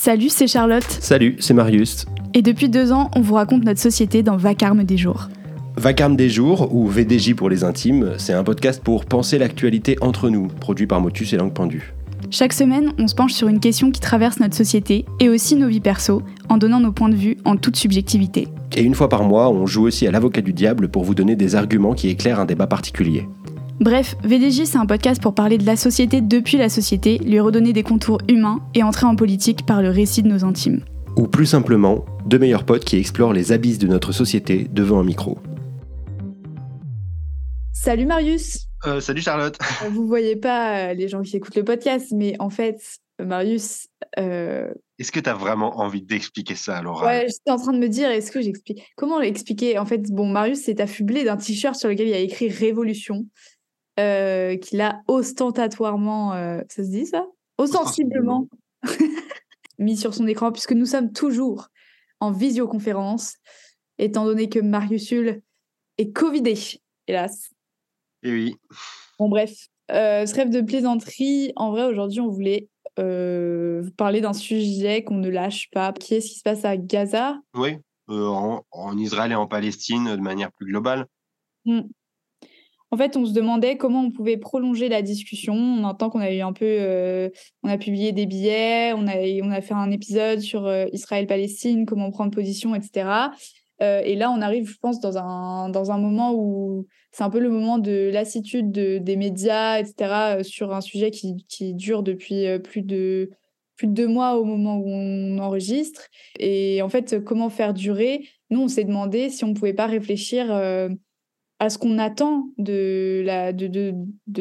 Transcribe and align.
Salut, 0.00 0.28
c'est 0.28 0.46
Charlotte. 0.46 0.86
Salut, 1.00 1.34
c'est 1.40 1.54
Marius. 1.54 2.06
Et 2.32 2.40
depuis 2.40 2.68
deux 2.68 2.92
ans, 2.92 3.10
on 3.16 3.20
vous 3.20 3.34
raconte 3.34 3.64
notre 3.64 3.80
société 3.80 4.22
dans 4.22 4.36
Vacarme 4.36 4.84
des 4.84 4.96
jours. 4.96 5.28
Vacarme 5.76 6.14
des 6.14 6.30
jours, 6.30 6.72
ou 6.72 6.86
VDJ 6.86 7.34
pour 7.34 7.50
les 7.50 7.64
intimes, 7.64 8.12
c'est 8.16 8.32
un 8.32 8.44
podcast 8.44 8.80
pour 8.80 9.06
penser 9.06 9.38
l'actualité 9.38 9.96
entre 10.00 10.30
nous, 10.30 10.46
produit 10.46 10.86
par 10.86 11.00
Motus 11.00 11.32
et 11.32 11.36
Langue 11.36 11.52
Pendue. 11.52 11.94
Chaque 12.30 12.52
semaine, 12.52 12.92
on 12.96 13.08
se 13.08 13.16
penche 13.16 13.32
sur 13.32 13.48
une 13.48 13.58
question 13.58 13.90
qui 13.90 14.00
traverse 14.00 14.38
notre 14.38 14.54
société 14.54 15.04
et 15.18 15.28
aussi 15.28 15.56
nos 15.56 15.66
vies 15.66 15.80
perso, 15.80 16.22
en 16.48 16.58
donnant 16.58 16.78
nos 16.78 16.92
points 16.92 17.08
de 17.08 17.16
vue 17.16 17.36
en 17.44 17.56
toute 17.56 17.74
subjectivité. 17.74 18.46
Et 18.76 18.82
une 18.82 18.94
fois 18.94 19.08
par 19.08 19.24
mois, 19.24 19.50
on 19.50 19.66
joue 19.66 19.88
aussi 19.88 20.06
à 20.06 20.12
l'avocat 20.12 20.42
du 20.42 20.52
diable 20.52 20.90
pour 20.90 21.02
vous 21.02 21.16
donner 21.16 21.34
des 21.34 21.56
arguments 21.56 21.94
qui 21.94 22.08
éclairent 22.08 22.38
un 22.38 22.46
débat 22.46 22.68
particulier. 22.68 23.26
Bref, 23.80 24.16
VDJ, 24.24 24.64
c'est 24.64 24.76
un 24.76 24.86
podcast 24.86 25.22
pour 25.22 25.34
parler 25.34 25.56
de 25.56 25.64
la 25.64 25.76
société 25.76 26.20
depuis 26.20 26.56
la 26.56 26.68
société, 26.68 27.18
lui 27.18 27.38
redonner 27.38 27.72
des 27.72 27.84
contours 27.84 28.18
humains 28.28 28.60
et 28.74 28.82
entrer 28.82 29.06
en 29.06 29.14
politique 29.14 29.64
par 29.66 29.82
le 29.82 29.90
récit 29.90 30.22
de 30.22 30.28
nos 30.28 30.44
intimes. 30.44 30.84
Ou 31.16 31.28
plus 31.28 31.46
simplement, 31.46 32.04
deux 32.26 32.38
meilleurs 32.38 32.64
potes 32.64 32.84
qui 32.84 32.96
explorent 32.96 33.32
les 33.32 33.52
abysses 33.52 33.78
de 33.78 33.86
notre 33.86 34.12
société 34.12 34.66
devant 34.72 34.98
un 34.98 35.04
micro. 35.04 35.38
Salut 37.72 38.06
Marius 38.06 38.66
Euh, 38.84 39.00
salut 39.00 39.20
Charlotte. 39.22 39.56
Euh, 39.84 39.88
Vous 39.90 40.06
voyez 40.08 40.34
pas 40.34 40.90
euh, 40.90 40.94
les 40.94 41.08
gens 41.08 41.22
qui 41.22 41.36
écoutent 41.36 41.56
le 41.56 41.64
podcast, 41.64 42.08
mais 42.12 42.34
en 42.40 42.50
fait, 42.50 42.80
Marius, 43.24 43.86
euh, 44.18 44.68
Est-ce 44.98 45.12
que 45.12 45.20
tu 45.20 45.30
as 45.30 45.34
vraiment 45.34 45.78
envie 45.78 46.02
d'expliquer 46.02 46.56
ça 46.56 46.78
à 46.78 46.82
l'oral 46.82 47.06
ouais, 47.06 47.26
j'étais 47.28 47.50
en 47.52 47.56
train 47.58 47.72
de 47.72 47.78
me 47.78 47.88
dire, 47.88 48.10
est-ce 48.10 48.32
que 48.32 48.40
j'explique 48.40 48.82
Comment 48.96 49.20
l'expliquer? 49.20 49.78
En 49.78 49.86
fait, 49.86 50.02
bon, 50.12 50.26
Marius 50.26 50.62
s'est 50.64 50.80
affublé 50.80 51.22
d'un 51.24 51.36
t-shirt 51.36 51.76
sur 51.76 51.88
lequel 51.88 52.08
il 52.08 52.10
y 52.10 52.14
a 52.14 52.18
écrit 52.20 52.48
Révolution, 52.48 53.24
euh, 53.98 54.56
qu'il 54.56 54.80
a 54.80 55.02
ostentatoirement, 55.08 56.34
euh, 56.34 56.60
ça 56.68 56.84
se 56.84 56.88
dit 56.88 57.06
ça? 57.06 57.26
Ostensiblement 57.58 58.48
mis 59.78 59.96
sur 59.96 60.14
son 60.14 60.26
écran, 60.26 60.52
puisque 60.52 60.72
nous 60.72 60.86
sommes 60.86 61.12
toujours 61.12 61.68
en 62.20 62.32
visioconférence, 62.32 63.36
étant 63.98 64.24
donné 64.24 64.48
que 64.48 64.58
Marius 64.58 65.10
Hull 65.10 65.42
est 65.98 66.12
Covidé, 66.12 66.54
hélas. 67.06 67.50
Eh 68.22 68.32
oui. 68.32 68.56
Bon, 69.18 69.28
bref, 69.28 69.68
euh, 69.90 70.26
ce 70.26 70.34
rêve 70.34 70.50
de 70.50 70.60
plaisanterie, 70.60 71.52
en 71.56 71.70
vrai, 71.70 71.84
aujourd'hui, 71.84 72.20
on 72.20 72.28
voulait 72.28 72.68
euh, 72.98 73.80
vous 73.84 73.92
parler 73.92 74.20
d'un 74.20 74.32
sujet 74.32 75.02
qu'on 75.04 75.16
ne 75.16 75.28
lâche 75.28 75.70
pas, 75.70 75.92
qui 75.92 76.14
est 76.14 76.20
ce 76.20 76.28
qui 76.28 76.38
se 76.38 76.42
passe 76.42 76.64
à 76.64 76.76
Gaza. 76.76 77.38
Oui, 77.54 77.76
en, 78.08 78.62
en 78.70 78.98
Israël 78.98 79.32
et 79.32 79.36
en 79.36 79.46
Palestine 79.46 80.16
de 80.16 80.20
manière 80.20 80.52
plus 80.52 80.66
globale. 80.66 81.06
Hmm. 81.64 81.82
En 82.90 82.96
fait, 82.96 83.16
on 83.16 83.26
se 83.26 83.32
demandait 83.32 83.76
comment 83.76 84.00
on 84.00 84.10
pouvait 84.10 84.38
prolonger 84.38 84.88
la 84.88 85.02
discussion. 85.02 85.54
On 85.54 85.84
entend 85.84 86.08
qu'on 86.08 86.20
a 86.20 86.32
eu 86.32 86.40
un 86.40 86.54
peu, 86.54 86.64
euh, 86.64 87.28
on 87.62 87.68
a 87.68 87.76
publié 87.76 88.12
des 88.12 88.24
billets, 88.24 88.94
on 88.94 89.06
a, 89.06 89.60
fait 89.60 89.74
un 89.74 89.90
épisode 89.90 90.40
sur 90.40 90.66
euh, 90.66 90.86
Israël-Palestine, 90.92 91.84
comment 91.84 92.10
prendre 92.10 92.30
position, 92.30 92.74
etc. 92.74 93.30
Euh, 93.82 94.00
et 94.00 94.16
là, 94.16 94.30
on 94.30 94.40
arrive, 94.40 94.68
je 94.68 94.78
pense, 94.78 95.00
dans 95.00 95.18
un, 95.18 95.98
moment 95.98 96.32
où 96.34 96.86
c'est 97.12 97.22
un 97.22 97.30
peu 97.30 97.40
le 97.40 97.50
moment 97.50 97.78
de 97.78 98.10
lassitude 98.10 98.72
de, 98.72 98.96
des 98.98 99.16
médias, 99.16 99.78
etc., 99.78 100.42
sur 100.42 100.72
un 100.72 100.80
sujet 100.80 101.10
qui, 101.10 101.74
dure 101.74 102.02
depuis 102.02 102.46
plus 102.60 102.82
de, 102.82 103.30
plus 103.76 103.86
de 103.86 103.92
deux 103.92 104.08
mois 104.08 104.38
au 104.38 104.44
moment 104.44 104.78
où 104.78 104.88
on 104.88 105.38
enregistre. 105.38 106.08
Et 106.40 106.80
en 106.80 106.88
fait, 106.88 107.22
comment 107.22 107.50
faire 107.50 107.74
durer? 107.74 108.26
Nous, 108.50 108.62
on 108.62 108.68
s'est 108.68 108.84
demandé 108.84 109.28
si 109.28 109.44
on 109.44 109.48
ne 109.48 109.54
pouvait 109.54 109.74
pas 109.74 109.86
réfléchir 109.86 110.46
à 111.58 111.70
ce 111.70 111.78
qu'on 111.78 111.98
attend 111.98 112.48
de, 112.58 113.24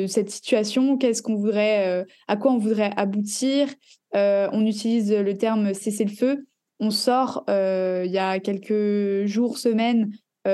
cette 0.07 0.29
situation, 0.29 0.97
euh, 1.03 2.05
à 2.27 2.37
quoi 2.37 2.51
on 2.51 2.57
voudrait 2.57 2.91
aboutir. 2.95 3.69
Euh, 4.15 4.47
on 4.51 4.65
utilise 4.65 5.11
le 5.11 5.37
terme 5.37 5.73
cessez-le-feu 5.73 6.45
on 6.79 6.91
sort 6.91 7.43
euh, 7.49 8.03
il 8.05 8.11
y 8.11 8.19
a 8.19 8.39
quelques 8.39 9.25
jours, 9.25 9.57
semaines, 9.57 10.11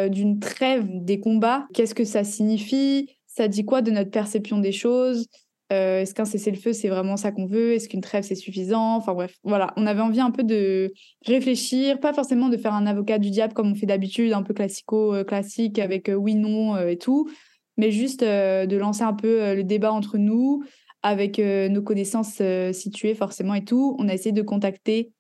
d'une 0.10 0.40
trêve 0.40 0.88
des 0.90 1.20
combats. 1.20 1.68
Qu'est-ce 1.72 1.94
que 1.94 2.06
ça 2.06 2.24
signifie? 2.24 3.16
Ça 3.28 3.48
dit 3.48 3.64
quoi 3.64 3.84
de 3.84 3.92
notre 3.92 4.10
perception 4.10 4.58
des 4.58 4.72
choses? 4.72 5.28
Euh, 5.74 6.02
Est-ce 6.02 6.14
qu'un 6.14 6.26
cessez-le-feu, 6.26 6.74
c'est 6.74 6.90
vraiment 6.90 7.18
ça 7.18 7.32
qu'on 7.32 7.46
veut? 7.46 7.74
Est-ce 7.74 7.90
qu'une 7.90 8.02
trêve, 8.02 8.24
c'est 8.24 8.36
suffisant? 8.36 8.96
Enfin 8.96 9.14
bref, 9.14 9.36
voilà. 9.44 9.74
On 9.78 9.86
avait 9.88 10.02
envie 10.02 10.20
un 10.20 10.32
peu 10.32 10.44
de 10.44 10.94
réfléchir, 11.26 12.00
pas 12.00 12.14
forcément 12.14 12.50
de 12.50 12.58
faire 12.58 12.74
un 12.74 12.86
avocat 12.86 13.20
du 13.20 13.30
diable 13.30 13.54
comme 13.54 13.72
on 13.72 13.76
fait 13.76 13.86
d'habitude, 13.86 14.34
un 14.34 14.44
peu 14.44 14.54
classico-classique 14.54 15.80
avec 15.80 16.10
euh, 16.10 16.14
oui, 16.14 16.36
non 16.36 16.76
euh, 16.76 16.88
et 16.88 16.98
tout, 16.98 17.30
mais 17.78 17.92
juste 17.92 18.24
euh, 18.24 18.66
de 18.66 18.78
lancer 18.78 19.04
un 19.04 19.14
peu 19.14 19.42
euh, 19.42 19.56
le 19.56 19.64
débat 19.64 19.92
entre 19.92 20.18
nous 20.18 20.64
avec 21.02 21.40
euh, 21.40 21.68
nos 21.70 21.82
connaissances 21.82 22.38
euh, 22.42 22.72
situées 22.74 23.16
forcément 23.16 23.54
et 23.56 23.66
tout. 23.66 23.96
On 24.00 24.08
a 24.08 24.14
essayé 24.14 24.32
de 24.32 24.42
contacter 24.42 25.12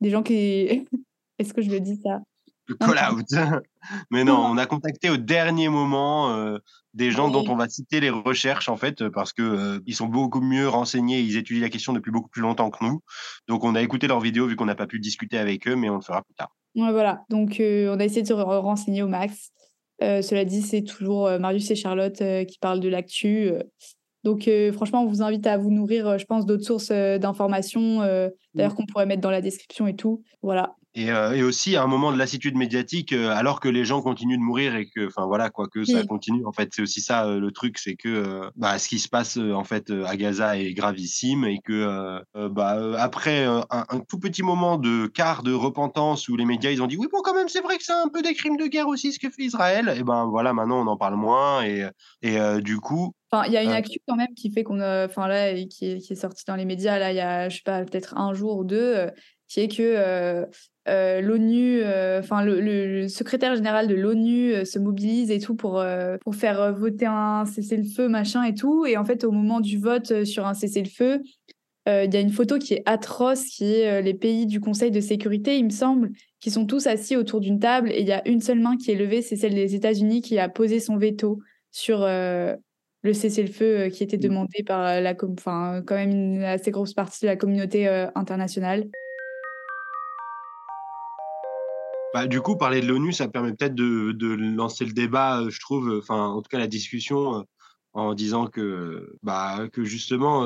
des 0.00 0.10
gens 0.10 0.22
qui. 0.22 0.34
Est-ce 1.38 1.52
que 1.52 1.62
je 1.62 1.70
le 1.70 1.80
dis 1.80 2.00
ça? 2.02 2.20
Le 2.66 2.74
call 2.76 2.98
out. 3.12 3.26
Mais 4.10 4.24
non, 4.24 4.36
on 4.38 4.56
a 4.56 4.66
contacté 4.66 5.10
au 5.10 5.16
dernier 5.18 5.68
moment 5.68 6.30
euh, 6.30 6.58
des 6.94 7.10
gens 7.10 7.26
Oui. 7.26 7.32
dont 7.32 7.44
on 7.52 7.56
va 7.56 7.68
citer 7.68 8.00
les 8.00 8.08
recherches 8.10 8.68
en 8.70 8.76
fait 8.76 9.06
parce 9.08 9.32
que 9.32 9.42
euh, 9.42 9.80
ils 9.86 9.94
sont 9.94 10.06
beaucoup 10.06 10.40
mieux 10.40 10.68
renseignés, 10.68 11.20
ils 11.20 11.36
étudient 11.36 11.62
la 11.62 11.68
question 11.68 11.92
depuis 11.92 12.10
beaucoup 12.10 12.30
plus 12.30 12.40
longtemps 12.42 12.70
que 12.70 12.82
nous. 12.84 13.00
Donc 13.48 13.64
on 13.64 13.74
a 13.74 13.82
écouté 13.82 14.06
leurs 14.06 14.20
vidéos 14.20 14.46
vu 14.46 14.56
qu'on 14.56 14.64
n'a 14.64 14.74
pas 14.74 14.86
pu 14.86 14.98
discuter 15.00 15.36
avec 15.38 15.68
eux, 15.68 15.76
mais 15.76 15.90
on 15.90 15.96
le 15.96 16.00
fera 16.02 16.22
plus 16.22 16.34
tard. 16.34 16.54
Ouais, 16.74 16.90
voilà. 16.90 17.22
Donc, 17.30 17.60
euh, 17.60 17.94
on 17.94 18.00
a 18.00 18.04
essayé 18.04 18.22
de 18.22 18.26
se 18.26 18.32
re- 18.32 18.58
renseigner 18.58 19.02
au 19.04 19.06
max. 19.08 19.50
Euh, 20.02 20.22
cela 20.22 20.44
dit, 20.44 20.60
c'est 20.60 20.82
toujours 20.82 21.28
euh, 21.28 21.38
Marius 21.38 21.70
et 21.70 21.76
Charlotte 21.76 22.20
euh, 22.20 22.44
qui 22.44 22.58
parlent 22.58 22.80
de 22.80 22.88
l'actu. 22.88 23.48
euh. 23.48 23.62
Donc, 24.24 24.48
euh, 24.48 24.72
franchement, 24.72 25.02
on 25.04 25.06
vous 25.06 25.22
invite 25.22 25.46
à 25.46 25.56
vous 25.56 25.70
nourrir, 25.70 26.08
euh, 26.08 26.18
je 26.18 26.24
pense, 26.24 26.46
d'autres 26.46 26.64
sources 26.64 26.90
euh, 26.90 27.18
d'informations, 27.18 28.02
euh, 28.02 28.28
d'ailleurs, 28.54 28.74
qu'on 28.74 28.86
pourrait 28.86 29.06
mettre 29.06 29.20
dans 29.20 29.30
la 29.30 29.40
description 29.40 29.86
et 29.86 29.94
tout. 29.94 30.24
Voilà. 30.42 30.74
Et, 30.96 31.10
euh, 31.10 31.32
et 31.32 31.42
aussi 31.42 31.74
à 31.74 31.82
un 31.82 31.88
moment 31.88 32.12
de 32.12 32.18
lassitude 32.18 32.56
médiatique, 32.56 33.12
euh, 33.12 33.30
alors 33.30 33.58
que 33.58 33.68
les 33.68 33.84
gens 33.84 34.00
continuent 34.00 34.38
de 34.38 34.42
mourir 34.42 34.76
et 34.76 34.86
que, 34.86 35.08
enfin 35.08 35.26
voilà, 35.26 35.50
quoi 35.50 35.66
que 35.66 35.84
ça 35.84 36.04
continue. 36.04 36.46
En 36.46 36.52
fait, 36.52 36.70
c'est 36.72 36.82
aussi 36.82 37.00
ça 37.00 37.26
euh, 37.26 37.40
le 37.40 37.50
truc, 37.50 37.78
c'est 37.78 37.96
que 37.96 38.42
bah, 38.54 38.78
ce 38.78 38.88
qui 38.88 39.00
se 39.00 39.08
passe 39.08 39.36
en 39.36 39.64
fait 39.64 39.90
à 39.90 40.16
Gaza 40.16 40.56
est 40.56 40.72
gravissime 40.72 41.44
et 41.44 41.58
que 41.64 42.20
bah, 42.48 42.78
après 42.98 43.44
un, 43.44 43.64
un 43.70 44.00
tout 44.08 44.20
petit 44.20 44.44
moment 44.44 44.78
de 44.78 45.08
quart 45.08 45.42
de 45.42 45.52
repentance 45.52 46.28
où 46.28 46.36
les 46.36 46.44
médias 46.44 46.70
ils 46.70 46.82
ont 46.82 46.86
dit 46.86 46.96
oui 46.96 47.08
bon 47.10 47.20
quand 47.22 47.34
même 47.34 47.48
c'est 47.48 47.60
vrai 47.60 47.76
que 47.76 47.84
c'est 47.84 47.92
un 47.92 48.08
peu 48.08 48.22
des 48.22 48.34
crimes 48.34 48.56
de 48.56 48.66
guerre 48.66 48.86
aussi 48.86 49.12
ce 49.12 49.18
que 49.18 49.30
fait 49.30 49.42
Israël. 49.42 49.94
Et 49.98 50.04
ben 50.04 50.26
voilà 50.26 50.52
maintenant 50.52 50.80
on 50.80 50.86
en 50.86 50.96
parle 50.96 51.16
moins 51.16 51.64
et 51.64 51.88
et 52.22 52.38
du 52.60 52.78
coup 52.78 53.14
Enfin, 53.32 53.46
il 53.48 53.52
y 53.52 53.56
a 53.56 53.64
une 53.64 53.72
actu 53.72 53.98
quand 54.06 54.14
même 54.14 54.32
qui 54.36 54.52
fait 54.52 54.62
qu'on 54.62 54.78
a, 54.78 55.06
enfin 55.06 55.26
là, 55.26 55.52
qui 55.64 55.86
est, 55.86 55.98
qui 55.98 56.12
est 56.12 56.16
sortie 56.16 56.44
dans 56.46 56.54
les 56.54 56.64
médias 56.64 57.00
là, 57.00 57.10
il 57.10 57.16
y 57.16 57.20
a, 57.20 57.48
je 57.48 57.56
sais 57.56 57.62
pas, 57.64 57.84
peut-être 57.84 58.16
un 58.16 58.32
jour 58.32 58.58
ou 58.58 58.64
deux, 58.64 59.10
qui 59.54 59.60
est 59.60 59.68
que 59.68 59.82
euh, 59.82 60.44
euh, 60.88 61.20
l'ONU, 61.20 61.80
euh, 61.82 62.18
enfin 62.20 62.42
le, 62.44 62.60
le- 62.60 63.00
le 63.02 63.08
secrétaire 63.08 63.54
général 63.54 63.86
de 63.86 63.94
l'ONU 63.94 64.52
euh, 64.52 64.64
se 64.64 64.78
mobilise 64.78 65.30
et 65.30 65.38
tout 65.38 65.54
pour 65.54 65.84
pour 66.22 66.34
faire 66.34 66.74
voter 66.74 67.06
un 67.06 67.44
cessez-le-feu 67.46 68.08
machin 68.08 68.42
et 68.44 68.54
tout. 68.54 68.84
Et 68.86 68.96
en 68.96 69.04
fait, 69.04 69.24
au 69.24 69.30
moment 69.30 69.60
du 69.60 69.78
vote 69.78 70.24
sur 70.24 70.46
un 70.46 70.54
cessez-le-feu, 70.54 71.22
il 71.86 72.14
y 72.14 72.16
a 72.16 72.20
une 72.20 72.32
photo 72.32 72.58
qui 72.58 72.74
est 72.74 72.82
atroce, 72.86 73.44
qui 73.44 73.64
est 73.74 74.00
les 74.02 74.14
pays 74.14 74.46
du 74.46 74.58
Conseil 74.60 74.90
de 74.90 75.00
sécurité, 75.00 75.58
il 75.58 75.66
me 75.66 75.70
semble, 75.70 76.10
qui 76.40 76.50
sont 76.50 76.64
tous 76.66 76.86
assis 76.86 77.14
autour 77.16 77.40
d'une 77.40 77.58
table 77.60 77.90
et 77.92 78.00
il 78.00 78.06
y 78.08 78.12
a 78.12 78.26
une 78.26 78.40
seule 78.40 78.58
main 78.60 78.76
qui 78.78 78.90
est 78.90 78.94
levée, 78.96 79.20
c'est 79.22 79.36
celle 79.36 79.54
des 79.54 79.74
États-Unis 79.74 80.22
qui 80.22 80.38
a 80.38 80.48
posé 80.48 80.80
son 80.80 80.96
veto 80.96 81.40
sur 81.72 82.00
le 82.00 83.12
cessez-le-feu 83.12 83.88
qui 83.90 84.02
était 84.02 84.16
demandé 84.18 84.62
par 84.64 85.00
la, 85.00 85.14
enfin 85.38 85.82
quand 85.86 85.94
même 85.94 86.10
une 86.10 86.42
assez 86.44 86.70
grosse 86.70 86.94
partie 86.94 87.20
de 87.22 87.26
la 87.26 87.36
communauté 87.36 87.86
internationale. 88.14 88.88
Bah, 92.14 92.28
du 92.28 92.40
coup, 92.40 92.56
parler 92.56 92.80
de 92.80 92.86
l'ONU, 92.86 93.12
ça 93.12 93.26
permet 93.26 93.54
peut-être 93.54 93.74
de, 93.74 94.14
lancer 94.56 94.84
le 94.84 94.92
débat, 94.92 95.40
euh, 95.40 95.50
je 95.50 95.58
trouve, 95.58 95.88
euh, 95.90 95.98
enfin, 95.98 96.28
en 96.28 96.42
tout 96.42 96.48
cas, 96.48 96.60
la 96.60 96.68
discussion, 96.68 97.40
euh, 97.40 97.42
en 97.92 98.14
disant 98.14 98.46
que, 98.46 99.16
bah, 99.24 99.66
justement, 99.78 100.44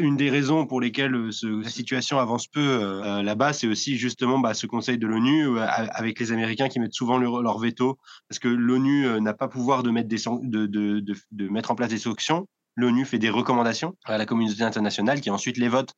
une 0.00 0.16
des 0.16 0.30
raisons 0.30 0.66
pour 0.66 0.80
lesquelles 0.82 1.32
ce- 1.32 1.62
la 1.62 1.68
situation 1.70 2.18
avance 2.18 2.46
peu 2.46 2.80
là-bas, 3.22 3.52
c'est 3.52 3.66
aussi 3.66 3.98
justement 3.98 4.38
bah, 4.38 4.54
ce 4.54 4.66
Conseil 4.66 4.96
de 4.96 5.06
l'ONU 5.06 5.58
avec 5.58 6.18
les 6.18 6.32
Américains 6.32 6.68
qui 6.70 6.80
mettent 6.80 6.94
souvent 6.94 7.18
leur, 7.18 7.58
veto, 7.58 7.98
parce 8.30 8.38
que 8.38 8.48
l'ONU 8.48 9.20
n'a 9.20 9.34
pas 9.34 9.48
pouvoir 9.48 9.82
de 9.82 9.90
mettre, 9.90 10.08
de 10.08 11.48
mettre 11.48 11.70
en 11.72 11.74
place 11.74 11.90
des 11.90 11.98
sanctions. 11.98 12.46
L'ONU 12.76 13.04
fait 13.04 13.18
des 13.18 13.28
recommandations 13.28 13.94
à 14.04 14.16
la 14.16 14.24
communauté 14.24 14.62
internationale 14.62 15.20
qui 15.20 15.28
ensuite 15.28 15.58
les 15.58 15.68
vote. 15.68 15.92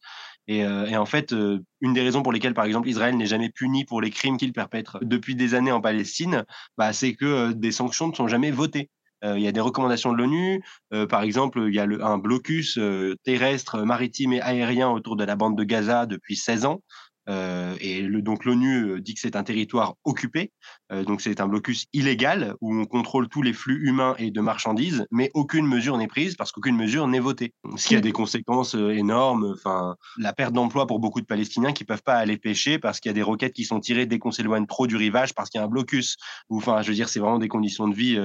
Et, 0.46 0.64
euh, 0.64 0.86
et 0.86 0.96
en 0.96 1.06
fait, 1.06 1.32
euh, 1.32 1.60
une 1.80 1.94
des 1.94 2.02
raisons 2.02 2.22
pour 2.22 2.32
lesquelles, 2.32 2.54
par 2.54 2.64
exemple, 2.64 2.88
Israël 2.88 3.16
n'est 3.16 3.26
jamais 3.26 3.50
puni 3.50 3.84
pour 3.84 4.00
les 4.00 4.10
crimes 4.10 4.36
qu'il 4.36 4.52
perpètre 4.52 4.98
depuis 5.02 5.34
des 5.34 5.54
années 5.54 5.72
en 5.72 5.80
Palestine, 5.80 6.44
bah, 6.76 6.92
c'est 6.92 7.14
que 7.14 7.24
euh, 7.24 7.52
des 7.54 7.72
sanctions 7.72 8.08
ne 8.08 8.14
sont 8.14 8.28
jamais 8.28 8.50
votées. 8.50 8.90
Il 9.26 9.40
y 9.40 9.48
a 9.48 9.52
des 9.52 9.60
recommandations 9.60 10.12
de 10.12 10.18
l'ONU. 10.18 10.62
Euh, 10.92 11.06
par 11.06 11.22
exemple, 11.22 11.64
il 11.66 11.74
y 11.74 11.78
a 11.78 11.86
le, 11.86 12.04
un 12.04 12.18
blocus 12.18 12.76
euh, 12.78 13.14
terrestre, 13.24 13.82
maritime 13.82 14.34
et 14.34 14.42
aérien 14.42 14.90
autour 14.90 15.16
de 15.16 15.24
la 15.24 15.34
bande 15.34 15.56
de 15.56 15.64
Gaza 15.64 16.04
depuis 16.06 16.36
16 16.36 16.66
ans. 16.66 16.82
Euh, 17.28 17.74
et 17.80 18.02
le, 18.02 18.22
donc 18.22 18.44
l'ONU 18.44 18.84
euh, 18.84 19.00
dit 19.00 19.14
que 19.14 19.20
c'est 19.20 19.36
un 19.36 19.44
territoire 19.44 19.94
occupé, 20.04 20.52
euh, 20.92 21.04
donc 21.04 21.20
c'est 21.20 21.40
un 21.40 21.48
blocus 21.48 21.86
illégal 21.92 22.54
où 22.60 22.74
on 22.74 22.84
contrôle 22.84 23.28
tous 23.28 23.40
les 23.40 23.52
flux 23.52 23.86
humains 23.88 24.14
et 24.18 24.30
de 24.30 24.40
marchandises, 24.40 25.06
mais 25.10 25.30
aucune 25.34 25.66
mesure 25.66 25.96
n'est 25.96 26.06
prise 26.06 26.36
parce 26.36 26.52
qu'aucune 26.52 26.76
mesure 26.76 27.08
n'est 27.08 27.20
votée. 27.20 27.54
Ce 27.76 27.88
qui 27.88 27.96
a 27.96 28.00
des 28.00 28.12
conséquences 28.12 28.74
énormes. 28.74 29.54
Enfin, 29.54 29.96
la 30.18 30.32
perte 30.32 30.52
d'emploi 30.52 30.86
pour 30.86 31.00
beaucoup 31.00 31.20
de 31.20 31.26
Palestiniens 31.26 31.72
qui 31.72 31.84
peuvent 31.84 32.02
pas 32.02 32.16
aller 32.16 32.36
pêcher 32.36 32.78
parce 32.78 33.00
qu'il 33.00 33.08
y 33.08 33.10
a 33.10 33.14
des 33.14 33.22
roquettes 33.22 33.54
qui 33.54 33.64
sont 33.64 33.80
tirées 33.80 34.06
dès 34.06 34.18
qu'on 34.18 34.30
s'éloigne 34.30 34.66
trop 34.66 34.86
du 34.86 34.96
rivage 34.96 35.34
parce 35.34 35.48
qu'il 35.48 35.58
y 35.58 35.62
a 35.62 35.64
un 35.64 35.70
blocus. 35.70 36.16
Enfin, 36.50 36.82
je 36.82 36.88
veux 36.88 36.94
dire, 36.94 37.08
c'est 37.08 37.20
vraiment 37.20 37.38
des 37.38 37.48
conditions 37.48 37.88
de 37.88 37.94
vie 37.94 38.18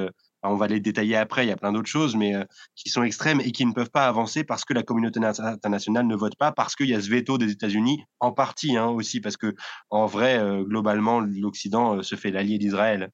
on 0.43 0.55
va 0.55 0.67
les 0.67 0.79
détailler 0.79 1.15
après, 1.15 1.45
il 1.45 1.49
y 1.49 1.51
a 1.51 1.57
plein 1.57 1.71
d'autres 1.71 1.89
choses, 1.89 2.15
mais 2.15 2.35
euh, 2.35 2.43
qui 2.75 2.89
sont 2.89 3.03
extrêmes 3.03 3.41
et 3.41 3.51
qui 3.51 3.65
ne 3.65 3.73
peuvent 3.73 3.91
pas 3.91 4.07
avancer 4.07 4.43
parce 4.43 4.65
que 4.65 4.73
la 4.73 4.83
communauté 4.83 5.19
internationale 5.19 6.07
ne 6.07 6.15
vote 6.15 6.35
pas, 6.35 6.51
parce 6.51 6.75
qu'il 6.75 6.87
y 6.87 6.95
a 6.95 7.01
ce 7.01 7.09
veto 7.09 7.37
des 7.37 7.51
États-Unis, 7.51 8.03
en 8.19 8.31
partie 8.31 8.77
hein, 8.77 8.87
aussi, 8.87 9.19
parce 9.19 9.37
que 9.37 9.53
en 9.89 10.05
vrai, 10.05 10.37
euh, 10.39 10.63
globalement, 10.63 11.19
l'Occident 11.19 11.97
euh, 11.97 12.01
se 12.01 12.15
fait 12.15 12.31
l'allié 12.31 12.57
d'Israël. 12.57 13.09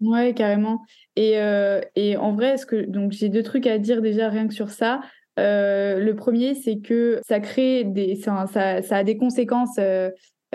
Ouais, 0.00 0.34
carrément. 0.34 0.82
Et, 1.16 1.38
en 1.38 2.32
vrai, 2.34 2.56
donc 2.88 3.12
j'ai 3.12 3.28
deux 3.28 3.42
trucs 3.42 3.66
à 3.66 3.78
dire 3.78 4.02
déjà 4.02 4.28
rien 4.28 4.48
que 4.48 4.54
sur 4.54 4.70
ça. 4.70 5.00
le 5.36 6.12
premier, 6.12 6.54
c'est 6.54 6.80
que 6.80 7.20
ça 7.26 7.38
crée 7.40 7.84
des, 7.84 8.16
ça, 8.16 8.46
a 8.90 9.04
des 9.04 9.16
conséquences 9.16 9.78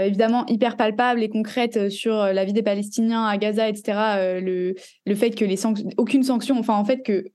évidemment 0.06 0.46
hyper 0.48 0.78
palpable 0.78 1.24
et 1.24 1.30
concrète 1.30 1.78
euh, 1.78 1.90
sur 1.90 2.16
euh, 2.16 2.34
la 2.34 2.46
vie 2.46 2.54
des 2.54 2.64
Palestiniens 2.64 3.26
à 3.26 3.38
Gaza, 3.38 3.70
etc. 3.70 4.40
le, 4.42 4.76
le 5.06 5.16
fait 5.16 5.32
que 5.32 5.46
les 5.46 5.58
sanctions, 5.58 5.90
aucune 5.98 6.24
sanction, 6.24 6.58
enfin 6.58 6.76
en 6.76 6.86
fait 6.86 7.04
que 7.04 7.26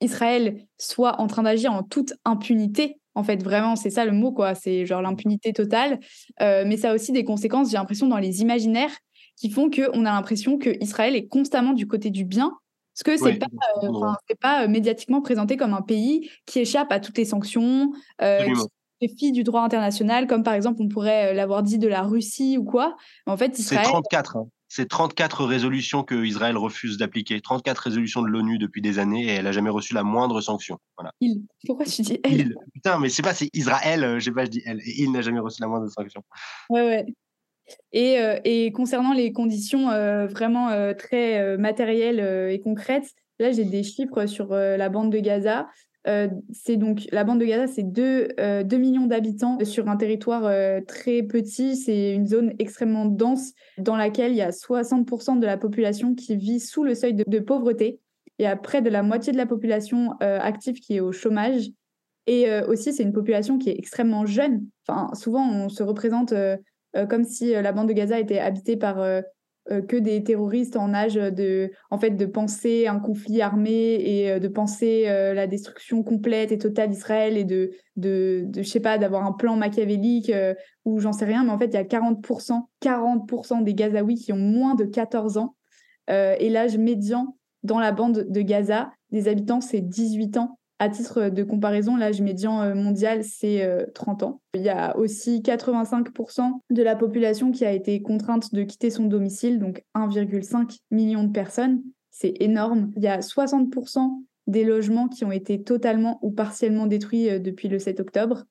Israël 0.00 0.66
soit 0.78 1.20
en 1.20 1.26
train 1.26 1.42
d'agir 1.42 1.72
en 1.72 1.82
toute 1.82 2.14
impunité. 2.24 2.98
En 3.14 3.22
fait, 3.22 3.42
vraiment, 3.42 3.76
c'est 3.76 3.90
ça 3.90 4.04
le 4.04 4.10
mot, 4.10 4.32
quoi. 4.32 4.56
C'est 4.56 4.86
genre 4.86 5.00
l'impunité 5.00 5.52
totale. 5.52 6.00
mais 6.40 6.76
ça 6.76 6.90
a 6.90 6.94
aussi 6.94 7.12
des 7.12 7.24
conséquences, 7.24 7.70
j'ai 7.70 7.76
l'impression, 7.76 8.08
dans 8.08 8.18
les 8.18 8.42
imaginaires 8.42 8.90
qui 9.36 9.50
font 9.50 9.70
qu'on 9.70 10.04
a 10.04 10.12
l'impression 10.12 10.58
que 10.58 10.70
Israël 10.82 11.14
est 11.16 11.26
constamment 11.26 11.72
du 11.72 11.86
côté 11.86 12.10
du 12.10 12.24
bien, 12.24 12.52
parce 12.94 13.18
que 13.18 13.24
c'est 13.24 13.38
pas, 13.38 14.16
pas 14.40 14.66
médiatiquement 14.68 15.20
présenté 15.20 15.56
comme 15.56 15.74
un 15.74 15.82
pays 15.82 16.30
qui 16.46 16.60
échappe 16.60 16.92
à 16.92 17.00
toutes 17.00 17.18
les 17.18 17.24
sanctions, 17.24 17.92
filles 19.08 19.32
du 19.32 19.44
droit 19.44 19.62
international, 19.62 20.26
comme 20.26 20.42
par 20.42 20.54
exemple 20.54 20.80
on 20.82 20.88
pourrait 20.88 21.30
euh, 21.30 21.34
l'avoir 21.34 21.62
dit 21.62 21.78
de 21.78 21.88
la 21.88 22.02
Russie 22.02 22.58
ou 22.58 22.64
quoi. 22.64 22.96
En 23.26 23.36
fait, 23.36 23.58
Israël... 23.58 23.84
C'est 23.84 23.90
34. 23.90 24.36
Hein. 24.36 24.48
C'est 24.68 24.88
34 24.88 25.44
résolutions 25.44 26.02
que 26.02 26.24
Israël 26.24 26.56
refuse 26.56 26.96
d'appliquer. 26.96 27.40
34 27.40 27.78
résolutions 27.78 28.22
de 28.22 28.28
l'ONU 28.28 28.58
depuis 28.58 28.82
des 28.82 28.98
années 28.98 29.24
et 29.24 29.30
elle 29.30 29.46
a 29.46 29.52
jamais 29.52 29.70
reçu 29.70 29.94
la 29.94 30.02
moindre 30.02 30.40
sanction. 30.40 30.78
Voilà. 30.96 31.12
Il. 31.20 31.42
Pourquoi 31.66 31.86
tu 31.86 32.02
dis 32.02 32.18
elle? 32.24 32.40
Il. 32.40 32.54
Putain, 32.72 32.98
mais 32.98 33.08
c'est 33.08 33.22
pas, 33.22 33.34
c'est 33.34 33.50
Israël, 33.52 34.02
euh, 34.02 34.18
je 34.18 34.24
sais 34.24 34.32
pas, 34.32 34.44
je 34.44 34.50
dis 34.50 34.62
elle. 34.66 34.80
Et 34.80 35.02
il 35.02 35.12
n'a 35.12 35.22
jamais 35.22 35.38
reçu 35.38 35.60
la 35.60 35.68
moindre 35.68 35.88
sanction. 35.88 36.22
Ouais, 36.70 36.82
ouais. 36.82 37.06
Et, 37.92 38.18
euh, 38.18 38.38
et 38.44 38.72
concernant 38.72 39.12
les 39.12 39.32
conditions 39.32 39.86
vraiment 40.28 40.68
très 40.98 41.56
matérielles 41.56 42.50
et 42.50 42.60
concrètes, 42.60 43.14
là 43.38 43.52
j'ai 43.52 43.64
des 43.64 43.82
chiffres 43.82 44.26
sur 44.26 44.48
la 44.48 44.88
bande 44.90 45.10
de 45.10 45.18
Gaza. 45.18 45.66
Euh, 46.06 46.28
c'est 46.52 46.76
donc 46.76 47.06
la 47.12 47.24
bande 47.24 47.40
de 47.40 47.46
Gaza, 47.46 47.66
c'est 47.66 47.82
2, 47.82 48.28
euh, 48.38 48.78
millions 48.78 49.06
d'habitants 49.06 49.58
sur 49.64 49.88
un 49.88 49.96
territoire 49.96 50.44
euh, 50.44 50.80
très 50.86 51.22
petit. 51.22 51.76
C'est 51.76 52.12
une 52.12 52.26
zone 52.26 52.52
extrêmement 52.58 53.06
dense 53.06 53.52
dans 53.78 53.96
laquelle 53.96 54.32
il 54.32 54.36
y 54.36 54.42
a 54.42 54.50
60% 54.50 55.38
de 55.38 55.46
la 55.46 55.56
population 55.56 56.14
qui 56.14 56.36
vit 56.36 56.60
sous 56.60 56.84
le 56.84 56.94
seuil 56.94 57.14
de, 57.14 57.38
pauvreté. 57.38 58.00
Il 58.38 58.42
y 58.42 58.46
a 58.46 58.56
près 58.56 58.82
de 58.82 58.90
la 58.90 59.02
moitié 59.02 59.32
de 59.32 59.38
la 59.38 59.46
population 59.46 60.12
active 60.20 60.80
qui 60.80 60.96
est 60.96 61.00
au 61.00 61.12
chômage. 61.12 61.70
Et 62.26 62.50
aussi, 62.62 62.92
c'est 62.92 63.04
une 63.04 63.12
population 63.12 63.58
qui 63.58 63.70
est 63.70 63.78
extrêmement 63.78 64.26
jeune. 64.26 64.66
Enfin, 64.88 65.14
souvent, 65.14 65.48
on 65.48 65.68
se 65.68 65.84
représente 65.84 66.34
comme 67.08 67.22
si 67.22 67.52
la 67.52 67.70
bande 67.70 67.88
de 67.88 67.92
Gaza 67.92 68.18
était 68.18 68.40
habitée 68.40 68.76
par 68.76 68.96
que 69.70 69.96
des 69.96 70.22
terroristes 70.22 70.76
en 70.76 70.92
âge 70.92 71.14
de, 71.14 71.70
en 71.90 71.98
fait, 71.98 72.10
de 72.10 72.26
penser 72.26 72.86
un 72.86 72.98
conflit 72.98 73.40
armé 73.40 73.94
et 73.94 74.30
euh, 74.30 74.38
de 74.38 74.48
penser 74.48 75.04
euh, 75.06 75.32
la 75.32 75.46
destruction 75.46 76.02
complète 76.02 76.52
et 76.52 76.58
totale 76.58 76.90
d'Israël 76.90 77.36
et 77.36 77.44
de, 77.44 77.70
de, 77.96 78.46
je 78.54 78.62
sais 78.62 78.80
pas, 78.80 78.98
d'avoir 78.98 79.24
un 79.24 79.32
plan 79.32 79.56
machiavélique 79.56 80.32
ou 80.84 81.00
j'en 81.00 81.12
sais 81.12 81.24
rien, 81.24 81.44
mais 81.44 81.50
en 81.50 81.58
fait, 81.58 81.66
il 81.66 81.74
y 81.74 81.76
a 81.76 81.84
40%, 81.84 82.62
40% 82.82 83.62
des 83.62 83.74
Gazaouis 83.74 84.16
qui 84.16 84.32
ont 84.32 84.38
moins 84.38 84.74
de 84.74 84.84
14 84.84 85.38
ans. 85.38 85.56
et 86.08 86.50
l'âge 86.50 86.76
médian 86.76 87.36
dans 87.62 87.78
la 87.78 87.92
bande 87.92 88.26
de 88.28 88.40
Gaza 88.42 88.92
des 89.10 89.28
habitants, 89.28 89.60
c'est 89.60 89.80
18 89.80 90.36
ans. 90.36 90.58
À 90.80 90.88
titre 90.88 91.28
de 91.28 91.44
comparaison, 91.44 91.96
l'âge 91.96 92.20
médian 92.20 92.60
euh, 92.62 92.74
mondial, 92.74 93.22
c'est 93.22 93.86
30 93.94 94.22
euh, 94.22 94.26
ans. 94.26 94.40
Il 94.54 94.62
y 94.62 94.70
a 94.70 94.96
aussi 94.96 95.40
85% 95.40 96.50
de 96.68 96.82
la 96.82 96.96
population 96.96 97.52
qui 97.52 97.64
a 97.64 97.72
été 97.72 98.02
contrainte 98.02 98.52
de 98.52 98.62
quitter 98.64 98.90
son 98.90 99.04
domicile, 99.04 99.60
donc 99.60 99.84
1,5 99.94 100.78
million 100.90 101.22
de 101.22 101.30
personnes. 101.30 101.82
C'est 102.10 102.34
énorme. 102.40 102.90
Il 102.96 103.02
y 103.02 103.06
a 103.06 103.20
60% 103.20 104.20
des 104.48 104.64
logements 104.64 105.08
qui 105.08 105.24
ont 105.24 105.30
été 105.32 105.62
totalement 105.62 106.18
ou 106.22 106.32
partiellement 106.32 106.86
détruits 106.86 107.30
euh, 107.30 107.38
depuis 107.38 107.68
le 107.68 107.78
7 107.78 108.00
octobre. 108.00 108.42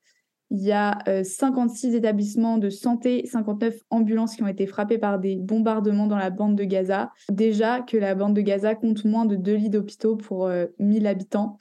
Il 0.50 0.62
y 0.62 0.72
a 0.72 1.00
56 1.24 1.96
établissements 1.96 2.60
de 2.60 2.69
santé, 2.69 3.26
59 3.26 3.76
ambulances 3.90 4.36
qui 4.36 4.44
ont 4.44 4.48
été 4.48 4.68
frappées 4.68 5.00
par 5.00 5.18
des 5.18 5.36
bombardements 5.36 6.06
dans 6.06 6.18
la 6.18 6.30
bande 6.30 6.56
de 6.56 6.64
Gaza. 6.64 7.12
Déjà 7.31 7.81
que 7.81 7.98
la 7.98 8.14
bande 8.14 8.36
de 8.36 8.42
Gaza 8.42 8.76
compte 8.76 9.04
moins 9.04 9.26
de 9.26 9.36
deux 9.36 9.56
lits 9.56 9.72
d'hôpitaux 9.72 10.16
pour 10.16 10.52
1000 10.78 11.08
habitants. 11.08 11.58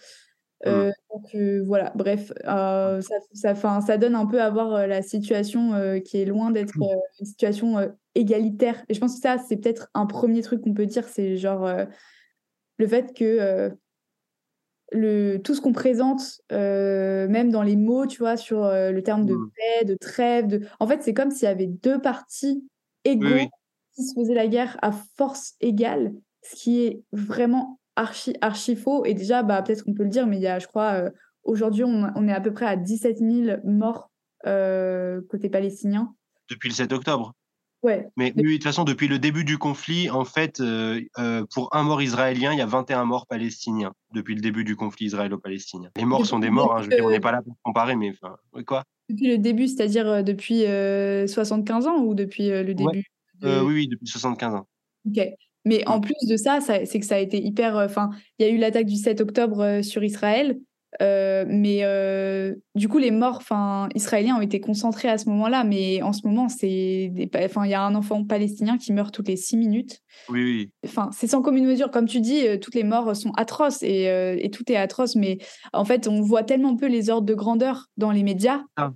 Mmh. 0.64 0.68
Euh, 0.68 0.90
donc 1.12 1.34
euh, 1.34 1.62
voilà, 1.66 1.92
bref, 1.96 2.32
euh, 2.46 3.00
ça, 3.00 3.54
ça, 3.54 3.80
ça, 3.80 3.98
donne 3.98 4.14
un 4.14 4.26
peu 4.26 4.40
à 4.40 4.50
voir 4.50 4.86
la 4.86 5.02
situation 5.02 6.00
qui 6.04 6.18
est 6.18 6.24
loin 6.24 6.50
d'être 6.50 6.78
mmh. 6.78 7.00
une 7.20 7.26
situation 7.26 7.92
égalitaire. 8.14 8.84
Et 8.88 8.94
je 8.94 9.00
pense 9.00 9.16
que 9.16 9.20
ça, 9.20 9.38
c'est 9.38 9.56
peut-être 9.56 9.90
un 9.94 10.06
premier 10.06 10.42
truc 10.42 10.62
qu'on 10.62 10.74
peut 10.74 10.86
dire, 10.86 11.08
c'est 11.08 11.36
genre 11.36 11.68
le 12.78 12.86
fait 12.86 13.12
que 13.16 13.72
le, 14.92 15.38
tout 15.38 15.54
ce 15.54 15.60
qu'on 15.60 15.72
présente, 15.72 16.40
même 16.50 17.50
dans 17.50 17.62
les 17.62 17.76
mots, 17.76 18.06
tu 18.06 18.18
vois, 18.18 18.36
sur 18.36 18.62
le 18.62 19.00
terme 19.00 19.26
de 19.26 19.34
mmh. 19.34 19.50
paix, 19.56 19.84
de 19.84 19.94
trêve, 19.94 20.46
de... 20.46 20.60
en 20.78 20.86
fait, 20.86 21.02
c'est 21.02 21.14
comme 21.14 21.30
s'il 21.30 21.44
y 21.44 21.50
avait 21.52 21.66
deux 21.66 22.00
parties 22.00 22.64
égaux 23.04 23.50
qui 23.96 24.04
se 24.04 24.14
faisaient 24.14 24.34
la 24.34 24.46
guerre 24.46 24.78
à 24.80 24.92
force 25.16 25.54
égale, 25.60 26.12
ce 26.42 26.54
qui 26.54 26.84
est 26.84 27.02
vraiment 27.12 27.80
archi, 27.96 28.34
archi 28.40 28.76
faux. 28.76 29.04
Et 29.04 29.14
déjà, 29.14 29.42
bah, 29.42 29.62
peut-être 29.62 29.84
qu'on 29.84 29.94
peut 29.94 30.04
le 30.04 30.08
dire, 30.08 30.26
mais 30.26 30.36
il 30.36 30.42
y 30.42 30.46
a, 30.46 30.58
je 30.58 30.66
crois, 30.66 30.92
euh, 30.92 31.10
aujourd'hui, 31.44 31.84
on, 31.84 32.28
est 32.28 32.32
à 32.32 32.40
peu 32.40 32.52
près 32.52 32.66
à 32.66 32.76
17 32.76 33.18
000 33.18 33.58
morts 33.64 34.10
euh, 34.46 35.20
côté 35.28 35.48
palestinien. 35.48 36.14
Depuis 36.48 36.68
le 36.68 36.74
7 36.74 36.92
octobre 36.92 37.34
Ouais. 37.82 38.06
Mais 38.16 38.30
de 38.30 38.42
toute 38.42 38.62
façon, 38.62 38.84
depuis 38.84 39.08
le 39.08 39.18
début 39.18 39.42
du 39.42 39.58
conflit, 39.58 40.08
en 40.08 40.24
fait, 40.24 40.60
euh, 40.60 41.00
pour 41.52 41.74
un 41.74 41.82
mort 41.82 42.00
israélien, 42.00 42.52
il 42.52 42.58
y 42.58 42.60
a 42.60 42.66
21 42.66 43.04
morts 43.04 43.26
palestiniens 43.26 43.92
depuis 44.14 44.36
le 44.36 44.40
début 44.40 44.62
du 44.62 44.76
conflit 44.76 45.06
israélo-palestinien. 45.06 45.90
Les 45.96 46.04
morts 46.04 46.24
sont 46.24 46.38
des 46.38 46.50
morts, 46.50 46.76
hein, 46.76 46.82
je 46.82 46.88
veux 46.88 46.94
dire, 46.94 47.04
on 47.04 47.10
n'est 47.10 47.18
pas 47.18 47.32
là 47.32 47.42
pour 47.42 47.56
comparer, 47.64 47.96
mais 47.96 48.12
enfin, 48.12 48.36
quoi 48.64 48.84
Depuis 49.08 49.26
le 49.26 49.38
début, 49.38 49.66
c'est-à-dire 49.66 50.22
depuis 50.22 50.60
75 50.60 51.88
ans 51.88 51.96
ou 52.04 52.14
depuis 52.14 52.50
le 52.50 52.72
début 52.72 53.04
Oui, 53.42 53.58
oui, 53.64 53.88
depuis 53.88 54.06
75 54.06 54.54
ans. 54.54 54.68
Ok. 55.04 55.18
Mais 55.64 55.86
en 55.86 56.00
plus 56.00 56.14
de 56.28 56.36
ça, 56.36 56.60
c'est 56.60 56.98
que 56.98 57.06
ça 57.06 57.16
a 57.16 57.18
été 57.18 57.42
hyper. 57.42 57.76
Euh, 57.76 57.86
enfin, 57.86 58.10
il 58.38 58.46
y 58.46 58.48
a 58.48 58.52
eu 58.52 58.58
l'attaque 58.58 58.86
du 58.86 58.96
7 58.96 59.20
octobre 59.20 59.60
euh, 59.60 59.82
sur 59.82 60.02
Israël. 60.02 60.58
Euh, 61.00 61.46
mais 61.48 61.78
du 62.74 62.86
coup, 62.86 62.98
les 62.98 63.10
morts 63.10 63.38
enfin, 63.38 63.88
israéliens 63.94 64.36
ont 64.36 64.42
été 64.42 64.60
concentrés 64.60 65.08
à 65.08 65.16
ce 65.16 65.26
moment-là. 65.30 65.64
Mais 65.64 66.02
en 66.02 66.12
ce 66.12 66.26
moment, 66.26 66.50
c'est 66.50 67.10
enfin, 67.34 67.64
il 67.64 67.70
y 67.70 67.74
a 67.74 67.82
un 67.82 67.94
enfant 67.94 68.24
palestinien 68.24 68.76
qui 68.76 68.92
meurt 68.92 69.14
toutes 69.14 69.28
les 69.28 69.36
six 69.36 69.56
minutes. 69.56 70.00
Oui, 70.28 70.42
oui. 70.42 70.70
Enfin, 70.84 71.08
c'est 71.12 71.28
sans 71.28 71.40
commune 71.40 71.64
mesure. 71.64 71.90
Comme 71.90 72.06
tu 72.06 72.20
dis, 72.20 72.44
toutes 72.60 72.74
les 72.74 72.84
morts 72.84 73.16
sont 73.16 73.32
atroces 73.38 73.82
et, 73.82 74.04
et, 74.38 74.50
tout 74.50 74.70
est 74.70 74.76
atroce. 74.76 75.16
Mais 75.16 75.38
en 75.72 75.86
fait, 75.86 76.08
on 76.08 76.20
voit 76.20 76.42
tellement 76.42 76.76
peu 76.76 76.88
les 76.88 77.08
ordres 77.08 77.26
de 77.26 77.34
grandeur 77.34 77.86
dans 77.96 78.10
les 78.10 78.22
médias. 78.22 78.60
Ah. 78.76 78.92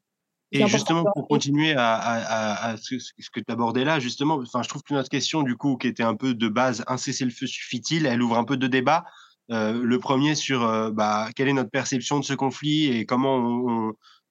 Et 0.53 0.67
justement, 0.67 1.05
pour 1.15 1.27
continuer 1.29 1.75
à, 1.77 2.77
ce, 2.81 2.95
que 3.33 3.41
tu 3.41 3.53
abordais 3.53 3.85
là, 3.85 3.99
justement, 3.99 4.37
enfin, 4.37 4.63
je 4.63 4.69
trouve 4.69 4.83
que 4.83 4.95
notre 4.95 5.09
question, 5.09 5.43
du 5.43 5.57
coup, 5.57 5.77
qui 5.77 5.89
était 5.89 6.03
un 6.03 6.15
peu 6.15 6.35
de 6.35 6.49
base, 6.49 6.85
un 6.87 6.97
cessez-le-feu 6.97 7.47
suffit-il? 7.47 8.07
Elle 8.07 8.23
ouvre 8.23 8.39
un 8.39 8.45
peu 8.45 8.57
de 8.57 8.67
débat. 8.67 9.05
Euh, 9.51 9.81
le 9.83 9.99
premier 9.99 10.35
sur 10.35 10.65
euh, 10.65 10.91
bah, 10.91 11.29
quelle 11.35 11.49
est 11.49 11.53
notre 11.53 11.71
perception 11.71 12.19
de 12.19 12.25
ce 12.25 12.35
conflit 12.35 12.87
et 12.87 13.07
comment 13.07 13.37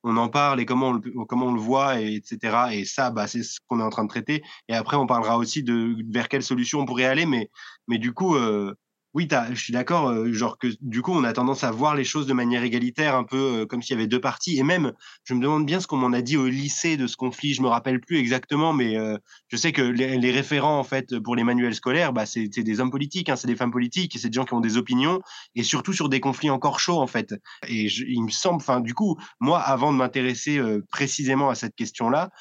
on, 0.03 0.17
en 0.17 0.27
parle 0.27 0.60
et 0.60 0.65
comment 0.65 0.89
on 0.89 0.93
le, 0.93 1.25
comment 1.25 1.48
on 1.48 1.53
le 1.53 1.60
voit, 1.60 2.01
et, 2.01 2.15
etc. 2.15 2.67
Et 2.74 2.86
ça, 2.86 3.12
bah, 3.12 3.27
c'est 3.27 3.43
ce 3.43 3.60
qu'on 3.67 3.79
est 3.79 3.84
en 3.84 3.89
train 3.89 4.03
de 4.03 4.10
traiter. 4.10 4.43
Et 4.67 4.75
après, 4.75 4.98
on 4.98 5.07
parlera 5.07 5.38
aussi 5.38 5.63
de 5.63 5.95
vers 6.12 6.27
quelle 6.29 6.43
solution 6.43 6.79
on 6.79 6.86
pourrait 6.86 7.05
aller. 7.05 7.25
Mais, 7.25 7.50
mais 7.88 7.98
du 7.98 8.13
coup, 8.13 8.36
euh, 8.36 8.75
oui, 9.15 9.29
je 9.51 9.55
suis 9.55 9.72
d'accord. 9.72 10.10
Euh, 10.10 10.34
genre 10.34 10.57
que 10.57 10.67
du 10.81 11.01
coup, 11.01 11.13
on 11.13 11.24
a 11.24 11.31
tendance 11.31 11.63
à 11.63 11.72
voir 11.72 11.95
les 11.95 12.03
choses 12.03 12.27
de 12.27 12.34
manière 12.34 12.63
égalitaire, 12.63 13.15
un 13.15 13.24
peu 13.24 13.62
euh, 13.62 13.65
comme 13.65 13.81
s'il 13.81 13.95
y 13.95 13.98
avait 13.98 14.07
deux 14.07 14.19
parties. 14.19 14.60
Et 14.60 14.63
même, 14.63 14.91
je 15.24 15.34
me 15.34 15.41
demande 15.41 15.65
bien 15.65 15.79
ce 15.79 15.88
qu'on 15.88 15.95
m'en 15.95 16.12
a 16.12 16.22
dit 16.22 16.36
au 16.36 16.48
lycée 16.48 16.98
de 16.98 17.07
ce 17.07 17.15
conflit. 17.15 17.53
Je 17.53 17.62
me 17.62 17.69
rappelle 17.69 18.01
plus 18.01 18.17
exactement, 18.17 18.74
mais 18.74 18.98
euh, 18.98 19.17
je 19.48 19.55
sais 19.55 19.72
que 19.72 19.81
les, 19.81 20.31
référents 20.31 20.77
en 20.77 20.84
fait 20.84 21.17
pour 21.19 21.38
les 21.38 21.45
manuels 21.45 21.75
scolaires, 21.75 22.12
bah, 22.12 22.25
c'est 22.25 22.50
des 22.50 22.79
hommes 22.81 22.91
politiques, 22.91 23.29
hein, 23.29 23.38
c'est 23.38 23.48
des 23.48 23.55
femmes 23.55 23.72
politiques, 23.72 24.17
c'est 24.19 24.27
des 24.27 24.36
gens 24.36 24.43
qui 24.43 24.53
ont 24.53 24.60
des 24.60 24.75
opinions, 24.75 25.22
et 25.55 25.63
surtout 25.63 25.93
sur 25.93 26.10
des 26.10 26.19
conflits 26.19 26.50
encore 26.50 26.81
chauds 26.81 27.00
en 27.00 27.07
fait. 27.07 27.34
Et 27.69 27.86
il 27.86 28.22
me 28.22 28.31
semble, 28.31 28.57
enfin, 28.57 28.81
du 28.81 28.93
coup, 28.93 29.17
moi, 29.39 29.62
avant 29.62 29.93
de 29.93 29.98
m'intéresser 29.98 30.60
précisément 30.91 31.50
à 31.50 31.55
cette 31.55 31.75
question-là, 31.75 32.31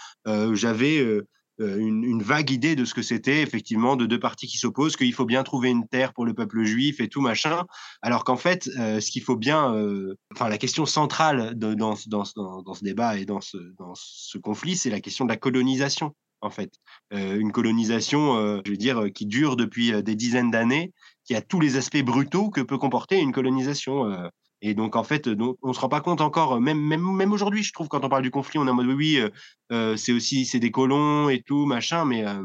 j'avais 0.54 1.22
euh, 1.60 1.78
une, 1.78 2.22
vague 2.22 2.50
idée 2.50 2.74
de 2.74 2.84
ce 2.84 2.94
que 2.94 3.02
c'était 3.02 3.42
effectivement 3.42 3.96
de 3.96 4.06
deux 4.06 4.18
parties 4.18 4.46
qui 4.46 4.58
s'opposent, 4.58 4.96
qu'il 4.96 5.12
faut 5.12 5.24
bien 5.24 5.42
trouver 5.44 5.70
une 5.70 5.86
terre 5.86 6.12
pour 6.12 6.24
le 6.24 6.34
peuple 6.34 6.64
juif 6.64 7.00
et 7.00 7.08
tout 7.08 7.20
machin, 7.20 7.64
alors 8.02 8.24
qu'en 8.24 8.36
fait, 8.36 8.68
euh, 8.78 9.00
ce 9.00 9.10
qu'il 9.10 9.22
faut 9.22 9.36
bien, 9.36 9.74
euh, 9.74 10.16
enfin 10.34 10.48
la 10.48 10.58
question 10.58 10.86
centrale 10.86 11.56
de, 11.56 11.74
dans, 11.74 11.94
dans, 12.06 12.24
dans, 12.34 12.74
ce 12.74 12.84
débat 12.84 13.18
et 13.18 13.24
dans 13.24 13.40
ce, 13.40 13.58
dans 13.78 13.92
ce 13.94 14.38
conflit, 14.38 14.76
c'est 14.76 14.90
la 14.90 15.00
question 15.00 15.26
de 15.26 15.30
la 15.30 15.36
colonisation 15.36 16.14
en 16.40 16.50
fait. 16.50 16.74
une 17.10 17.52
colonisation, 17.52 18.60
je 18.66 18.70
veux 18.70 18.76
dire, 18.76 19.04
qui 19.14 19.24
dure 19.24 19.56
depuis 19.56 20.02
des 20.02 20.14
dizaines 20.14 20.50
d'années, 20.50 20.92
qui 21.24 21.34
a 21.34 21.40
tous 21.40 21.58
les 21.58 21.78
aspects 21.78 22.02
brutaux 22.02 22.50
que 22.50 22.60
peut 22.60 22.76
comporter 22.76 23.18
une 23.18 23.32
colonisation. 23.32 24.28
Et 24.62 24.74
donc, 24.74 24.96
en 24.96 25.04
fait, 25.04 25.28
on 25.28 25.56
on 25.62 25.72
se 25.72 25.80
rend 25.80 25.88
pas 25.88 26.00
compte 26.00 26.20
encore, 26.20 26.60
même, 26.60 26.80
même, 26.80 27.02
même 27.02 27.32
aujourd'hui, 27.32 27.62
je 27.62 27.72
trouve, 27.72 27.88
quand 27.88 28.04
on 28.04 28.08
parle 28.08 28.22
du 28.22 28.30
conflit, 28.30 28.58
on 28.58 28.66
est 28.66 28.70
en 28.70 28.74
mode 28.74 28.86
oui, 28.86 29.18
euh, 29.18 29.28
euh, 29.72 29.96
c'est 29.96 30.12
aussi 30.12 30.46
c'est 30.46 30.58
des 30.58 30.70
colons 30.70 31.28
et 31.28 31.42
tout, 31.42 31.66
machin, 31.66 32.04
mais, 32.04 32.26
euh, 32.26 32.42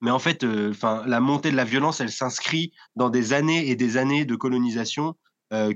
mais 0.00 0.10
en 0.10 0.18
fait, 0.18 0.42
la 0.44 1.20
montée 1.20 1.50
de 1.50 1.56
la 1.56 1.64
violence, 1.64 2.00
elle 2.00 2.10
s'inscrit 2.10 2.72
dans 2.96 3.08
des 3.08 3.32
années 3.32 3.68
et 3.70 3.76
des 3.76 3.96
années 3.96 4.24
de 4.24 4.34
colonisation 4.34 5.14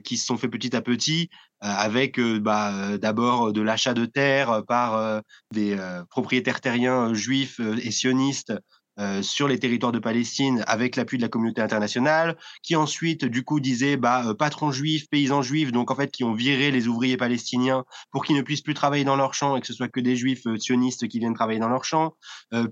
qui 0.05 0.17
se 0.17 0.25
sont 0.27 0.39
fait 0.39 0.49
petit 0.49 0.75
à 0.75 0.81
petit, 0.81 1.29
avec 1.61 2.19
bah, 2.19 2.97
d'abord 2.99 3.53
de 3.53 3.61
l'achat 3.61 3.93
de 3.93 4.07
terres 4.07 4.65
par 4.67 5.23
des 5.53 5.77
propriétaires 6.11 6.61
terriens 6.61 7.15
juifs 7.15 7.61
et 7.61 7.91
sionistes 7.93 8.55
euh, 8.99 9.21
sur 9.21 9.47
les 9.47 9.59
territoires 9.59 9.93
de 9.93 9.99
Palestine 9.99 10.65
avec 10.67 10.97
l'appui 10.97 11.19
de 11.19 11.23
la 11.23 11.29
communauté 11.29 11.61
internationale, 11.61 12.35
qui 12.63 12.77
ensuite 12.77 13.27
du 13.27 13.45
coup 13.45 13.61
disait 13.61 13.99
bah 13.99 14.27
euh, 14.27 14.33
patrons 14.33 14.73
juifs, 14.73 15.07
paysans 15.11 15.43
juifs, 15.43 15.71
donc 15.71 15.91
en 15.91 15.95
fait 15.95 16.11
qui 16.11 16.25
ont 16.25 16.33
viré 16.33 16.71
les 16.71 16.89
ouvriers 16.89 17.19
palestiniens 17.19 17.85
pour 18.11 18.25
qu'ils 18.25 18.37
ne 18.37 18.41
puissent 18.41 18.63
plus 18.63 18.73
travailler 18.73 19.05
dans 19.05 19.17
leurs 19.17 19.35
champs 19.35 19.55
et 19.55 19.61
que 19.61 19.67
ce 19.67 19.75
soit 19.75 19.89
que 19.89 20.01
des 20.01 20.17
juifs 20.17 20.47
euh, 20.47 20.57
sionistes 20.57 21.09
qui 21.09 21.19
viennent 21.19 21.35
travailler 21.35 21.61
dans 21.61 21.69
leurs 21.69 21.85
champs. 21.85 22.15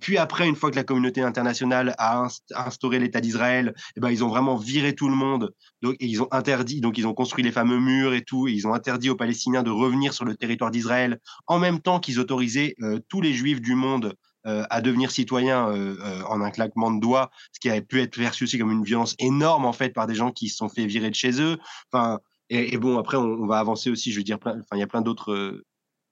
puis 0.01 0.17
après, 0.17 0.49
une 0.49 0.57
fois 0.57 0.71
que 0.71 0.77
la 0.77 0.85
communauté 0.85 1.21
internationale 1.21 1.95
a 1.99 2.27
instauré 2.57 2.99
l'État 2.99 3.21
d'Israël, 3.21 3.75
eh 3.97 4.01
ben 4.01 4.11
ils 4.11 4.25
ont 4.25 4.29
vraiment 4.29 4.57
viré 4.57 4.95
tout 4.95 5.09
le 5.09 5.15
monde, 5.15 5.53
donc 5.83 5.97
et 6.01 6.07
ils 6.07 6.23
ont 6.23 6.29
interdit, 6.31 6.81
donc 6.81 6.97
ils 6.97 7.07
ont 7.07 7.15
construit 7.15 7.45
les 7.45 7.53
fameux 7.53 7.79
murs 7.79 8.15
et 8.15 8.23
tout, 8.23 8.49
et 8.49 8.53
ils 8.53 8.67
ont 8.67 8.73
interdit 8.73 9.11
aux 9.11 9.17
Palestiniens 9.17 9.63
de 9.63 9.71
revenir 9.71 10.15
sur 10.15 10.25
le 10.25 10.35
territoire 10.35 10.71
d'Israël 10.71 11.21
en 11.47 11.59
même 11.59 11.81
temps 11.81 12.01
qu'ils 12.01 12.19
autorisaient 12.19 12.77
tous 13.09 13.21
les 13.21 13.35
juifs 13.35 13.61
du 13.61 13.75
monde 13.75 14.15
à 14.45 14.81
devenir 14.83 15.11
citoyen 15.11 15.69
euh, 15.71 15.97
euh, 16.01 16.23
en 16.29 16.43
un 16.43 16.51
claquement 16.51 16.91
de 16.91 17.01
doigts, 17.01 17.31
ce 17.53 17.61
qui 17.61 17.71
avait 17.71 17.81
pu 17.81 18.01
être 18.03 18.15
perçu 18.15 18.45
aussi 18.45 18.59
comme 18.59 18.71
une 18.71 18.85
violence 18.85 19.15
énorme 19.19 19.65
en 19.65 19.73
fait 19.73 19.91
par 19.91 20.07
des 20.07 20.15
gens 20.15 20.33
qui 20.33 20.49
se 20.49 20.57
sont 20.57 20.69
fait 20.69 20.87
virer 20.87 21.09
de 21.09 21.15
chez 21.15 21.41
eux. 21.41 21.59
Enfin, 21.91 22.21
et, 22.51 22.77
bon 22.77 22.99
après 22.99 23.17
on, 23.17 23.47
va 23.47 23.59
avancer 23.59 23.91
aussi, 23.91 24.13
je 24.13 24.19
veux 24.19 24.23
dire, 24.25 24.39
enfin 24.45 24.59
il 24.75 24.79
y 24.79 24.83
a 24.83 24.87
plein 24.87 25.01
d'autres 25.01 25.63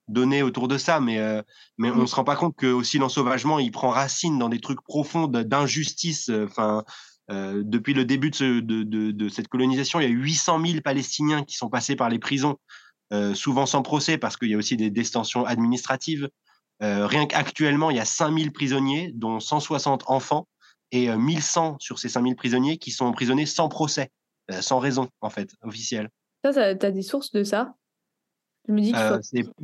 données 0.09 0.43
autour 0.43 0.67
de 0.67 0.79
ça, 0.79 0.99
mais 0.99 1.21
mais 1.77 1.91
on 1.91 2.07
se 2.07 2.15
rend 2.15 2.25
pas 2.25 2.37
compte 2.37 2.57
que 2.57 2.67
aussi 2.67 2.99
l'ensauvagement 2.99 3.59
il 3.59 3.71
prend 3.71 3.91
racine 3.91 4.39
dans 4.39 4.49
des 4.49 4.61
trucs 4.61 4.83
profonds 4.83 5.27
d'injustice. 5.27 6.31
Enfin. 6.31 6.85
depuis 7.29 7.93
le 7.95 8.05
début 8.07 8.31
de, 8.31 8.61
de, 8.61 8.83
de, 8.83 9.11
de, 9.11 9.29
cette 9.29 9.49
colonisation, 9.49 10.01
il 10.01 10.05
y 10.05 10.07
a 10.07 10.11
800 10.11 10.65
000 10.65 10.81
Palestiniens 10.83 11.45
qui 11.45 11.57
sont 11.57 11.69
passés 11.69 11.97
par 11.97 12.09
les 12.09 12.19
prisons, 12.19 12.57
souvent 13.35 13.67
sans 13.67 13.83
procès 13.83 14.17
parce 14.17 14.39
qu'il 14.39 14.49
y 14.49 14.55
a 14.55 14.59
aussi 14.59 14.79
des 14.79 14.91
détentions 14.91 15.45
administratives. 15.45 16.31
Euh, 16.83 17.07
rien 17.07 17.27
qu'actuellement, 17.27 17.91
il 17.91 17.97
y 17.97 18.01
a 18.01 18.05
5000 18.05 18.53
prisonniers, 18.53 19.13
dont 19.15 19.39
160 19.39 20.05
enfants, 20.09 20.47
et 20.93 21.09
1100 21.11 21.73
euh, 21.73 21.77
sur 21.81 21.99
ces 21.99 22.09
5000 22.09 22.37
prisonniers 22.37 22.77
qui 22.77 22.91
sont 22.91 23.07
emprisonnés 23.07 23.47
sans 23.47 23.69
procès, 23.69 24.11
euh, 24.51 24.61
sans 24.61 24.79
raison, 24.79 25.09
en 25.21 25.31
fait, 25.31 25.51
officielle. 25.63 26.09
Ça, 26.45 26.75
tu 26.75 26.87
as 26.87 26.91
des 26.91 27.03
sources 27.03 27.33
de 27.33 27.43
ça? 27.43 27.75
Je 28.69 28.73
me 28.73 28.81
dis 28.81 28.93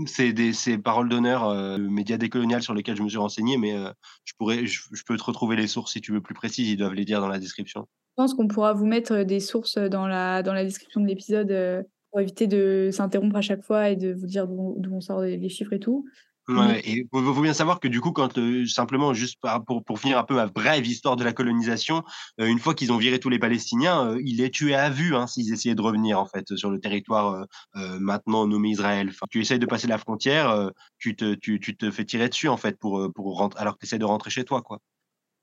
c'est 0.06 0.32
des 0.32 0.78
paroles 0.78 1.08
d'honneur, 1.08 1.44
euh, 1.44 1.78
médias 1.78 2.16
décolonial 2.16 2.62
sur 2.62 2.74
lesquels 2.74 2.96
je 2.96 3.02
me 3.02 3.08
suis 3.08 3.18
renseigné, 3.18 3.56
mais 3.56 3.76
je 4.24 4.32
pourrais, 4.36 4.66
je, 4.66 4.80
peux 5.06 5.16
te 5.16 5.22
retrouver 5.22 5.54
les 5.54 5.68
sources 5.68 5.92
si 5.92 6.00
tu 6.00 6.10
veux 6.12 6.20
plus 6.20 6.34
précises. 6.34 6.68
Ils 6.68 6.76
doivent 6.76 6.94
les 6.94 7.04
dire 7.04 7.20
dans 7.20 7.28
la 7.28 7.38
description. 7.38 7.86
Je 8.16 8.22
pense 8.22 8.34
qu'on 8.34 8.48
pourra 8.48 8.72
vous 8.72 8.86
mettre 8.86 9.22
des 9.22 9.38
sources 9.38 9.78
dans 9.78 10.08
la 10.08 10.42
dans 10.42 10.52
la 10.52 10.64
description 10.64 11.00
de 11.00 11.06
l'épisode 11.06 11.86
pour 12.10 12.20
éviter 12.20 12.48
de 12.48 12.90
s'interrompre 12.92 13.36
à 13.36 13.40
chaque 13.40 13.62
fois 13.62 13.88
et 13.88 13.94
de 13.94 14.12
vous 14.12 14.26
dire 14.26 14.48
d'où 14.48 14.92
on 14.92 15.00
sort 15.00 15.20
les 15.20 15.48
chiffres 15.48 15.74
et 15.74 15.80
tout. 15.80 16.04
Ouais, 16.48 16.80
et 16.80 16.92
il 16.92 17.06
faut 17.10 17.42
bien 17.42 17.52
savoir 17.52 17.78
que 17.78 17.88
du 17.88 18.00
coup, 18.00 18.12
quand 18.12 18.38
euh, 18.38 18.64
simplement, 18.66 19.12
juste 19.12 19.38
pour, 19.66 19.84
pour 19.84 20.00
finir 20.00 20.16
un 20.16 20.24
peu 20.24 20.34
ma 20.34 20.46
brève 20.46 20.86
histoire 20.86 21.16
de 21.16 21.22
la 21.22 21.34
colonisation, 21.34 22.04
euh, 22.40 22.46
une 22.46 22.58
fois 22.58 22.74
qu'ils 22.74 22.90
ont 22.90 22.96
viré 22.96 23.20
tous 23.20 23.28
les 23.28 23.38
Palestiniens, 23.38 24.12
euh, 24.12 24.22
ils 24.24 24.38
les 24.38 24.50
tuaient 24.50 24.74
à 24.74 24.88
vue 24.88 25.14
hein, 25.14 25.26
s'ils 25.26 25.52
essayaient 25.52 25.74
de 25.74 25.82
revenir 25.82 26.18
en 26.18 26.24
fait 26.24 26.56
sur 26.56 26.70
le 26.70 26.80
territoire 26.80 27.46
maintenant 27.74 28.46
nommé 28.46 28.70
Israël. 28.70 29.08
Enfin, 29.10 29.26
tu 29.30 29.40
essayes 29.40 29.58
de 29.58 29.66
passer 29.66 29.86
la 29.86 29.98
frontière, 29.98 30.70
tu, 30.98 31.14
te, 31.16 31.34
tu, 31.34 31.60
tu, 31.60 31.76
te 31.76 31.90
fais 31.90 32.04
tirer 32.04 32.28
dessus 32.28 32.48
en 32.48 32.56
fait 32.56 32.78
pour, 32.78 33.12
pour 33.14 33.36
rentrer, 33.36 33.60
alors 33.60 33.74
que 33.74 33.80
tu 33.80 33.86
essaies 33.86 33.98
de 33.98 34.04
rentrer 34.04 34.30
chez 34.30 34.44
toi. 34.44 34.62
Quoi. 34.62 34.80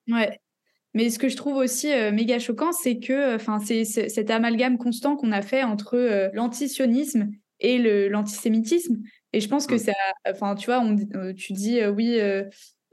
Ouais. 0.08 0.40
Mais 0.94 1.10
ce 1.10 1.20
que 1.20 1.30
je 1.30 1.36
trouve 1.36 1.58
aussi 1.58 1.88
méga 2.14 2.40
choquant, 2.40 2.72
c'est 2.72 3.00
que 3.00 3.36
enfin, 3.36 3.60
c'est 3.60 3.86
cet 3.86 4.32
amalgame 4.32 4.78
constant 4.78 5.16
qu'on 5.16 5.32
a 5.32 5.42
fait 5.42 5.64
entre 5.64 6.32
l'antisionisme 6.34 7.30
et 7.60 8.10
l'antisémitisme. 8.10 8.98
Et 9.36 9.42
je 9.42 9.50
pense 9.50 9.68
que 9.68 9.78
ça, 9.78 9.92
enfin, 10.26 10.56
tu 10.56 10.68
vois, 10.68 10.80
on, 10.80 10.96
euh, 11.14 11.34
tu 11.34 11.52
dis 11.52 11.82
euh, 11.82 11.90
oui, 11.90 12.18
euh, 12.22 12.46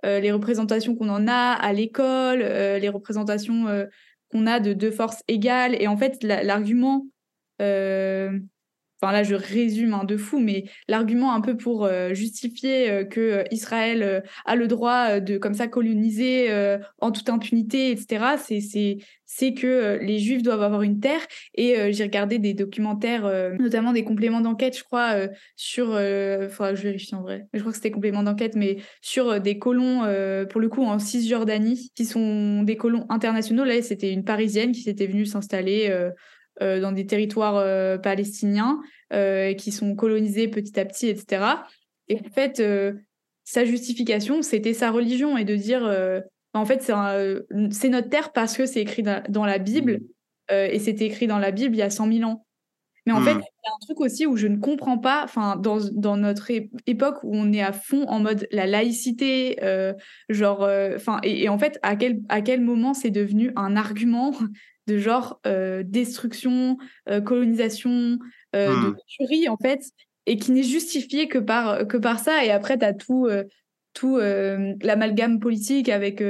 les 0.03 0.33
représentations 0.33 0.97
qu'on 0.97 1.09
en 1.09 1.29
a 1.29 1.53
à 1.53 1.73
l'école, 1.73 2.41
les 2.41 2.89
représentations 2.89 3.87
qu'on 4.33 4.49
a 4.49 4.59
de 4.59 4.73
deux 4.73 4.91
forces 4.91 5.23
égales. 5.29 5.81
Et 5.81 5.87
en 5.87 5.97
fait, 5.97 6.21
l'argument 6.25 7.07
enfin 9.03 9.13
là 9.13 9.23
je 9.23 9.35
résume 9.35 9.95
un 9.95 10.05
de 10.05 10.17
fou, 10.17 10.39
mais 10.39 10.65
l'argument 10.89 11.35
un 11.35 11.41
peu 11.41 11.57
pour 11.57 11.85
euh, 11.85 12.15
justifier 12.15 12.91
euh, 12.91 13.05
que 13.05 13.21
euh, 13.21 13.45
Israël 13.51 14.23
a 14.45 14.55
le 14.55 14.69
droit 14.69 15.21
de 15.21 15.39
comme 15.39 15.55
ça 15.55 15.67
coloniser 15.67 16.49
en 17.01 17.11
toute 17.13 17.29
impunité, 17.29 17.91
etc. 17.91 18.37
C'est 18.39 18.61
c'est 18.61 18.99
c'est 19.25 19.55
que 19.55 19.99
les 20.03 20.19
Juifs 20.19 20.43
doivent 20.43 20.63
avoir 20.63 20.83
une 20.83 21.01
terre. 21.01 21.23
Et 21.55 21.93
j'ai 21.93 22.05
regardé 22.05 22.39
des 22.39 22.53
documentaires, 22.53 23.25
notamment 23.59 23.93
des 23.93 24.05
compléments 24.05 24.43
d'enquête, 24.43 24.77
je 24.77 24.85
crois, 24.85 25.15
sur, 25.57 25.87
faudra 25.87 26.71
que 26.73 26.77
je 26.77 26.83
vérifie 26.83 27.15
en 27.15 27.23
vrai, 27.23 27.47
je 27.55 27.61
crois 27.61 27.73
que 27.73 27.77
c'était 27.77 27.91
compléments 27.91 28.23
d'enquête, 28.23 28.55
mais 28.57 28.77
sur 29.01 29.41
des 29.41 29.59
colons, 29.59 30.01
pour 30.51 30.61
le 30.61 30.69
coup, 30.69 30.85
en 30.85 30.99
Cisjordanie, 30.99 31.93
qui 31.95 32.05
sont 32.05 32.63
des 32.63 32.77
colons 32.77 33.07
internationaux. 33.09 33.65
Là, 33.65 33.81
c'était 33.81 34.13
une 34.13 34.25
Parisienne 34.25 34.73
qui 34.73 34.83
s'était 34.83 35.07
venue 35.07 35.25
s'installer 35.25 35.91
euh, 36.61 36.81
dans 36.81 36.93
des 36.93 37.07
territoires 37.07 37.57
euh, 37.57 37.97
palestiniens 37.97 38.83
euh, 39.15 39.55
qui 39.55 39.73
sont 39.73 39.97
colonisés 39.97 40.49
petit 40.49 40.79
à 40.79 40.85
petit, 40.85 41.09
etc. 41.09 41.45
Et 42.09 42.19
en 42.19 42.31
fait, 42.31 42.63
sa 43.45 43.65
justification, 43.65 44.43
c'était 44.43 44.75
sa 44.75 44.91
religion 44.91 45.39
et 45.39 45.45
de 45.45 45.57
dire, 45.57 45.83
en 46.53 46.67
fait, 46.67 46.83
c'est 46.83 47.89
notre 47.89 48.09
terre 48.11 48.33
parce 48.33 48.57
que 48.57 48.67
c'est 48.67 48.81
écrit 48.81 49.03
dans 49.03 49.47
la 49.47 49.59
Bible 49.59 50.01
et 50.51 50.79
c'était 50.79 51.07
écrit 51.07 51.27
dans 51.27 51.39
la 51.39 51.53
Bible 51.53 51.75
il 51.75 51.79
y 51.79 51.83
a 51.83 51.89
100 51.89 52.13
000 52.13 52.29
ans. 52.29 52.45
Mais 53.07 53.13
en 53.13 53.21
fait, 53.23 53.35
hmm. 53.35 53.41
il 53.41 53.67
y 53.67 53.69
a 53.69 53.73
un 53.75 53.85
truc 53.87 54.01
aussi 54.01 54.27
où 54.27 54.37
je 54.37 54.47
ne 54.47 54.59
comprends 54.59 54.99
pas, 54.99 55.23
enfin, 55.25 55.57
dans, 55.57 55.79
dans 55.93 56.17
notre 56.17 56.51
époque 56.87 57.19
où 57.23 57.35
on 57.35 57.53
est 57.53 57.63
à 57.63 57.73
fond 57.73 58.05
en 58.09 58.21
mode 58.21 58.47
la 58.53 58.67
laïcité, 58.67 59.59
genre, 60.29 60.69
enfin, 60.97 61.19
et, 61.23 61.45
et, 61.45 61.49
en 61.49 61.59
fait, 61.59 61.79
à 61.83 61.97
quel, 61.97 62.21
à 62.29 62.43
quel 62.43 62.61
moment 62.61 62.93
c'est 62.93 63.11
devenu 63.11 63.53
un 63.57 63.77
argument 63.77 64.35
de 64.87 64.99
genre 64.99 65.41
euh, 65.47 65.83
destruction, 65.85 66.79
euh, 67.09 67.21
colonisation, 67.21 68.19
euh, 68.55 68.69
de 68.69 68.89
hmm. 68.89 68.97
tuerie 69.07 69.49
en 69.49 69.57
fait, 69.57 69.81
et 70.27 70.37
qui 70.37 70.53
n'est 70.53 70.63
justifié 70.63 71.29
que 71.29 71.39
par, 71.39 71.87
que 71.87 71.97
par 71.97 72.19
ça. 72.19 72.45
Et 72.45 72.51
après, 72.51 72.79
tu 72.79 72.85
as 72.85 72.95
tout, 72.95 73.29
tout 73.93 74.19
l'amalgame 74.19 75.41
politique 75.41 75.89
avec 75.89 76.23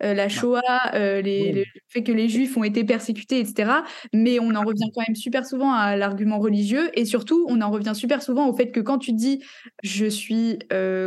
la 0.00 0.28
Shoah, 0.30 0.92
les, 0.94 1.52
le 1.52 1.64
fait 1.88 2.02
que 2.02 2.12
les 2.12 2.30
Juifs 2.30 2.56
ont 2.56 2.64
été 2.64 2.84
persécutés, 2.84 3.38
etc. 3.40 3.82
Mais 4.14 4.38
on 4.40 4.54
en 4.54 4.62
revient 4.62 4.90
quand 4.94 5.02
même 5.06 5.14
super 5.14 5.44
souvent 5.44 5.72
à 5.72 5.94
l'argument 5.96 6.38
religieux 6.38 6.90
et 6.94 7.04
surtout, 7.04 7.44
on 7.50 7.60
en 7.60 7.70
revient 7.70 7.92
super 7.94 8.22
souvent 8.22 8.48
au 8.48 8.56
fait 8.56 8.70
que 8.70 8.80
quand 8.80 8.96
tu 8.96 9.12
dis 9.12 9.44
je 9.82 10.06
suis 10.06 10.58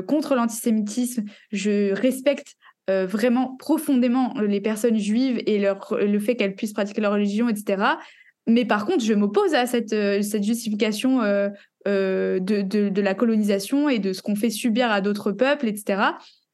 contre 0.07 0.35
l'antisémitisme, 0.35 1.23
je 1.51 1.91
respecte 1.91 2.55
euh, 2.91 3.05
vraiment 3.05 3.55
profondément 3.55 4.33
les 4.41 4.61
personnes 4.61 4.97
juives 4.97 5.41
et 5.45 5.59
leur, 5.59 5.95
le 5.99 6.19
fait 6.19 6.35
qu'elles 6.35 6.55
puissent 6.55 6.73
pratiquer 6.73 7.01
leur 7.01 7.13
religion, 7.13 7.47
etc. 7.47 7.83
Mais 8.47 8.65
par 8.65 8.85
contre, 8.85 9.03
je 9.03 9.13
m'oppose 9.13 9.53
à 9.53 9.65
cette, 9.65 9.93
euh, 9.93 10.21
cette 10.21 10.43
justification 10.43 11.21
euh, 11.21 11.49
de, 11.85 12.39
de, 12.39 13.01
la 13.01 13.13
colonisation 13.13 13.87
et 13.87 13.99
de 13.99 14.13
ce 14.13 14.21
qu'on 14.21 14.35
fait 14.35 14.49
subir 14.49 14.91
à 14.91 15.01
d'autres 15.01 15.31
peuples, 15.31 15.67
etc. 15.67 16.01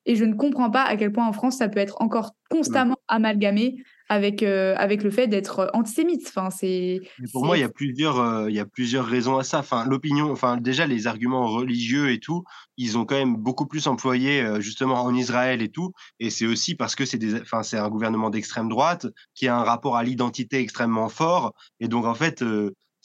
Et 0.06 0.15
je 0.15 0.25
ne 0.25 0.34
comprends 0.34 0.70
pas 0.70 0.84
à 0.84 0.96
quel 0.96 1.12
point 1.12 1.27
en 1.27 1.34
France, 1.34 1.58
ça 1.58 1.70
peut 1.70 1.79
être 1.79 2.01
encore 2.01 2.36
constamment 2.50 2.98
amalgamé 3.08 3.77
avec, 4.09 4.43
avec 4.43 5.03
le 5.03 5.11
fait 5.11 5.27
d'être 5.27 5.69
antisémite. 5.73 6.25
Enfin, 6.27 6.49
c'est, 6.49 7.01
pour 7.31 7.45
moi, 7.45 7.57
il 7.57 7.61
y, 7.61 7.63
a 7.63 7.69
plusieurs, 7.69 8.49
il 8.49 8.55
y 8.55 8.59
a 8.59 8.65
plusieurs 8.65 9.05
raisons 9.05 9.37
à 9.37 9.43
ça. 9.43 9.59
Enfin, 9.59 9.85
l'opinion, 9.85 10.31
enfin, 10.31 10.57
déjà, 10.57 10.87
les 10.87 11.07
arguments 11.07 11.47
religieux 11.47 12.11
et 12.11 12.19
tout, 12.19 12.43
ils 12.77 12.97
ont 12.97 13.05
quand 13.05 13.15
même 13.15 13.35
beaucoup 13.35 13.65
plus 13.65 13.87
employé 13.87 14.45
justement 14.59 15.03
en 15.03 15.13
Israël 15.13 15.61
et 15.61 15.69
tout. 15.69 15.93
Et 16.19 16.29
c'est 16.29 16.45
aussi 16.45 16.75
parce 16.75 16.95
que 16.95 17.05
c'est, 17.05 17.17
des, 17.17 17.41
enfin, 17.41 17.63
c'est 17.63 17.77
un 17.77 17.89
gouvernement 17.89 18.29
d'extrême 18.29 18.69
droite 18.69 19.07
qui 19.35 19.47
a 19.47 19.57
un 19.57 19.63
rapport 19.63 19.97
à 19.97 20.03
l'identité 20.03 20.59
extrêmement 20.59 21.09
fort. 21.09 21.53
Et 21.79 21.87
donc, 21.87 22.05
en 22.05 22.15
fait, 22.15 22.43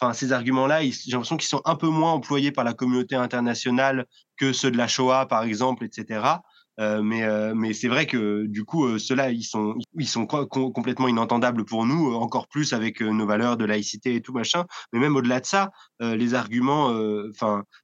enfin, 0.01 0.13
ces 0.13 0.33
arguments-là, 0.33 0.83
j'ai 0.83 1.13
l'impression 1.13 1.37
qu'ils 1.37 1.49
sont 1.49 1.63
un 1.65 1.77
peu 1.77 1.89
moins 1.89 2.13
employés 2.13 2.53
par 2.53 2.65
la 2.65 2.75
communauté 2.75 3.15
internationale 3.15 4.07
que 4.37 4.53
ceux 4.53 4.71
de 4.71 4.77
la 4.77 4.89
Shoah, 4.89 5.27
par 5.27 5.45
exemple, 5.45 5.85
etc. 5.85 6.21
Euh, 6.81 7.03
mais 7.03 7.23
euh, 7.25 7.53
mais 7.55 7.75
c'est 7.75 7.89
vrai 7.89 8.07
que 8.07 8.47
du 8.47 8.65
coup 8.65 8.87
euh, 8.87 8.99
ceux-là 8.99 9.31
ils 9.31 9.43
sont 9.43 9.75
ils 9.99 10.09
sont 10.09 10.25
complètement 10.27 11.07
inentendables 11.07 11.67
pour 11.67 11.85
nous 11.85 12.15
encore 12.15 12.49
plus 12.49 12.73
avec 12.73 13.03
nos 13.03 13.27
valeurs 13.27 13.59
de 13.59 13.67
laïcité 13.67 14.15
et 14.15 14.23
tout 14.23 14.33
machin. 14.33 14.65
Mais 14.93 14.99
même 14.99 15.15
au-delà 15.15 15.41
de 15.41 15.47
ça 15.47 15.71
les 16.01 16.35
arguments 16.35 16.91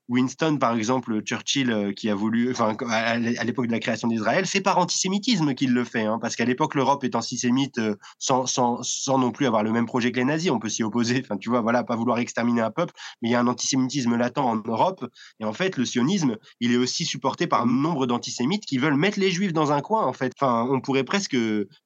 Winston 0.08 0.56
par 0.58 0.74
exemple 0.74 1.20
Churchill 1.20 1.92
qui 1.94 2.08
a 2.08 2.14
voulu 2.14 2.52
à 2.88 3.44
l'époque 3.44 3.66
de 3.66 3.72
la 3.72 3.78
création 3.78 4.08
d'Israël 4.08 4.46
c'est 4.46 4.60
par 4.60 4.78
antisémitisme 4.78 5.54
qu'il 5.54 5.72
le 5.72 5.84
fait 5.84 6.04
hein, 6.04 6.18
parce 6.20 6.34
qu'à 6.34 6.44
l'époque 6.44 6.74
l'Europe 6.74 7.04
est 7.04 7.14
antisémite 7.14 7.80
sans, 8.18 8.46
sans 8.46 8.82
sans 8.82 9.18
non 9.18 9.30
plus 9.30 9.46
avoir 9.46 9.62
le 9.62 9.70
même 9.70 9.86
projet 9.86 10.12
que 10.12 10.16
les 10.16 10.24
nazis. 10.24 10.50
On 10.50 10.58
peut 10.58 10.68
s'y 10.68 10.82
opposer. 10.82 11.22
Enfin 11.24 11.36
tu 11.36 11.50
vois 11.50 11.60
voilà 11.60 11.84
pas 11.84 11.94
vouloir 11.94 12.18
exterminer 12.18 12.62
un 12.62 12.70
peuple 12.70 12.94
mais 13.20 13.28
il 13.28 13.32
y 13.32 13.34
a 13.34 13.40
un 13.40 13.46
antisémitisme 13.46 14.16
latent 14.16 14.38
en 14.38 14.56
Europe. 14.56 15.04
Et 15.40 15.44
en 15.44 15.52
fait 15.52 15.76
le 15.76 15.84
sionisme 15.84 16.36
il 16.60 16.72
est 16.72 16.78
aussi 16.78 17.04
supporté 17.04 17.46
par 17.46 17.62
un 17.62 17.66
nombre 17.66 18.06
d'antisémites 18.06 18.64
qui 18.64 18.77
veulent 18.80 18.96
mettre 18.96 19.18
les 19.18 19.30
juifs 19.30 19.52
dans 19.52 19.72
un 19.72 19.80
coin, 19.80 20.06
en 20.06 20.12
fait. 20.12 20.32
Enfin, 20.38 20.66
on 20.70 20.80
pourrait 20.80 21.04
presque 21.04 21.36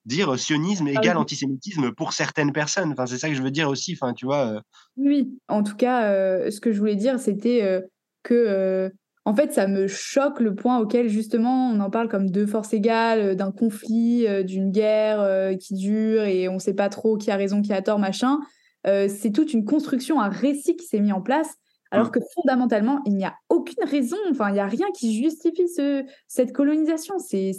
dire 0.05 0.39
sionisme 0.39 0.89
ah 0.89 1.01
égale 1.01 1.17
antisémitisme 1.17 1.93
pour 1.93 2.13
certaines 2.13 2.53
personnes. 2.53 2.93
Enfin, 2.93 3.07
c'est 3.07 3.19
ça 3.19 3.29
que 3.29 3.35
je 3.35 3.43
veux 3.43 3.51
dire 3.51 3.69
aussi. 3.69 3.97
Enfin, 4.01 4.13
tu 4.13 4.27
vois. 4.27 4.47
Euh. 4.47 4.61
Oui, 4.97 5.39
en 5.49 5.63
tout 5.63 5.77
cas, 5.77 6.05
euh, 6.05 6.51
ce 6.51 6.61
que 6.61 6.73
je 6.73 6.79
voulais 6.79 6.97
dire, 6.97 7.19
c'était 7.19 7.63
euh, 7.63 7.81
que. 8.23 8.91
en 9.25 9.35
fait, 9.35 9.53
ça 9.53 9.67
me 9.67 9.87
choque 9.87 10.41
le 10.41 10.55
point 10.55 10.79
auquel 10.79 11.09
justement 11.09 11.71
on 11.71 11.81
en 11.81 11.91
parle 11.91 12.09
comme 12.09 12.31
deux 12.31 12.47
forces 12.47 12.73
égales, 12.73 13.37
d'un 13.37 13.53
conflit, 13.53 14.27
d'une 14.45 14.71
guerre 14.71 15.57
qui 15.59 15.75
dure 15.75 16.25
et 16.25 16.49
on 16.49 16.55
ne 16.55 16.59
sait 16.59 16.75
pas 16.75 16.89
trop 16.89 17.17
qui 17.17 17.31
a 17.31 17.37
raison, 17.37 17.63
qui 17.63 17.73
a 17.73 17.83
tort, 17.83 17.99
machin. 17.99 18.41
c'est 18.85 19.33
toute 19.33 19.55
une 19.55 19.65
construction, 19.65 20.21
un 20.21 20.29
récit 20.29 20.77
qui 20.77 20.87
s'est 20.87 21.01
mis 21.01 21.13
en 21.13 21.23
place 21.23 21.55
alors 21.93 22.11
que 22.11 22.21
fondamentalement, 22.35 23.03
il 23.05 23.15
n'y 23.17 23.25
a 23.27 23.35
aucune 23.51 23.85
raison, 23.85 24.17
enfin, 24.31 24.49
il 24.49 24.55
n'y 24.55 24.61
a 24.61 24.67
rien 24.67 24.87
qui 24.95 25.23
justifie 25.23 25.69
ce, 25.69 26.05
cette 26.27 26.53
colonisation. 26.53 27.19
C'est 27.19 27.53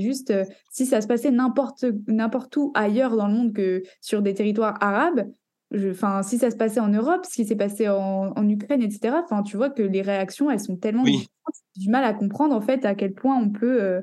juste, 0.00 0.30
euh, 0.30 0.44
si 0.70 0.86
ça 0.86 1.00
se 1.00 1.08
passait 1.08 1.32
n'importe 1.32 2.56
où 2.56 2.70
ailleurs 2.74 3.16
dans 3.16 3.26
le 3.26 3.34
monde 3.34 3.52
que 3.52 3.82
sur 4.00 4.22
des 4.22 4.32
territoires 4.32 4.78
arabes, 4.80 5.28
enfin, 5.74 6.22
si 6.22 6.38
ça 6.38 6.50
se 6.50 6.56
passait 6.56 6.80
en 6.80 6.88
Europe, 6.88 7.26
ce 7.28 7.34
qui 7.34 7.44
s'est 7.44 7.56
passé 7.56 7.88
en, 7.88 8.48
Ukraine, 8.48 8.82
etc., 8.82 9.16
enfin, 9.24 9.42
tu 9.42 9.56
vois 9.56 9.70
que 9.70 9.82
les 9.82 10.02
réactions, 10.02 10.50
elles 10.50 10.60
sont 10.60 10.76
tellement 10.76 11.02
différentes. 11.02 11.28
J'ai 11.76 11.82
du 11.82 11.90
mal 11.90 12.04
à 12.04 12.14
comprendre, 12.14 12.54
en 12.54 12.60
fait, 12.60 12.84
à 12.84 12.94
quel 12.94 13.12
point 13.12 13.36
on 13.36 13.50
peut 13.50 13.82
euh, 13.82 14.00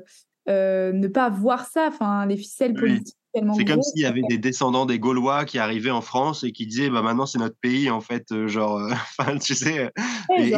euh, 0.50 0.92
ne 0.92 1.08
pas 1.08 1.30
voir 1.30 1.64
ça, 1.64 1.86
enfin, 1.88 2.26
les 2.26 2.36
ficelles 2.36 2.74
politiques 2.74 3.17
c'est 3.34 3.64
comme 3.64 3.82
s'il 3.82 4.02
y 4.02 4.06
avait 4.06 4.22
des 4.28 4.38
descendants 4.38 4.86
des 4.86 4.98
Gaulois 4.98 5.44
qui 5.44 5.58
arrivaient 5.58 5.90
en 5.90 6.00
France 6.00 6.44
et 6.44 6.52
qui 6.52 6.66
disaient 6.66 6.90
bah 6.90 7.02
maintenant 7.02 7.26
c'est 7.26 7.38
notre 7.38 7.58
pays 7.60 7.90
en 7.90 8.00
fait 8.00 8.32
euh, 8.32 8.48
genre 8.48 8.78
euh, 8.78 8.90
enfin 9.18 9.38
tu 9.38 9.54
sais 9.54 9.90
et, 10.36 10.52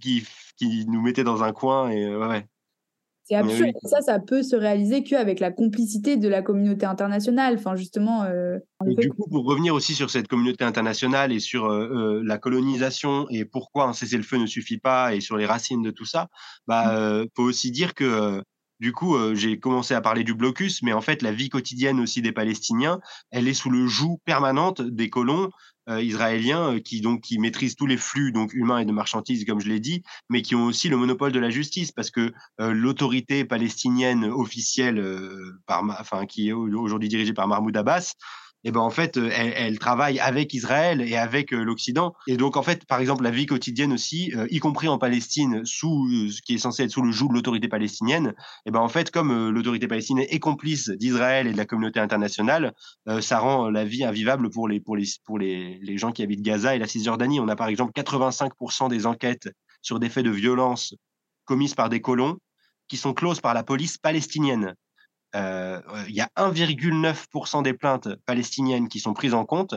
qui, 0.00 0.26
qui, 0.56 0.86
nous 0.86 1.02
mettaient 1.02 1.24
dans 1.24 1.42
un 1.42 1.52
coin 1.52 1.90
et 1.90 2.04
euh, 2.04 2.28
ouais. 2.28 2.46
C'est 3.26 3.36
absurde. 3.36 3.72
Ça, 3.84 4.02
ça 4.02 4.20
peut 4.20 4.42
se 4.42 4.54
réaliser 4.54 5.02
qu'avec 5.02 5.40
la 5.40 5.50
complicité 5.50 6.18
de 6.18 6.28
la 6.28 6.42
communauté 6.42 6.84
internationale. 6.84 7.54
Enfin, 7.54 7.74
justement. 7.74 8.26
du 8.82 9.08
coup, 9.08 9.26
pour 9.30 9.46
revenir 9.46 9.74
aussi 9.74 9.94
sur 9.94 10.10
cette 10.10 10.28
communauté 10.28 10.62
internationale 10.62 11.32
et 11.32 11.40
sur 11.40 11.66
la 11.70 12.36
colonisation 12.36 13.26
et 13.30 13.46
pourquoi 13.46 13.86
un 13.86 13.94
cessez-le-feu 13.94 14.36
ne 14.36 14.44
suffit 14.44 14.76
pas 14.76 15.14
et 15.14 15.22
sur 15.22 15.38
les 15.38 15.46
racines 15.46 15.80
de 15.80 15.90
tout 15.90 16.04
ça, 16.04 16.28
bah, 16.66 17.22
mmh. 17.22 17.28
faut 17.34 17.44
aussi 17.44 17.70
dire 17.70 17.94
que 17.94 18.42
du 18.84 18.92
coup, 18.92 19.16
euh, 19.16 19.34
j'ai 19.34 19.58
commencé 19.58 19.94
à 19.94 20.02
parler 20.02 20.24
du 20.24 20.34
blocus, 20.34 20.82
mais 20.82 20.92
en 20.92 21.00
fait, 21.00 21.22
la 21.22 21.32
vie 21.32 21.48
quotidienne 21.48 22.00
aussi 22.00 22.20
des 22.20 22.32
Palestiniens, 22.32 23.00
elle 23.30 23.48
est 23.48 23.54
sous 23.54 23.70
le 23.70 23.86
joug 23.86 24.20
permanente 24.26 24.82
des 24.82 25.08
colons 25.08 25.48
euh, 25.88 26.02
israéliens 26.02 26.74
euh, 26.74 26.80
qui 26.80 27.00
donc 27.00 27.22
qui 27.22 27.38
maîtrisent 27.38 27.76
tous 27.76 27.86
les 27.86 27.96
flux 27.96 28.30
donc 28.30 28.52
humains 28.52 28.80
et 28.80 28.84
de 28.84 28.92
marchandises, 28.92 29.46
comme 29.46 29.58
je 29.58 29.70
l'ai 29.70 29.80
dit, 29.80 30.02
mais 30.28 30.42
qui 30.42 30.54
ont 30.54 30.66
aussi 30.66 30.90
le 30.90 30.98
monopole 30.98 31.32
de 31.32 31.38
la 31.38 31.48
justice 31.48 31.92
parce 31.92 32.10
que 32.10 32.34
l'autorité 32.58 33.46
palestinienne 33.46 34.26
officielle, 34.26 35.02
par, 35.66 35.82
qui 36.28 36.50
est 36.50 36.52
aujourd'hui 36.52 37.08
dirigée 37.08 37.32
par 37.32 37.48
Mahmoud 37.48 37.74
Abbas, 37.74 38.12
et 38.64 38.72
ben 38.72 38.80
en 38.80 38.90
fait, 38.90 39.16
euh, 39.18 39.30
elle, 39.32 39.78
travaille 39.78 40.18
avec 40.18 40.54
Israël 40.54 41.02
et 41.02 41.16
avec 41.16 41.52
euh, 41.52 41.62
l'Occident. 41.62 42.14
Et 42.26 42.36
donc 42.36 42.56
en 42.56 42.62
fait, 42.62 42.86
par 42.86 42.98
exemple, 42.98 43.22
la 43.22 43.30
vie 43.30 43.46
quotidienne 43.46 43.92
aussi, 43.92 44.32
euh, 44.34 44.46
y 44.50 44.58
compris 44.58 44.88
en 44.88 44.98
Palestine, 44.98 45.64
sous 45.64 46.08
ce 46.30 46.40
qui 46.40 46.54
est 46.54 46.58
censé 46.58 46.84
être 46.84 46.90
sous 46.90 47.02
le 47.02 47.12
joug 47.12 47.28
de 47.28 47.34
l'autorité 47.34 47.68
palestinienne, 47.68 48.34
et 48.64 48.70
ben 48.70 48.80
en 48.80 48.88
fait, 48.88 49.10
comme 49.10 49.50
l'autorité 49.50 49.86
palestinienne 49.86 50.26
est 50.30 50.38
complice 50.38 50.88
d'Israël 50.88 51.46
et 51.46 51.52
de 51.52 51.56
la 51.56 51.66
communauté 51.66 52.00
internationale, 52.00 52.72
ça 53.20 53.38
rend 53.38 53.70
la 53.70 53.84
vie 53.84 54.04
invivable 54.04 54.50
pour 54.50 54.68
les 54.68 54.80
pour 54.80 54.96
les 54.96 55.04
pour 55.24 55.38
les, 55.38 55.78
les 55.82 55.98
gens 55.98 56.12
qui 56.12 56.22
habitent 56.22 56.42
Gaza 56.42 56.74
et 56.74 56.78
la 56.78 56.86
Cisjordanie. 56.86 57.40
On 57.40 57.48
a 57.48 57.56
par 57.56 57.68
exemple 57.68 57.92
85% 57.94 58.88
des 58.88 59.06
enquêtes 59.06 59.48
sur 59.82 59.98
des 59.98 60.08
faits 60.08 60.24
de 60.24 60.30
violence 60.30 60.94
commises 61.44 61.74
par 61.74 61.88
des 61.88 62.00
colons 62.00 62.38
qui 62.88 62.96
sont 62.96 63.14
closes 63.14 63.40
par 63.40 63.54
la 63.54 63.62
police 63.62 63.98
palestinienne. 63.98 64.74
Euh, 65.34 65.80
il 66.08 66.14
y 66.14 66.20
a 66.20 66.28
1,9% 66.36 67.62
des 67.62 67.72
plaintes 67.74 68.08
palestiniennes 68.26 68.88
qui 68.88 69.00
sont 69.00 69.14
prises 69.14 69.34
en 69.34 69.44
compte. 69.44 69.74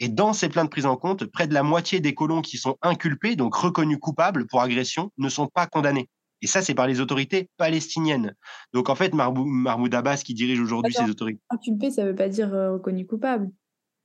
Et 0.00 0.08
dans 0.08 0.32
ces 0.32 0.48
plaintes 0.48 0.70
prises 0.70 0.86
en 0.86 0.96
compte, 0.96 1.26
près 1.26 1.46
de 1.46 1.54
la 1.54 1.62
moitié 1.62 2.00
des 2.00 2.14
colons 2.14 2.42
qui 2.42 2.58
sont 2.58 2.76
inculpés, 2.82 3.36
donc 3.36 3.54
reconnus 3.54 3.98
coupables 4.00 4.46
pour 4.46 4.62
agression, 4.62 5.12
ne 5.18 5.28
sont 5.28 5.46
pas 5.46 5.66
condamnés. 5.66 6.08
Et 6.42 6.46
ça, 6.46 6.60
c'est 6.60 6.74
par 6.74 6.86
les 6.86 7.00
autorités 7.00 7.48
palestiniennes. 7.56 8.34
Donc 8.72 8.90
en 8.90 8.94
fait, 8.94 9.14
Mahmoud 9.14 9.94
Abbas, 9.94 10.22
qui 10.24 10.34
dirige 10.34 10.60
aujourd'hui 10.60 10.92
ces 10.92 11.08
autorités. 11.08 11.40
Inculpé, 11.50 11.90
ça 11.90 12.02
ne 12.02 12.08
veut 12.08 12.14
pas 12.14 12.28
dire 12.28 12.52
euh, 12.52 12.72
reconnu 12.72 13.06
coupable. 13.06 13.50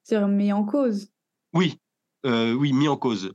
C'est 0.04 0.20
mis 0.28 0.54
en 0.54 0.64
cause. 0.64 1.10
Oui, 1.54 1.78
euh, 2.26 2.54
oui, 2.54 2.72
mis 2.72 2.88
en 2.88 2.98
cause. 2.98 3.34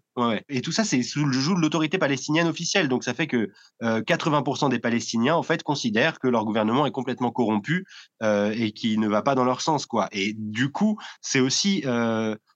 Et 0.49 0.61
tout 0.61 0.73
ça, 0.73 0.85
c'est 0.85 1.03
sous 1.03 1.25
le 1.25 1.33
joug 1.33 1.57
de 1.57 1.61
l'autorité 1.61 1.99
palestinienne 1.99 2.47
officielle. 2.47 2.89
Donc, 2.89 3.03
ça 3.05 3.15
fait 3.15 3.27
que 3.27 3.51
80% 3.83 4.67
euh, 4.67 4.69
des 4.69 4.79
Palestiniens, 4.79 5.35
en 5.35 5.43
fait, 5.43 5.63
considèrent 5.63 6.21
que 6.21 6.29
leur 6.29 6.45
gouvernement 6.45 6.87
est 6.87 6.93
complètement 6.93 7.33
corrompu 7.33 7.85
euh, 8.23 8.55
et 8.57 8.73
qui 8.73 8.97
ne 8.97 9.09
va 9.09 9.23
pas 9.23 9.35
dans 9.35 9.45
leur 9.45 9.61
sens, 9.61 9.87
quoi. 9.87 10.09
Et 10.13 10.35
du 10.37 10.71
coup, 10.71 10.99
c'est 11.21 11.41
aussi 11.41 11.83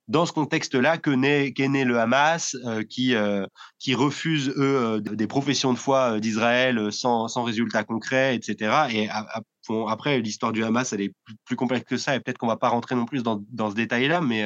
dans 0.09 0.27
ce 0.27 0.33
contexte-là 0.33 0.99
que 0.99 1.11
naît, 1.11 1.53
qu'est 1.53 1.69
né 1.69 1.85
le 1.85 1.99
Hamas, 1.99 2.57
qui 2.89 3.15
refuse 3.95 4.53
eux 4.57 5.01
des 5.01 5.27
professions 5.27 5.73
de 5.73 5.79
foi 5.79 6.21
d'Israël 6.21 6.93
sans, 6.93 7.29
sans 7.29 7.43
résultat 7.43 7.85
concret, 7.85 8.37
etc. 8.37 8.87
Et 8.93 9.09
après, 9.89 10.21
l'histoire 10.21 10.53
du 10.53 10.65
Hamas, 10.65 10.93
elle 10.93 11.03
est 11.03 11.13
plus, 11.45 11.57
complexe 11.57 11.85
que 11.87 11.97
ça, 11.97 12.15
et 12.15 12.21
peut-être 12.21 12.39
qu'on 12.39 12.49
va 12.49 12.57
pas 12.57 12.69
rentrer 12.69 12.95
non 12.95 13.05
plus 13.05 13.23
dans 13.23 13.71
ce 13.71 13.75
détail-là, 13.75 14.21
mais 14.21 14.45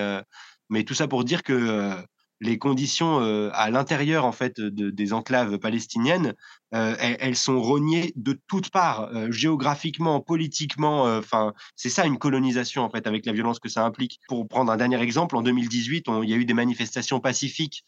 mais 0.71 0.85
tout 0.85 0.95
ça 0.95 1.09
pour 1.09 1.25
dire 1.25 1.43
que 1.43 1.53
euh, 1.53 1.95
les 2.41 2.59
conditions 2.59 3.21
euh, 3.21 3.51
à 3.53 3.71
l'intérieur 3.71 4.25
en 4.25 4.33
fait 4.33 4.61
de, 4.61 4.91
des 4.91 5.13
enclaves 5.13 5.59
palestiniennes, 5.59 6.35
euh, 6.75 6.97
elles, 6.99 7.37
sont 7.37 7.61
rognées 7.61 8.13
de 8.17 8.39
toutes 8.49 8.71
parts, 8.71 9.09
géographiquement, 9.31 10.21
politiquement. 10.21 11.05
Enfin, 11.05 11.55
c'est 11.77 11.89
ça 11.89 12.05
une 12.05 12.19
colonisation 12.19 12.83
en 12.83 12.91
fait, 12.91 13.07
avec 13.07 13.25
la 13.25 13.33
violence 13.33 13.61
que 13.61 13.69
ça 13.69 13.85
implique. 13.85 14.21
Pour 14.29 14.49
prendre 14.49 14.73
un 14.73 14.77
dernier 14.77 15.01
exemple, 15.01 15.37
en 15.37 15.43
2018, 15.43 16.07
il 16.23 16.29
y 16.29 16.35
a 16.35 16.37
eu 16.37 16.45
des 16.45 16.55
manifestations 16.55 17.21
pacifiques 17.21 17.85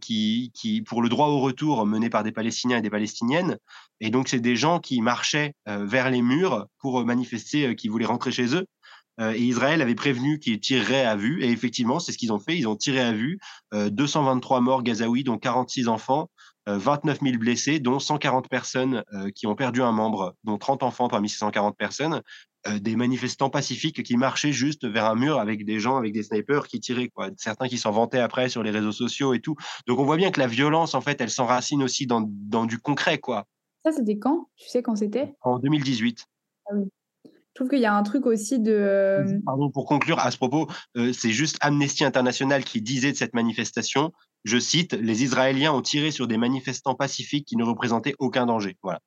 qui, 0.00 0.52
qui, 0.54 0.82
pour 0.82 1.00
le 1.00 1.08
droit 1.08 1.28
au 1.28 1.40
retour 1.40 1.86
menées 1.86 2.10
par 2.10 2.22
des 2.22 2.32
Palestiniens 2.32 2.78
et 2.78 2.82
des 2.82 2.90
Palestiniennes. 2.90 3.56
Et 4.00 4.10
donc, 4.10 4.28
c'est 4.28 4.40
des 4.40 4.56
gens 4.56 4.78
qui 4.78 5.00
marchaient 5.00 5.54
vers 5.66 6.10
les 6.10 6.20
murs 6.20 6.66
pour 6.78 7.02
manifester, 7.06 7.74
qui 7.76 7.88
voulaient 7.88 8.04
rentrer 8.04 8.30
chez 8.30 8.54
eux. 8.54 8.66
Euh, 9.20 9.32
et 9.32 9.40
Israël 9.40 9.82
avait 9.82 9.94
prévenu 9.94 10.38
qu'ils 10.38 10.60
tireraient 10.60 11.04
à 11.04 11.16
vue. 11.16 11.42
Et 11.42 11.50
effectivement, 11.50 11.98
c'est 11.98 12.12
ce 12.12 12.18
qu'ils 12.18 12.32
ont 12.32 12.38
fait. 12.38 12.56
Ils 12.56 12.68
ont 12.68 12.76
tiré 12.76 13.00
à 13.00 13.12
vue. 13.12 13.38
223 13.72 14.58
euh, 14.58 14.60
morts 14.60 14.82
gazaouis, 14.82 15.24
dont 15.24 15.38
46 15.38 15.88
enfants. 15.88 16.30
29 16.66 17.16
euh, 17.22 17.26
000 17.26 17.38
blessés, 17.38 17.80
dont 17.80 17.98
140 17.98 18.50
personnes 18.50 19.02
qui 19.34 19.46
ont 19.46 19.54
perdu 19.54 19.80
un 19.80 19.92
membre, 19.92 20.36
dont 20.44 20.58
30 20.58 20.82
enfants 20.82 21.08
parmi 21.08 21.30
ces 21.30 21.38
140 21.38 21.78
personnes, 21.78 22.20
des 22.68 22.94
manifestants 22.94 23.48
pacifiques 23.48 24.02
qui 24.02 24.18
marchaient 24.18 24.52
juste 24.52 24.86
vers 24.86 25.06
un 25.06 25.14
mur 25.14 25.38
avec 25.38 25.64
des 25.64 25.80
gens 25.80 25.96
avec 25.96 26.12
des 26.12 26.24
snipers 26.24 26.66
qui 26.66 26.78
tiraient, 26.78 27.08
quoi. 27.08 27.30
Certains 27.38 27.68
qui 27.68 27.78
s'en 27.78 27.90
vantaient 27.90 28.18
après 28.18 28.50
sur 28.50 28.62
les 28.62 28.70
réseaux 28.70 28.92
sociaux 28.92 29.32
et 29.32 29.40
tout. 29.40 29.56
Donc 29.86 29.98
on 29.98 30.04
voit 30.04 30.18
bien 30.18 30.30
que 30.30 30.40
la 30.40 30.46
violence, 30.46 30.94
en 30.94 31.00
fait, 31.00 31.18
elle 31.22 31.30
s'enracine 31.30 31.82
aussi 31.82 32.06
dans, 32.06 32.22
dans 32.28 32.66
du 32.66 32.78
concret, 32.78 33.16
quoi. 33.16 33.46
Ça, 33.82 33.90
c'était 33.92 34.18
quand? 34.18 34.50
Tu 34.56 34.68
sais 34.68 34.82
quand 34.82 34.96
c'était? 34.96 35.32
En 35.40 35.58
2018. 35.58 36.26
Ah 36.66 36.74
oui. 36.74 36.90
Je 37.58 37.64
trouve 37.64 37.70
qu'il 37.70 37.82
y 37.82 37.86
a 37.86 37.94
un 37.94 38.04
truc 38.04 38.24
aussi 38.26 38.60
de. 38.60 38.70
Euh, 38.70 39.40
Pardon, 39.44 39.68
pour 39.68 39.84
conclure 39.84 40.20
à 40.20 40.30
ce 40.30 40.36
propos, 40.36 40.68
euh, 40.96 41.12
c'est 41.12 41.32
juste 41.32 41.56
Amnesty 41.60 42.04
International 42.04 42.62
qui 42.62 42.80
disait 42.80 43.10
de 43.10 43.16
cette 43.16 43.34
manifestation, 43.34 44.12
je 44.44 44.58
cite, 44.60 44.92
les 44.92 45.24
Israéliens 45.24 45.72
ont 45.72 45.82
tiré 45.82 46.12
sur 46.12 46.28
des 46.28 46.36
manifestants 46.36 46.94
pacifiques 46.94 47.48
qui 47.48 47.56
ne 47.56 47.64
représentaient 47.64 48.14
aucun 48.20 48.46
danger. 48.46 48.76
Voilà. 48.80 49.00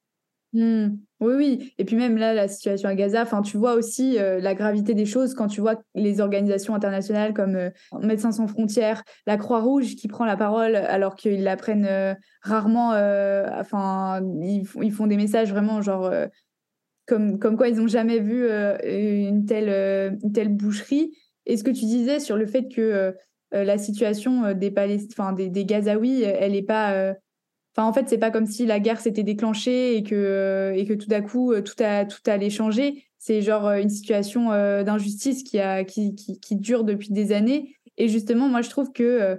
Mmh. 0.52 0.98
Oui, 1.22 1.34
oui. 1.36 1.74
Et 1.78 1.86
puis 1.86 1.96
même 1.96 2.18
là, 2.18 2.34
la 2.34 2.50
situation 2.50 2.90
à 2.90 2.96
Gaza, 2.96 3.22
enfin, 3.22 3.42
tu 3.42 3.56
vois 3.56 3.76
aussi 3.76 4.20
euh, 4.20 4.42
la 4.42 4.54
gravité 4.54 4.94
des 4.94 5.06
choses 5.06 5.34
quand 5.34 5.48
tu 5.48 5.62
vois 5.62 5.76
les 5.96 6.20
organisations 6.20 6.76
internationales 6.76 7.34
comme 7.34 7.56
euh, 7.56 7.70
Médecins 8.02 8.34
sans 8.34 8.48
frontières, 8.48 9.02
la 9.28 9.38
Croix-Rouge 9.38 9.96
qui 9.96 10.10
prend 10.10 10.26
la 10.26 10.36
parole 10.36 10.76
alors 10.76 11.16
qu'ils 11.16 11.44
la 11.44 11.56
prennent 11.56 11.86
euh, 11.86 12.16
rarement. 12.42 12.90
enfin, 12.90 14.22
ils, 14.42 14.68
ils, 14.82 14.92
font 14.92 15.08
des 15.08 15.16
messages 15.16 15.52
vraiment 15.52 15.82
genre 15.82 16.12
comme, 17.06 17.40
comme 17.40 17.58
quoi 17.58 17.70
ils 17.70 17.78
n'ont 17.78 17.88
jamais 17.88 18.20
vu 18.20 18.48
une, 18.50 19.46
telle, 19.46 20.18
une 20.24 20.32
telle 20.32 20.50
boucherie. 20.50 21.18
Et 21.46 21.58
ce 21.58 21.64
que 21.64 21.72
tu 21.72 21.86
disais 21.86 22.20
sur 22.20 22.38
le 22.38 22.46
fait 22.46 22.68
que 22.68 23.14
la 23.52 23.78
situation 23.78 24.54
des, 24.54 24.72
Palest... 24.72 25.14
des, 25.36 25.50
des 25.50 25.66
Gazaouis, 25.66 26.22
elle 26.22 26.54
n'est 26.54 26.62
pas 26.62 27.16
en 27.78 27.94
fait, 27.94 28.10
c'est 28.10 28.18
pas 28.18 28.32
comme 28.32 28.46
si 28.46 28.66
la 28.66 28.80
guerre 28.80 29.00
s'était 29.00 29.24
déclenchée 29.24 29.96
et 29.96 30.04
que, 30.04 30.16
euh, 30.16 30.74
et 30.74 30.86
que 30.86 30.94
tout 30.94 31.08
d'un 31.08 31.22
coup, 31.22 31.54
euh, 31.54 31.62
tout, 31.62 31.82
a, 31.82 32.06
tout 32.06 32.22
allait 32.26 32.50
changer. 32.50 33.06
C'est 33.18 33.42
genre 33.42 33.68
euh, 33.68 33.82
une 33.82 33.90
situation 33.90 34.50
d'injustice 34.50 35.44
qui, 35.44 35.60
a, 35.60 35.84
qui, 35.84 36.16
qui, 36.16 36.56
dure 36.56 36.84
depuis 36.84 37.12
des 37.12 37.32
années. 37.32 37.76
Et 37.98 38.08
justement, 38.08 38.48
moi, 38.48 38.62
je 38.62 38.70
trouve 38.70 38.92
que 38.92 39.38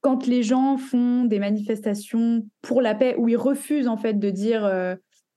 quand 0.00 0.26
les 0.26 0.42
gens 0.42 0.76
font 0.76 1.24
des 1.24 1.38
manifestations 1.38 2.46
pour 2.62 2.82
la 2.82 2.94
paix, 2.94 3.14
où 3.18 3.28
ils 3.28 3.36
refusent 3.36 3.88
en 3.88 3.96
fait 3.96 4.14
de 4.14 4.30
dire 4.30 4.62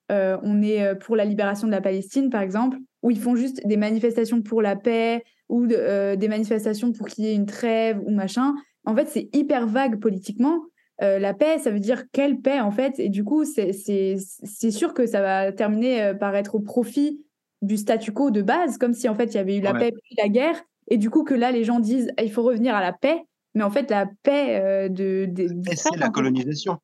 on 0.10 0.62
est 0.62 0.96
pour 0.96 1.16
la 1.16 1.26
libération 1.26 1.68
de 1.68 1.72
la 1.72 1.82
Palestine, 1.82 2.30
par 2.30 2.42
exemple, 2.42 2.78
où 3.02 3.12
ils 3.12 3.20
font 3.20 3.36
juste 3.36 3.66
des 3.66 3.78
manifestations 3.78 4.42
pour 4.42 4.62
la 4.62 4.76
paix 4.76 5.24
ou 5.50 5.66
des 5.66 6.28
manifestations 6.30 6.92
pour 6.92 7.08
qu'il 7.08 7.26
y 7.26 7.28
ait 7.28 7.36
une 7.36 7.46
trêve 7.46 8.00
ou 8.06 8.12
machin, 8.12 8.54
en 8.86 8.96
fait, 8.96 9.08
c'est 9.08 9.30
hyper 9.34 9.68
vague 9.68 10.00
politiquement. 10.00 10.60
Euh, 11.02 11.20
la 11.20 11.34
paix, 11.34 11.58
ça 11.58 11.72
veut 11.72 11.80
dire 11.80 12.04
quelle 12.12 12.39
paix 12.39 12.60
en 12.60 12.72
fait? 12.72 13.00
Et 13.00 13.10
du 13.10 13.24
coup, 13.24 13.46
c'est 13.46 14.72
sûr 14.72 14.94
que 14.94 15.06
ça 15.06 15.22
va 15.22 15.52
terminer 15.52 16.04
euh, 16.04 16.13
par 16.13 16.36
être 16.36 16.56
au 16.56 16.60
profit 16.60 17.22
du 17.62 17.78
statu 17.78 18.12
quo 18.12 18.30
de 18.30 18.42
base, 18.42 18.78
comme 18.78 18.94
si 18.94 19.08
en 19.08 19.16
fait 19.16 19.26
il 19.26 19.36
y 19.36 19.39
avait 19.39 19.58
eu 19.58 19.62
la 19.62 19.74
paix 19.74 19.92
puis 19.92 20.16
la 20.18 20.28
guerre, 20.28 20.62
et 20.89 20.98
du 20.98 21.10
coup 21.10 21.24
que 21.24 21.34
là 21.34 21.50
les 21.50 21.63
gens 21.63 21.80
disent 21.80 22.12
il 22.22 22.32
faut 22.32 22.44
revenir 22.44 22.76
à 22.76 22.82
la 22.82 22.92
paix, 22.92 23.22
mais 23.56 23.63
en 23.63 23.70
fait 23.70 23.89
la 23.89 24.06
paix 24.22 24.60
euh, 24.62 24.89
de, 24.89 25.30
c'est 25.74 25.96
la 25.98 26.10
colonisation. 26.10 26.78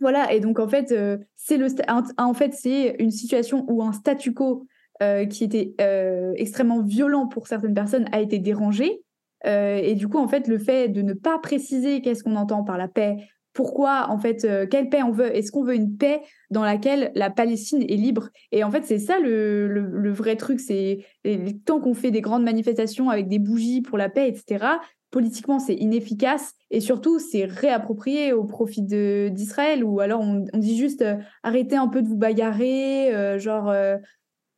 Voilà, 0.00 0.32
et 0.32 0.40
donc 0.40 0.58
en 0.58 0.68
fait 0.68 0.94
c'est 1.36 1.56
le 1.56 1.68
en 2.18 2.34
fait 2.34 2.52
c'est 2.52 2.96
une 2.98 3.10
situation 3.10 3.64
où 3.68 3.82
un 3.82 3.92
statu 3.92 4.34
quo 4.34 4.66
qui 5.30 5.44
était 5.44 5.74
extrêmement 6.36 6.82
violent 6.82 7.28
pour 7.28 7.46
certaines 7.46 7.74
personnes 7.74 8.08
a 8.12 8.20
été 8.20 8.38
dérangé 8.38 9.04
euh, 9.46 9.76
et 9.82 9.94
du 9.94 10.08
coup, 10.08 10.18
en 10.18 10.28
fait, 10.28 10.48
le 10.48 10.58
fait 10.58 10.88
de 10.88 11.02
ne 11.02 11.12
pas 11.12 11.38
préciser 11.38 12.00
qu'est-ce 12.00 12.24
qu'on 12.24 12.36
entend 12.36 12.64
par 12.64 12.78
la 12.78 12.88
paix, 12.88 13.16
pourquoi, 13.52 14.10
en 14.10 14.18
fait, 14.18 14.44
euh, 14.44 14.66
quelle 14.66 14.88
paix 14.88 15.02
on 15.02 15.12
veut, 15.12 15.34
est-ce 15.36 15.52
qu'on 15.52 15.62
veut 15.62 15.74
une 15.74 15.96
paix 15.96 16.22
dans 16.50 16.64
laquelle 16.64 17.12
la 17.14 17.30
Palestine 17.30 17.82
est 17.82 17.96
libre? 17.96 18.30
Et 18.52 18.64
en 18.64 18.70
fait, 18.70 18.84
c'est 18.84 18.98
ça 18.98 19.20
le, 19.20 19.68
le, 19.68 20.12
vrai 20.12 20.36
truc, 20.36 20.60
c'est 20.60 21.04
tant 21.64 21.78
qu'on 21.80 21.94
fait 21.94 22.10
des 22.10 22.20
grandes 22.20 22.42
manifestations 22.42 23.10
avec 23.10 23.28
des 23.28 23.38
bougies 23.38 23.82
pour 23.82 23.98
la 23.98 24.08
paix, 24.08 24.28
etc., 24.28 24.66
politiquement, 25.14 25.60
c'est 25.60 25.74
inefficace 25.74 26.54
et 26.70 26.80
surtout, 26.80 27.20
c'est 27.20 27.44
réapproprié 27.44 28.32
au 28.32 28.44
profit 28.44 28.82
d'Israël 28.82 29.84
ou 29.84 30.00
alors 30.00 30.20
on, 30.20 30.44
dit 30.58 30.76
juste 30.76 31.02
euh, 31.02 31.14
arrêtez 31.44 31.76
un 31.76 31.86
peu 31.86 32.02
de 32.02 32.08
vous 32.08 32.16
bagarrer, 32.16 33.38
genre 33.38 33.72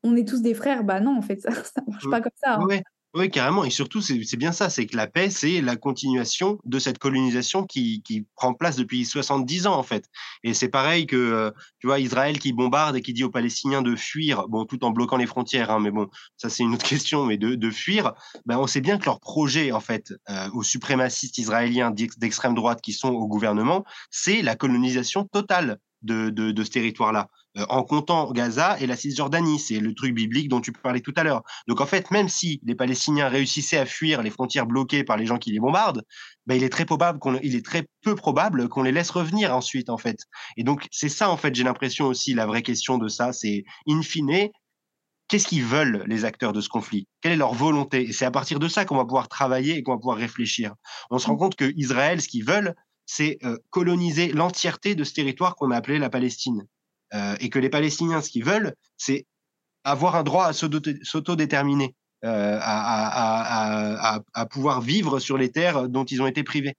on 0.03 0.17
est 0.17 0.27
tous 0.27 0.41
des 0.41 0.55
frères. 0.55 0.83
Bah 0.83 1.01
non, 1.01 1.17
en 1.17 1.23
fait, 1.23 1.41
ça 1.43 1.51
ne 1.87 1.93
marche 1.93 2.09
pas 2.11 2.21
comme 2.21 2.33
ça. 2.43 2.55
Hein. 2.55 2.81
Oui, 3.17 3.31
carrément. 3.31 3.65
Et 3.65 3.71
surtout, 3.71 4.03
c'est 4.03 4.37
bien 4.37 4.53
ça, 4.53 4.69
c'est 4.69 4.85
que 4.85 4.95
la 4.95 5.07
paix, 5.07 5.31
c'est 5.31 5.63
la 5.63 5.77
continuation 5.77 6.59
de 6.67 6.79
cette 6.79 6.99
colonisation 6.99 7.65
qui, 7.65 8.03
prend 8.35 8.53
place 8.53 8.77
depuis 8.77 9.07
70 9.07 9.67
ans, 9.67 9.75
en 9.75 9.83
fait. 9.83 10.11
Et 10.45 10.53
c'est 10.53 10.69
pareil 10.69 11.07
que, 11.07 11.17
euh, 11.17 11.51
tu 11.79 11.87
vois, 11.87 11.99
Israël 11.99 12.39
qui 12.39 12.53
bombarde 12.53 12.95
et 12.95 13.01
qui 13.01 13.15
dit 13.15 13.25
aux 13.25 13.31
Palestiniens 13.31 13.81
de 13.81 13.97
fuir, 13.97 14.49
bon, 14.49 14.67
tout 14.67 14.85
en 14.85 14.91
bloquant 14.91 15.17
les 15.17 15.25
frontières, 15.27 15.71
hein, 15.71 15.81
mais 15.81 15.91
bon, 15.91 16.09
ça 16.37 16.51
c'est 16.51 16.63
une 16.63 16.75
autre 16.75 16.85
question, 16.87 17.25
mais 17.25 17.39
de, 17.39 17.71
fuir, 17.71 18.13
ben, 18.45 18.59
on 18.59 18.67
sait 18.67 18.83
bien 18.83 18.99
que 18.99 19.07
leur 19.07 19.19
projet, 19.19 19.73
en 19.73 19.81
fait, 19.81 20.13
euh, 20.29 20.51
aux 20.53 20.63
suprémacistes 20.63 21.39
israéliens 21.39 21.91
d'extrême 21.93 22.55
droite 22.55 22.83
qui 22.83 22.93
sont 22.93 23.09
au 23.09 23.27
gouvernement, 23.27 23.87
c'est 24.11 24.43
la 24.43 24.57
colonisation 24.57 25.25
totale 25.25 25.79
de 26.03 26.63
ce 26.63 26.71
territoire-là. 26.71 27.29
Euh, 27.59 27.65
en 27.69 27.83
comptant 27.85 28.31
Gaza 28.33 28.79
et 28.81 28.87
la 28.87 28.97
Cisjordanie. 28.97 29.59
C'est 29.59 29.81
le 29.81 29.95
truc 29.95 30.15
biblique 30.15 30.49
dont 30.49 30.61
tu 30.61 30.73
parlais 30.73 31.01
tout 31.01 31.15
à 31.17 31.25
l'heure. 31.25 31.43
Donc 31.69 31.81
en 31.81 31.87
fait, 31.87 32.11
même 32.11 32.29
si 32.29 32.61
les 32.65 32.75
Palestiniens 32.75 33.29
réussissaient 33.29 33.79
à 33.79 33.87
fuir 33.87 34.23
les 34.23 34.31
frontières 34.31 34.67
bloquées 34.67 35.05
par 35.05 35.17
les 35.17 35.27
gens 35.27 35.39
qui 35.39 35.53
les 35.53 35.61
bombardent, 35.61 36.03
ben, 36.47 36.55
il 36.55 36.63
est 36.65 36.69
très 36.69 36.85
probable 36.85 37.19
qu'on, 37.19 37.39
il 37.43 37.55
est 37.55 37.65
très 37.65 37.87
peu 38.03 38.15
probable 38.15 38.69
qu'on 38.69 38.83
les 38.83 38.93
laisse 38.93 39.11
revenir 39.11 39.55
ensuite 39.55 39.89
en 39.89 39.97
fait. 39.97 40.19
Et 40.57 40.65
donc 40.65 40.87
c'est 40.91 41.09
ça 41.09 41.31
en 41.31 41.37
fait, 41.37 41.55
j'ai 41.55 41.65
l'impression 41.65 42.07
aussi 42.07 42.35
la 42.35 42.47
vraie 42.47 42.63
question 42.63 42.99
de 42.99 43.09
ça, 43.09 43.33
c'est 43.33 43.65
in 43.89 44.03
fine, 44.03 44.51
qu'est-ce 45.29 45.49
qu'ils 45.49 45.65
veulent 45.65 46.05
les 46.07 46.25
acteurs 46.25 46.53
de 46.53 46.61
ce 46.61 46.69
conflit? 46.69 47.09
Quelle 47.23 47.33
est 47.33 47.37
leur 47.37 47.55
volonté? 47.55 48.09
Et 48.09 48.13
c'est 48.13 48.27
à 48.27 48.31
partir 48.31 48.59
de 48.59 48.69
ça 48.69 48.85
qu'on 48.85 48.97
va 48.97 49.05
pouvoir 49.05 49.29
travailler 49.29 49.77
et 49.77 49.83
qu'on 49.83 49.93
va 49.93 49.99
pouvoir 49.99 50.19
réfléchir. 50.19 50.75
On 51.11 51.19
se 51.19 51.27
rend 51.27 51.37
compte 51.37 51.57
que 51.57 51.73
Israël, 51.77 52.21
ce 52.21 52.29
qu'ils 52.29 52.45
veulent, 52.45 52.75
c'est 53.07 53.39
euh, 53.45 53.57
coloniser 53.71 54.33
l'entièreté 54.33 54.95
de 54.95 55.05
ce 55.05 55.15
territoire 55.15 55.57
qu'on 55.57 55.71
a 55.71 55.77
appelé 55.77 55.99
la 55.99 56.11
Palestine. 56.11 56.67
Euh, 57.17 57.37
et 57.41 57.49
que 57.49 57.59
les 57.59 57.71
Palestiniens, 57.71 58.21
ce 58.21 58.31
qu'ils 58.31 58.45
veulent, 58.45 58.75
c'est 58.97 59.27
avoir 59.85 60.17
un 60.17 60.23
droit 60.23 60.47
à 60.47 60.53
s'autodéterminer, 60.53 61.95
euh, 62.25 62.59
à, 62.61 64.47
pouvoir 64.51 64.81
vivre 64.81 65.19
sur 65.21 65.39
les 65.39 65.51
terres 65.51 65.89
dont 65.89 66.05
ils 66.05 66.21
ont 66.21 66.27
été 66.27 66.43
privés. 66.43 66.75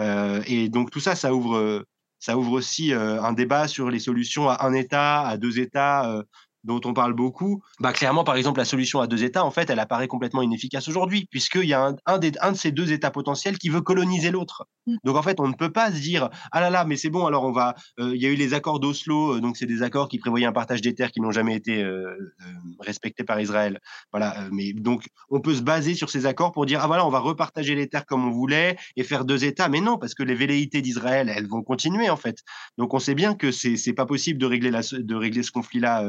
Euh, 0.00 0.42
et 0.46 0.68
donc 0.68 0.90
tout 0.90 1.00
ça, 1.00 1.14
ça 1.14 1.34
ouvre, 1.34 1.84
ça 2.20 2.38
ouvre 2.38 2.52
aussi 2.52 2.92
un 2.92 3.32
débat 3.32 3.68
sur 3.68 3.90
les 3.90 3.98
solutions 3.98 4.48
à 4.48 4.64
un 4.64 4.72
État, 4.72 5.22
à 5.26 5.36
deux 5.36 5.58
États, 5.58 6.22
dont 6.64 6.80
on 6.84 6.94
parle 6.94 7.12
beaucoup, 7.12 7.62
bah 7.80 7.92
clairement, 7.92 8.24
par 8.24 8.36
exemple, 8.36 8.58
la 8.58 8.64
solution 8.64 9.00
à 9.00 9.06
deux 9.06 9.24
États, 9.24 9.44
en 9.44 9.50
fait, 9.50 9.68
elle 9.70 9.80
apparaît 9.80 10.08
complètement 10.08 10.42
inefficace 10.42 10.88
aujourd'hui, 10.88 11.26
puisqu'il 11.30 11.64
y 11.64 11.74
a 11.74 11.84
un, 11.86 11.96
un, 12.06 12.18
des, 12.18 12.32
un 12.40 12.52
de 12.52 12.56
ces 12.56 12.70
deux 12.70 12.92
États 12.92 13.10
potentiels 13.10 13.58
qui 13.58 13.68
veut 13.68 13.80
coloniser 13.80 14.30
l'autre. 14.30 14.66
Mmh. 14.86 14.96
Donc, 15.04 15.16
en 15.16 15.22
fait, 15.22 15.40
on 15.40 15.48
ne 15.48 15.54
peut 15.54 15.72
pas 15.72 15.90
se 15.90 16.00
dire, 16.00 16.30
ah 16.52 16.60
là 16.60 16.70
là, 16.70 16.84
mais 16.84 16.96
c'est 16.96 17.10
bon, 17.10 17.26
alors 17.26 17.44
on 17.44 17.52
va. 17.52 17.74
Euh, 17.98 18.14
il 18.14 18.22
y 18.22 18.26
a 18.26 18.28
eu 18.28 18.36
les 18.36 18.54
accords 18.54 18.80
d'Oslo, 18.80 19.36
euh, 19.36 19.40
donc 19.40 19.56
c'est 19.56 19.66
des 19.66 19.82
accords 19.82 20.08
qui 20.08 20.18
prévoyaient 20.18 20.46
un 20.46 20.52
partage 20.52 20.80
des 20.82 20.94
terres 20.94 21.10
qui 21.10 21.20
n'ont 21.20 21.30
jamais 21.30 21.56
été 21.56 21.82
euh, 21.82 22.34
respectés 22.80 23.24
par 23.24 23.40
Israël. 23.40 23.80
Voilà, 24.12 24.48
mais 24.52 24.72
donc, 24.72 25.06
on 25.30 25.40
peut 25.40 25.54
se 25.54 25.62
baser 25.62 25.94
sur 25.94 26.10
ces 26.10 26.26
accords 26.26 26.52
pour 26.52 26.66
dire, 26.66 26.80
ah 26.82 26.86
voilà, 26.86 27.06
on 27.06 27.10
va 27.10 27.18
repartager 27.18 27.74
les 27.74 27.88
terres 27.88 28.06
comme 28.06 28.26
on 28.26 28.30
voulait 28.30 28.76
et 28.96 29.04
faire 29.04 29.24
deux 29.24 29.44
États. 29.44 29.68
Mais 29.68 29.80
non, 29.80 29.98
parce 29.98 30.14
que 30.14 30.22
les 30.22 30.34
velléités 30.34 30.82
d'Israël, 30.82 31.28
elles 31.34 31.48
vont 31.48 31.62
continuer, 31.62 32.08
en 32.08 32.16
fait. 32.16 32.38
Donc, 32.78 32.94
on 32.94 32.98
sait 32.98 33.14
bien 33.14 33.34
que 33.34 33.50
c'est 33.50 33.92
pas 33.94 34.06
possible 34.06 34.38
de 34.38 34.46
régler, 34.46 34.70
la, 34.70 34.82
de 34.92 35.14
régler 35.14 35.42
ce 35.42 35.50
conflit-là 35.50 36.04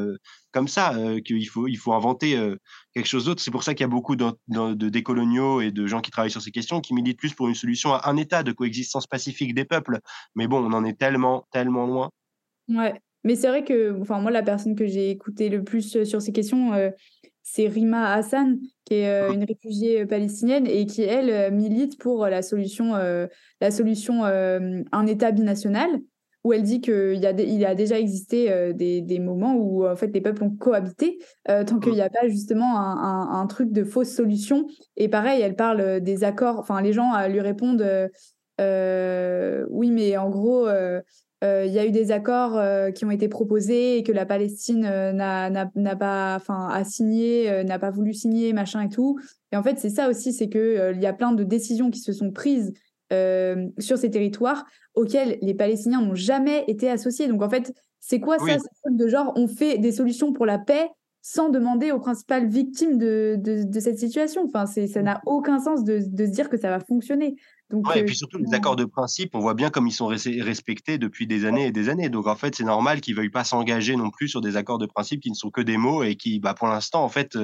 comme 0.53 0.67
ça, 0.67 0.93
euh, 0.95 1.19
qu'il 1.19 1.47
faut, 1.49 1.67
il 1.67 1.77
faut 1.77 1.93
inventer 1.93 2.37
euh, 2.37 2.55
quelque 2.93 3.07
chose 3.07 3.25
d'autre. 3.25 3.41
C'est 3.41 3.51
pour 3.51 3.63
ça 3.63 3.73
qu'il 3.73 3.83
y 3.83 3.89
a 3.89 3.89
beaucoup 3.89 4.15
de, 4.15 4.25
de, 4.47 4.89
décoloniaux 4.89 5.59
et 5.61 5.71
de 5.71 5.87
gens 5.87 5.99
qui 5.99 6.11
travaillent 6.11 6.31
sur 6.31 6.41
ces 6.41 6.51
questions 6.51 6.79
qui 6.79 6.93
militent 6.93 7.17
plus 7.17 7.33
pour 7.33 7.49
une 7.49 7.55
solution 7.55 7.93
à 7.93 8.09
un 8.09 8.15
état 8.15 8.43
de 8.43 8.51
coexistence 8.51 9.07
pacifique 9.07 9.55
des 9.55 9.65
peuples. 9.65 9.99
Mais 10.35 10.47
bon, 10.47 10.63
on 10.63 10.71
en 10.71 10.85
est 10.85 10.97
tellement, 10.97 11.45
tellement 11.51 11.87
loin. 11.87 12.11
Ouais, 12.69 12.93
mais 13.23 13.35
c'est 13.35 13.47
vrai 13.47 13.65
que, 13.65 13.99
enfin, 13.99 14.19
moi, 14.19 14.31
la 14.31 14.43
personne 14.43 14.75
que 14.75 14.85
j'ai 14.85 15.09
écoutée 15.09 15.49
le 15.49 15.63
plus 15.63 15.95
euh, 15.95 16.05
sur 16.05 16.21
ces 16.21 16.31
questions, 16.31 16.71
c'est 17.41 17.67
Rima 17.67 18.13
Hassan, 18.13 18.59
qui 18.85 18.93
est 18.93 19.29
mmh. 19.29 19.33
une 19.33 19.43
réfugiée 19.43 20.05
palestinienne 20.05 20.67
et 20.67 20.85
qui, 20.85 21.01
elle, 21.01 21.51
milite 21.53 21.97
pour 21.97 22.27
la 22.27 22.41
solution, 22.41 22.93
la 22.93 23.71
solution 23.71 24.23
un 24.23 25.07
État 25.07 25.31
binational 25.31 25.99
où 26.43 26.51
elle 26.53 26.63
dit 26.63 26.81
qu'il 26.81 27.15
y, 27.15 27.25
a 27.25 27.31
il 27.31 27.65
a 27.65 27.75
déjà 27.75 27.99
existé 27.99 28.51
euh, 28.51 28.73
des, 28.73 29.01
des, 29.01 29.19
moments 29.19 29.55
où 29.55 29.87
en 29.87 29.95
fait 29.95 30.07
les 30.07 30.21
peuples 30.21 30.43
ont 30.43 30.49
cohabité 30.49 31.19
euh, 31.49 31.63
tant 31.63 31.79
qu'il 31.79 31.93
n'y 31.93 32.01
a 32.01 32.09
pas 32.09 32.27
justement 32.27 32.77
un, 32.77 33.39
un, 33.39 33.47
truc 33.47 33.71
de 33.71 33.83
fausse 33.83 34.09
solution. 34.09 34.67
Et 34.97 35.07
pareil, 35.07 35.41
elle 35.41 35.55
parle 35.55 35.81
euh, 35.81 35.99
des 35.99 36.23
accords. 36.23 36.59
Enfin, 36.59 36.81
les 36.81 36.93
gens 36.93 37.11
lui 37.27 37.39
répondent 37.39 38.09
oui, 38.59 39.91
mais 39.91 40.17
en 40.17 40.29
gros. 40.29 40.67
il 40.69 41.71
y 41.71 41.79
a 41.79 41.85
eu 41.85 41.91
des 41.91 42.11
accords 42.11 42.61
qui 42.93 43.03
ont 43.05 43.11
été 43.11 43.27
proposés 43.27 43.97
et 43.97 44.03
que 44.03 44.11
la 44.11 44.25
Palestine 44.25 44.81
n'a 44.81 45.95
pas, 45.97 46.35
enfin, 46.35 46.69
a 46.69 46.83
signé, 46.83 47.63
n'a 47.63 47.79
pas 47.79 47.89
voulu 47.89 48.13
signer, 48.13 48.53
machin 48.53 48.81
et 48.81 48.89
tout. 48.89 49.19
Et 49.51 49.57
en 49.57 49.63
fait, 49.63 49.79
c'est 49.79 49.89
ça 49.89 50.09
aussi, 50.09 50.33
c'est 50.33 50.49
que 50.49 50.93
il 50.93 51.01
y 51.01 51.05
a 51.05 51.13
plein 51.13 51.33
de 51.33 51.43
décisions 51.43 51.89
qui 51.89 51.99
se 51.99 52.13
sont 52.13 52.31
prises 52.31 52.73
euh, 53.11 53.67
sur 53.79 53.97
ces 53.97 54.09
territoires 54.09 54.65
auxquels 54.95 55.37
les 55.41 55.53
Palestiniens 55.53 56.01
n'ont 56.01 56.15
jamais 56.15 56.63
été 56.67 56.89
associés. 56.89 57.27
Donc 57.27 57.41
en 57.43 57.49
fait, 57.49 57.73
c'est 57.99 58.19
quoi 58.19 58.37
ça, 58.39 58.57
de 58.89 59.07
genre? 59.07 59.33
On 59.35 59.47
fait 59.47 59.77
des 59.77 59.91
solutions 59.91 60.33
pour 60.33 60.45
la 60.45 60.59
paix 60.59 60.89
sans 61.21 61.49
demander 61.49 61.91
aux 61.91 61.99
principales 61.99 62.47
victimes 62.47 62.97
de, 62.97 63.37
de, 63.39 63.79
cette 63.79 63.97
situation 63.97 64.43
Enfin, 64.43 64.65
ça 64.65 65.01
n'a 65.01 65.21
aucun 65.25 65.57
sens 65.59 65.85
de, 65.85 65.99
de, 66.05 66.25
se 66.25 66.31
dire 66.31 66.49
que 66.49 66.57
ça 66.57 66.69
va 66.69 66.81
fonctionner. 66.81 67.35
Donc, 67.73 67.89
ouais, 67.89 68.01
et 68.01 68.05
puis 68.05 68.15
surtout, 68.15 68.37
les 68.37 68.53
accords 68.53 68.75
de 68.75 68.85
principe, 68.85 69.33
on 69.33 69.39
voit 69.39 69.55
bien 69.55 69.71
comme 69.71 69.87
ils 69.87 69.91
sont 69.91 70.05
respectés 70.05 70.99
depuis 70.99 71.25
des 71.25 71.43
années 71.45 71.65
et 71.65 71.71
des 71.71 71.89
années. 71.89 72.07
Donc, 72.09 72.27
en 72.27 72.35
fait, 72.35 72.53
c'est 72.53 72.63
normal 72.63 73.01
qu'ils 73.01 73.15
ne 73.15 73.21
veuillent 73.21 73.31
pas 73.31 73.43
s'engager 73.43 73.95
non 73.95 74.11
plus 74.11 74.27
sur 74.27 74.41
des 74.41 74.57
accords 74.57 74.77
de 74.77 74.85
principe 74.85 75.21
qui 75.21 75.31
ne 75.31 75.35
sont 75.35 75.49
que 75.49 75.61
des 75.61 75.77
mots 75.77 76.03
et 76.03 76.15
qui, 76.15 76.39
bah, 76.39 76.53
pour 76.53 76.67
l'instant, 76.67 77.03
en 77.03 77.09
fait, 77.09 77.35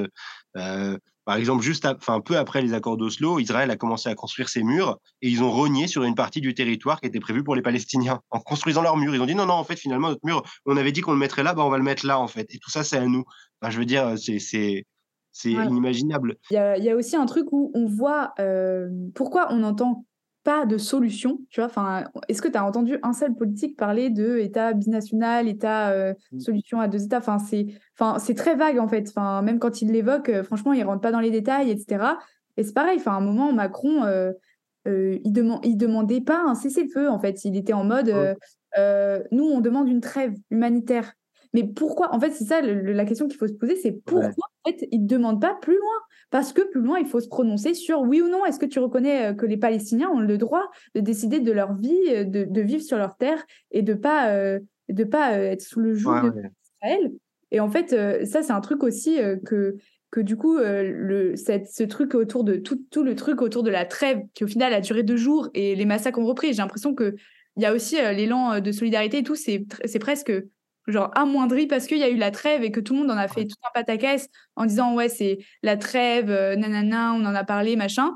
euh, 0.56 0.98
par 1.26 1.36
exemple, 1.36 1.64
juste, 1.64 1.86
enfin, 1.86 2.22
peu 2.22 2.38
après 2.38 2.62
les 2.62 2.74
accords 2.74 2.98
d'Oslo, 2.98 3.40
Israël 3.40 3.72
a 3.72 3.76
commencé 3.76 4.08
à 4.10 4.16
construire 4.16 4.50
ses 4.50 4.64
murs 4.64 5.00
et 5.22 5.30
ils 5.30 5.44
ont 5.44 5.52
rogné 5.52 5.88
sur 5.88 6.04
une 6.04 6.16
partie 6.16 6.42
du 6.42 6.54
territoire 6.54 7.02
qui 7.02 7.08
était 7.08 7.20
prévue 7.20 7.44
pour 7.44 7.56
les 7.56 7.62
Palestiniens. 7.62 8.20
En 8.32 8.40
construisant 8.40 8.84
leurs 8.84 8.98
murs, 8.98 9.16
ils 9.16 9.22
ont 9.22 9.26
dit 9.26 9.36
non, 9.36 9.48
non, 9.48 9.56
en 9.56 9.64
fait, 9.64 9.78
finalement, 9.78 10.10
notre 10.10 10.26
mur, 10.26 10.44
on 10.66 10.78
avait 10.78 10.92
dit 10.92 11.02
qu'on 11.02 11.14
le 11.14 11.18
mettrait 11.18 11.42
là, 11.42 11.54
bah, 11.54 11.64
on 11.66 11.70
va 11.70 11.78
le 11.78 11.84
mettre 11.84 12.06
là, 12.06 12.20
en 12.20 12.28
fait. 12.28 12.54
Et 12.54 12.60
tout 12.60 12.70
ça, 12.70 12.84
c'est 12.84 12.98
à 12.98 13.06
nous. 13.06 13.24
je 13.68 13.78
veux 13.80 13.86
dire, 13.86 14.14
c'est, 14.18 14.40
c'est, 14.40 14.86
inimaginable. 15.46 16.36
Il 16.52 16.56
y, 16.56 16.90
a, 16.90 16.96
aussi 16.96 17.16
un 17.16 17.26
truc 17.26 17.46
où 17.52 17.72
on 17.74 17.86
voit 17.86 18.34
euh, 18.40 18.90
pourquoi 19.14 19.48
on 19.52 19.64
entend 19.64 20.06
pas 20.44 20.66
de 20.66 20.78
solution, 20.78 21.40
tu 21.50 21.60
vois. 21.60 21.68
Enfin, 21.68 22.06
est-ce 22.28 22.42
que 22.42 22.48
tu 22.48 22.58
as 22.58 22.66
entendu 22.66 22.98
un 23.04 23.14
seul 23.14 23.36
politique 23.36 23.78
parler 23.78 24.10
de 24.10 24.38
État 24.38 24.74
binational, 24.74 25.48
État 25.48 25.92
euh, 25.92 26.14
mmh. 26.32 26.40
solution 26.40 26.80
à 26.80 26.88
deux 26.88 27.04
États? 27.04 27.18
Enfin, 27.18 27.40
c'est, 27.40 27.68
enfin, 27.98 28.20
c'est 28.20 28.36
très 28.36 28.56
vague 28.56 28.80
en 28.80 28.88
fait. 28.88 29.08
Enfin, 29.10 29.42
même 29.42 29.60
quand 29.60 29.82
il 29.82 29.92
l'évoque, 29.92 30.30
euh, 30.30 30.44
franchement, 30.44 30.74
il 30.74 30.84
rentre 30.84 31.02
pas 31.02 31.12
dans 31.12 31.20
les 31.20 31.32
détails, 31.32 31.70
etc. 31.70 32.04
Et 32.58 32.64
c'est 32.64 32.74
pareil. 32.74 32.98
Enfin, 33.00 33.14
à 33.14 33.16
un 33.16 33.22
moment, 33.22 33.52
Macron, 33.54 34.04
euh, 34.06 34.32
il, 34.86 35.60
il 35.64 35.78
demandait 35.78 36.22
pas 36.22 36.42
un 36.46 36.56
cessez-le-feu 36.56 37.10
en 37.10 37.20
fait. 37.20 37.44
Il 37.46 37.56
était 37.56 37.74
en 37.74 37.84
mode, 37.84 38.14
nous, 39.32 39.44
on 39.44 39.60
demande 39.60 39.90
une 39.90 40.02
trêve 40.02 40.34
humanitaire. 40.50 41.14
Mais 41.54 41.64
pourquoi? 41.64 42.14
En 42.14 42.20
fait, 42.20 42.32
c'est 42.32 42.46
ça 42.46 42.62
la 42.62 43.06
question 43.06 43.28
qu'il 43.28 43.38
faut 43.38 43.48
se 43.48 43.54
poser, 43.54 43.76
c'est 43.76 43.92
pourquoi 43.92 44.46
en 44.64 44.70
fait, 44.70 44.88
ils 44.92 45.04
ne 45.04 45.08
demandent 45.08 45.42
pas 45.42 45.56
plus 45.62 45.76
loin? 45.78 46.00
Parce 46.30 46.54
que 46.54 46.62
plus 46.62 46.82
loin, 46.82 47.00
il 47.00 47.08
faut 47.08 47.20
se 47.20 47.28
prononcer 47.28 47.74
sur 47.74 48.02
oui 48.02 48.22
ou 48.22 48.30
non. 48.30 48.46
Est-ce 48.46 48.60
que 48.60 48.66
tu 48.66 48.80
reconnais 48.80 49.28
euh, 49.28 49.34
que 49.34 49.46
les 49.46 49.58
Palestiniens 49.58 50.10
ont 50.10 50.20
le 50.20 50.38
droit 50.38 50.70
de 50.96 51.02
décider 51.02 51.40
de 51.40 51.52
leur 51.52 51.74
vie, 51.74 51.98
euh, 52.10 52.24
de, 52.24 52.62
vivre 52.62 52.84
sur 52.84 52.98
leur 52.98 53.18
terre 53.18 53.44
et 53.72 53.82
de 53.82 53.94
pas 53.94 54.32
euh, 54.32 54.60
de 54.90 55.04
pas 55.04 55.34
être 55.34 55.62
sous 55.62 55.80
le 55.80 55.94
joug 55.94 56.32
d'Israël 56.32 57.12
Et 57.52 57.60
en 57.60 57.70
fait, 57.70 57.90
ça 58.26 58.42
c'est 58.42 58.52
un 58.52 58.62
truc 58.62 58.84
aussi 58.84 59.18
que 59.46 59.76
que 60.12 60.20
du 60.20 60.36
coup, 60.36 60.58
le, 60.58 61.36
cette, 61.36 61.68
ce 61.68 61.84
truc 61.84 62.16
autour 62.16 62.44
de 62.44 62.56
tout, 62.56 62.82
tout, 62.90 63.04
le 63.04 63.14
truc 63.14 63.44
autour 63.44 63.62
de 63.62 63.70
la 63.70 63.86
trêve, 63.86 64.22
qui 64.34 64.44
au 64.44 64.48
final 64.48 64.74
a 64.74 64.82
duré 64.82 65.04
deux 65.04 65.18
jours 65.18 65.52
et 65.54 65.76
les 65.76 65.86
massacres 65.86 66.18
ont 66.18 66.26
repris, 66.26 66.48
j'ai 66.48 66.64
l'impression 66.64 66.96
qu'il 66.96 67.14
y 67.58 67.66
a 67.66 67.74
aussi 67.76 67.98
l'élan 67.98 68.60
de 68.60 68.72
solidarité 68.72 69.20
et 69.20 69.24
tout, 69.24 69.36
c'est 69.36 69.68
presque 70.00 70.32
genre 70.88 71.12
amoindri 71.16 71.68
parce 71.68 71.86
qu'il 71.88 71.98
y 71.98 72.04
a 72.04 72.10
eu 72.10 72.18
la 72.18 72.32
trêve 72.32 72.64
et 72.64 72.72
que 72.72 72.80
tout 72.80 72.94
le 72.94 73.00
monde 73.00 73.12
en 73.12 73.18
a 73.18 73.28
fait 73.28 73.46
tout 73.46 73.56
un 73.64 73.72
pataquès 73.74 74.30
en 74.56 74.66
disant 74.66 74.96
ouais 74.96 75.10
c'est 75.10 75.40
la 75.64 75.78
trêve, 75.78 76.30
euh, 76.30 76.56
nanana, 76.56 77.14
on 77.14 77.26
en 77.26 77.36
a 77.36 77.44
parlé, 77.44 77.76
machin. 77.76 78.16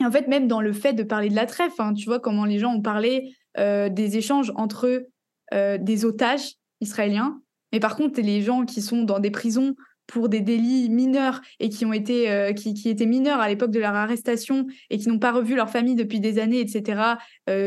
Et 0.00 0.04
en 0.04 0.10
fait, 0.10 0.26
même 0.26 0.48
dans 0.48 0.60
le 0.60 0.72
fait 0.72 0.92
de 0.92 1.04
parler 1.04 1.28
de 1.28 1.36
la 1.36 1.46
trêve, 1.46 1.70
hein, 1.78 1.94
tu 1.94 2.06
vois 2.06 2.18
comment 2.18 2.44
les 2.44 2.58
gens 2.58 2.74
ont 2.74 2.82
parlé 2.82 3.36
euh, 3.58 3.88
des 3.88 4.16
échanges 4.16 4.52
entre 4.56 5.06
euh, 5.52 5.78
des 5.78 6.04
otages 6.04 6.54
israéliens, 6.80 7.40
mais 7.72 7.80
par 7.80 7.96
contre 7.96 8.20
les 8.20 8.42
gens 8.42 8.64
qui 8.64 8.82
sont 8.82 9.02
dans 9.02 9.20
des 9.20 9.30
prisons 9.30 9.74
pour 10.06 10.28
des 10.28 10.40
délits 10.40 10.90
mineurs 10.90 11.40
et 11.60 11.70
qui 11.70 11.86
ont 11.86 11.92
été 11.94 12.52
qui, 12.54 12.74
qui, 12.74 12.90
étaient 12.90 13.06
mineurs 13.06 13.40
à 13.40 13.48
l'époque 13.48 13.70
de 13.70 13.80
leur 13.80 13.94
arrestation 13.94 14.66
et 14.90 14.98
qui 14.98 15.08
n'ont 15.08 15.18
pas 15.18 15.32
revu 15.32 15.54
leur 15.54 15.70
famille 15.70 15.94
depuis 15.94 16.20
des 16.20 16.38
années, 16.38 16.60
etc. 16.60 17.16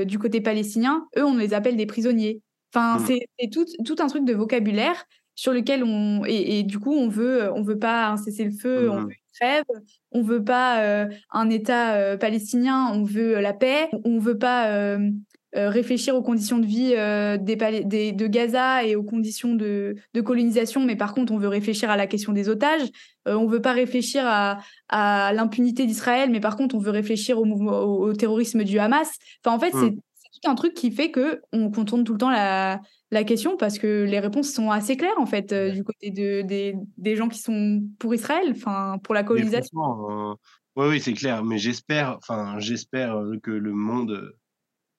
du 0.05 0.19
côté 0.19 0.39
palestinien, 0.39 1.07
eux 1.17 1.25
on 1.25 1.35
les 1.35 1.55
appelle 1.55 1.77
des 1.77 1.87
prisonniers. 1.87 2.43
Enfin, 2.73 2.99
mmh. 2.99 3.05
c'est 3.39 3.49
tout, 3.49 3.65
tout, 3.85 3.95
un 3.99 4.07
truc 4.07 4.25
de 4.25 4.33
vocabulaire 4.33 5.05
sur 5.35 5.53
lequel 5.53 5.83
on 5.83 6.25
et, 6.25 6.63
du 6.63 6.79
coup 6.79 6.93
on 6.93 7.07
veut 7.07 7.49
on 7.53 7.61
veut 7.61 7.77
pas 7.77 8.07
un 8.07 8.17
cessez-le-feu, 8.17 8.89
on 8.89 9.01
mmh. 9.01 9.03
veut 9.03 9.11
une 9.11 9.39
trêve, 9.39 9.63
on 10.11 10.21
veut 10.23 10.43
pas 10.43 10.81
euh, 10.81 11.05
un 11.31 11.49
État 11.49 11.95
euh, 11.95 12.17
palestinien, 12.17 12.89
on 12.91 13.03
veut 13.03 13.39
la 13.39 13.53
paix, 13.53 13.89
on 14.03 14.17
veut 14.19 14.37
pas 14.37 14.71
euh, 14.71 15.11
réfléchir 15.53 16.15
aux 16.15 16.23
conditions 16.23 16.57
de 16.57 16.65
vie 16.65 16.89
des, 17.39 17.83
des, 17.85 18.11
de 18.11 18.27
Gaza 18.27 18.83
et 18.83 18.95
aux 18.95 19.03
conditions 19.03 19.55
de, 19.55 19.95
de, 20.13 20.21
colonisation, 20.21 20.83
mais 20.83 20.95
par 20.95 21.13
contre 21.13 21.33
on 21.33 21.37
veut 21.37 21.47
réfléchir 21.47 21.89
à 21.89 21.97
la 21.97 22.05
question 22.05 22.33
des 22.33 22.49
otages, 22.49 22.89
on 23.25 23.47
veut 23.47 23.61
pas 23.61 23.73
réfléchir 23.73 24.23
à, 24.25 24.59
à 24.89 25.33
l'impunité 25.33 25.85
d'Israël, 25.85 26.29
mais 26.29 26.39
par 26.39 26.57
contre 26.57 26.75
on 26.75 26.79
veut 26.79 26.91
réfléchir 26.91 27.39
au, 27.39 27.45
mouvement, 27.45 27.79
au, 27.79 28.13
terrorisme 28.13 28.63
du 28.63 28.77
Hamas. 28.77 29.09
Enfin 29.43 29.55
en 29.55 29.59
fait 29.59 29.71
c'est 29.73 29.95
mmh 30.45 30.49
un 30.49 30.55
truc 30.55 30.73
qui 30.73 30.91
fait 30.91 31.11
que 31.11 31.41
on 31.51 31.71
contourne 31.71 32.03
tout 32.03 32.13
le 32.13 32.19
temps 32.19 32.29
la, 32.29 32.81
la 33.11 33.23
question 33.23 33.57
parce 33.57 33.79
que 33.79 34.03
les 34.03 34.19
réponses 34.19 34.51
sont 34.51 34.71
assez 34.71 34.97
claires 34.97 35.17
en 35.17 35.25
fait 35.25 35.51
euh, 35.51 35.71
du 35.71 35.83
côté 35.83 36.11
de, 36.11 36.41
des, 36.41 36.75
des, 36.97 37.15
gens 37.15 37.29
qui 37.29 37.39
sont 37.39 37.83
pour 37.99 38.13
Israël, 38.13 38.53
enfin 38.55 38.97
pour 39.03 39.13
la 39.13 39.23
colonisation. 39.23 39.79
Euh, 40.09 40.33
oui, 40.75 40.87
oui, 40.87 41.01
c'est 41.01 41.13
clair. 41.13 41.43
Mais 41.43 41.57
j'espère, 41.57 42.17
enfin 42.17 42.59
j'espère 42.59 43.17
euh, 43.17 43.37
que 43.41 43.51
le 43.51 43.73
monde, 43.73 44.33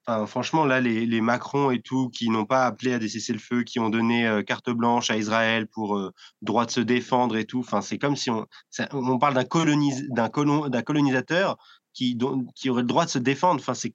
enfin 0.07 0.27
franchement 0.27 0.65
là 0.65 0.81
les, 0.81 1.07
les 1.07 1.21
Macron 1.21 1.71
et 1.71 1.81
tout 1.81 2.09
qui 2.09 2.31
n'ont 2.31 2.47
pas 2.47 2.67
appelé 2.67 2.95
à 2.95 2.99
des 2.99 3.09
cessez-le-feu, 3.09 3.63
qui 3.63 3.79
ont 3.79 3.91
donné 3.91 4.43
carte 4.47 4.71
blanche 4.71 5.11
à 5.11 5.17
Israël 5.17 5.67
pour 5.67 6.01
droit 6.43 6.65
de 6.65 6.71
se 6.71 6.81
défendre 6.81 7.37
et 7.37 7.45
tout. 7.45 7.61
Enfin 7.61 7.83
c'est 7.83 7.99
comme 7.99 8.17
si 8.17 8.31
on, 8.31 8.47
on 8.93 9.19
parle 9.19 9.35
d'un 9.35 9.45
colonis, 9.45 10.09
d'un 10.09 10.29
colon, 10.29 10.69
d'un 10.69 10.83
colonisateur 10.83 11.57
qui, 11.93 12.17
qui 12.55 12.71
aurait 12.71 12.83
le 12.83 12.89
droit 12.89 13.05
de 13.05 13.11
se 13.11 13.19
défendre. 13.19 13.61
Enfin 13.61 13.75
c'est 13.75 13.95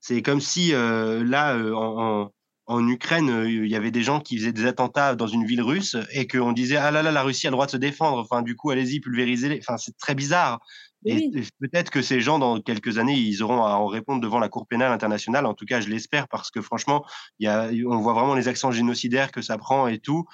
c'est 0.00 0.22
comme 0.22 0.40
si 0.40 0.72
euh, 0.74 1.22
là, 1.24 1.54
euh, 1.54 1.74
en, 1.74 2.30
en, 2.66 2.88
Ukraine, 2.88 3.30
euh, 3.30 3.50
il 3.50 3.68
y 3.68 3.76
avait 3.76 3.90
des 3.90 4.02
gens 4.02 4.20
qui 4.20 4.38
faisaient 4.38 4.52
des 4.52 4.66
attentats 4.66 5.14
dans 5.14 5.26
une 5.26 5.44
ville 5.44 5.62
russe 5.62 5.96
et 6.12 6.26
qu'on 6.26 6.52
disait 6.52 6.76
ah 6.76 6.90
là 6.90 7.02
là, 7.02 7.12
la 7.12 7.22
Russie 7.22 7.46
a 7.46 7.50
le 7.50 7.54
droit 7.54 7.66
de 7.66 7.70
se 7.70 7.76
défendre. 7.76 8.18
Enfin, 8.18 8.42
du 8.42 8.56
coup, 8.56 8.70
allez-y, 8.70 9.00
pulvérisez-les. 9.00 9.60
Enfin, 9.60 9.76
c'est 9.76 9.96
très 9.98 10.14
bizarre. 10.14 10.60
Et, 11.06 11.30
peut-être 11.60 11.90
que 11.90 12.02
ces 12.02 12.20
gens, 12.20 12.38
dans 12.38 12.60
quelques 12.60 12.98
années, 12.98 13.16
ils 13.16 13.42
auront 13.42 13.64
à 13.64 13.72
en 13.72 13.86
répondre 13.86 14.20
devant 14.20 14.38
la 14.38 14.48
Cour 14.48 14.66
pénale 14.66 14.92
internationale. 14.92 15.46
En 15.46 15.54
tout 15.54 15.64
cas, 15.64 15.80
je 15.80 15.88
l'espère 15.88 16.28
parce 16.28 16.50
que 16.50 16.60
franchement, 16.60 17.04
y 17.38 17.46
a, 17.46 17.70
on 17.88 18.00
voit 18.00 18.12
vraiment 18.12 18.34
les 18.34 18.48
accents 18.48 18.72
génocidaires 18.72 19.32
que 19.32 19.40
ça 19.40 19.56
prend 19.56 19.86
et 19.86 19.98
tout. 19.98 20.24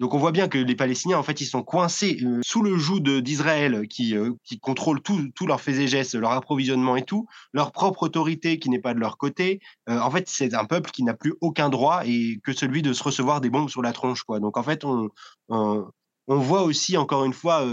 Donc 0.00 0.14
on 0.14 0.18
voit 0.18 0.32
bien 0.32 0.48
que 0.48 0.56
les 0.56 0.74
Palestiniens, 0.74 1.18
en 1.18 1.22
fait, 1.22 1.42
ils 1.42 1.46
sont 1.46 1.62
coincés 1.62 2.20
euh, 2.24 2.40
sous 2.42 2.62
le 2.62 2.78
joug 2.78 3.00
d'Israël 3.00 3.86
qui, 3.86 4.16
euh, 4.16 4.32
qui 4.44 4.58
contrôle 4.58 5.02
tous 5.02 5.46
leurs 5.46 5.60
faits 5.60 5.76
et 5.76 5.88
gestes, 5.88 6.14
leur 6.14 6.32
approvisionnement 6.32 6.96
et 6.96 7.04
tout, 7.04 7.26
leur 7.52 7.70
propre 7.70 8.04
autorité 8.04 8.58
qui 8.58 8.70
n'est 8.70 8.80
pas 8.80 8.94
de 8.94 8.98
leur 8.98 9.18
côté. 9.18 9.60
Euh, 9.90 10.00
en 10.00 10.10
fait, 10.10 10.26
c'est 10.30 10.54
un 10.54 10.64
peuple 10.64 10.90
qui 10.90 11.04
n'a 11.04 11.12
plus 11.12 11.34
aucun 11.42 11.68
droit 11.68 12.00
et 12.06 12.40
que 12.42 12.54
celui 12.54 12.80
de 12.80 12.94
se 12.94 13.02
recevoir 13.02 13.42
des 13.42 13.50
bombes 13.50 13.68
sur 13.68 13.82
la 13.82 13.92
tronche. 13.92 14.22
Quoi. 14.22 14.40
Donc 14.40 14.56
en 14.56 14.62
fait, 14.62 14.86
on, 14.86 15.10
on, 15.50 15.90
voit 16.28 16.62
aussi, 16.62 16.96
encore 16.96 17.26
une 17.26 17.34
fois, 17.34 17.66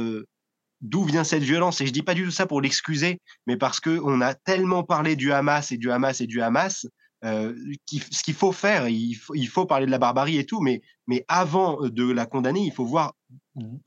d'où 0.81 1.03
vient 1.05 1.23
cette 1.23 1.43
violence. 1.43 1.79
Et 1.79 1.87
je 1.87 1.93
dis 1.93 2.03
pas 2.03 2.13
du 2.13 2.25
tout 2.25 2.31
ça 2.31 2.45
pour 2.45 2.59
l'excuser, 2.59 3.21
mais 3.45 3.55
parce 3.55 3.79
qu'on 3.79 4.19
a 4.19 4.33
tellement 4.33 4.83
parlé 4.83 5.15
du 5.15 5.31
Hamas 5.31 5.71
et 5.71 5.77
du 5.77 5.91
Hamas 5.91 6.19
et 6.19 6.27
du 6.27 6.41
Hamas 6.41 6.87
euh, 7.25 7.53
ce 7.89 8.23
qu'il 8.23 8.33
faut 8.33 8.51
faire, 8.51 8.87
il 8.87 9.15
faut, 9.15 9.65
parler 9.65 9.85
de 9.85 9.91
la 9.91 9.97
barbarie 9.97 10.37
et 10.37 10.45
tout, 10.45 10.61
mais, 10.61 10.81
mais 11.07 11.25
avant 11.27 11.81
de 11.81 12.11
la 12.11 12.25
condamner, 12.25 12.61
il 12.61 12.71
faut 12.71 12.85
voir 12.85 13.15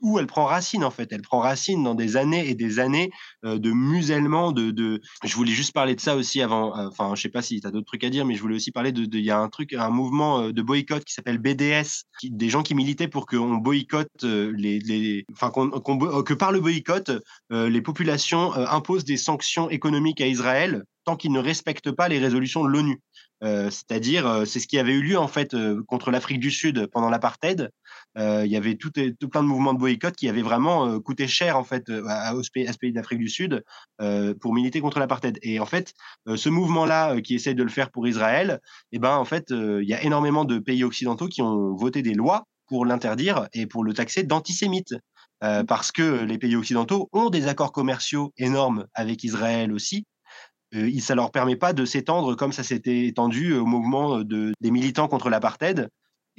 où 0.00 0.18
elle 0.18 0.26
prend 0.26 0.44
racine 0.44 0.84
en 0.84 0.90
fait. 0.90 1.08
Elle 1.12 1.22
prend 1.22 1.40
racine 1.40 1.82
dans 1.82 1.94
des 1.94 2.16
années 2.16 2.48
et 2.48 2.54
des 2.54 2.78
années 2.78 3.10
euh, 3.44 3.58
de 3.58 3.70
musellement. 3.70 4.52
De, 4.52 4.70
de, 4.70 5.00
je 5.24 5.34
voulais 5.34 5.52
juste 5.52 5.72
parler 5.72 5.94
de 5.94 6.00
ça 6.00 6.16
aussi 6.16 6.42
avant. 6.42 6.76
Euh, 6.76 6.88
enfin, 6.88 7.14
je 7.14 7.22
sais 7.22 7.28
pas 7.28 7.42
si 7.42 7.60
tu 7.60 7.66
as 7.66 7.70
d'autres 7.70 7.86
trucs 7.86 8.04
à 8.04 8.10
dire, 8.10 8.24
mais 8.24 8.34
je 8.34 8.42
voulais 8.42 8.56
aussi 8.56 8.72
parler 8.72 8.92
de. 8.92 9.06
Il 9.12 9.24
y 9.24 9.30
a 9.30 9.38
un 9.38 9.48
truc, 9.48 9.72
un 9.72 9.90
mouvement 9.90 10.50
de 10.50 10.62
boycott 10.62 11.04
qui 11.04 11.12
s'appelle 11.12 11.38
BDS, 11.38 12.04
qui, 12.20 12.30
des 12.30 12.48
gens 12.48 12.62
qui 12.62 12.74
militaient 12.74 13.08
pour 13.08 13.26
qu'on 13.26 13.56
boycotte 13.56 14.22
les, 14.22 14.78
les 14.78 15.24
enfin 15.32 15.50
que 15.50 16.34
par 16.34 16.52
le 16.52 16.60
boycott, 16.60 17.10
les 17.50 17.82
populations 17.82 18.52
imposent 18.54 19.04
des 19.04 19.16
sanctions 19.16 19.68
économiques 19.70 20.20
à 20.20 20.26
Israël 20.26 20.84
tant 21.04 21.16
qu'ils 21.16 21.32
ne 21.32 21.40
respectent 21.40 21.92
pas 21.92 22.08
les 22.08 22.18
résolutions 22.18 22.64
de 22.64 22.68
l'ONU. 22.68 23.00
Euh, 23.42 23.70
c'est-à-dire, 23.70 24.26
euh, 24.26 24.44
c'est 24.44 24.60
ce 24.60 24.66
qui 24.66 24.78
avait 24.78 24.92
eu 24.92 25.02
lieu 25.02 25.18
en 25.18 25.28
fait 25.28 25.54
euh, 25.54 25.82
contre 25.86 26.10
l'Afrique 26.10 26.40
du 26.40 26.50
Sud 26.50 26.86
pendant 26.92 27.08
l'apartheid. 27.08 27.70
Il 28.16 28.46
y 28.46 28.56
avait 28.56 28.76
tout, 28.76 28.90
tout, 28.90 29.28
plein 29.28 29.42
de 29.42 29.48
mouvements 29.48 29.72
de 29.72 29.78
boycott 29.78 30.14
qui 30.14 30.28
avaient 30.28 30.42
vraiment 30.42 31.00
coûté 31.00 31.28
cher 31.28 31.56
en 31.56 31.64
fait 31.64 31.90
à, 32.08 32.34
ce 32.42 32.50
pays, 32.50 32.92
d'Afrique 32.92 33.18
du 33.18 33.28
Sud 33.28 33.64
pour 34.40 34.54
militer 34.54 34.80
contre 34.80 34.98
l'apartheid. 34.98 35.38
Et 35.42 35.60
en 35.60 35.66
fait, 35.66 35.94
ce 36.34 36.48
mouvement-là 36.48 37.20
qui 37.20 37.34
essaie 37.34 37.54
de 37.54 37.62
le 37.62 37.68
faire 37.68 37.90
pour 37.90 38.08
Israël, 38.08 38.60
eh 38.92 38.98
ben 38.98 39.16
en 39.16 39.24
fait, 39.24 39.46
il 39.50 39.88
y 39.88 39.94
a 39.94 40.02
énormément 40.02 40.44
de 40.44 40.58
pays 40.58 40.84
occidentaux 40.84 41.28
qui 41.28 41.42
ont 41.42 41.74
voté 41.74 42.02
des 42.02 42.14
lois 42.14 42.44
pour 42.66 42.84
l'interdire 42.84 43.48
et 43.52 43.66
pour 43.66 43.84
le 43.84 43.94
taxer 43.94 44.22
d'antisémite. 44.22 44.94
parce 45.40 45.92
que 45.92 46.24
les 46.24 46.38
pays 46.38 46.56
occidentaux 46.56 47.08
ont 47.12 47.30
des 47.30 47.46
accords 47.46 47.72
commerciaux 47.72 48.32
énormes 48.36 48.86
avec 48.94 49.24
Israël 49.24 49.72
aussi, 49.72 50.04
euh, 50.74 50.90
ça 51.00 51.14
leur 51.14 51.30
permet 51.30 51.56
pas 51.56 51.72
de 51.72 51.84
s'étendre 51.84 52.36
comme 52.36 52.52
ça 52.52 52.62
s'était 52.62 53.06
étendu 53.06 53.54
au 53.54 53.66
mouvement 53.66 54.20
de, 54.20 54.52
des 54.60 54.70
militants 54.70 55.08
contre 55.08 55.28
l'apartheid. 55.28 55.88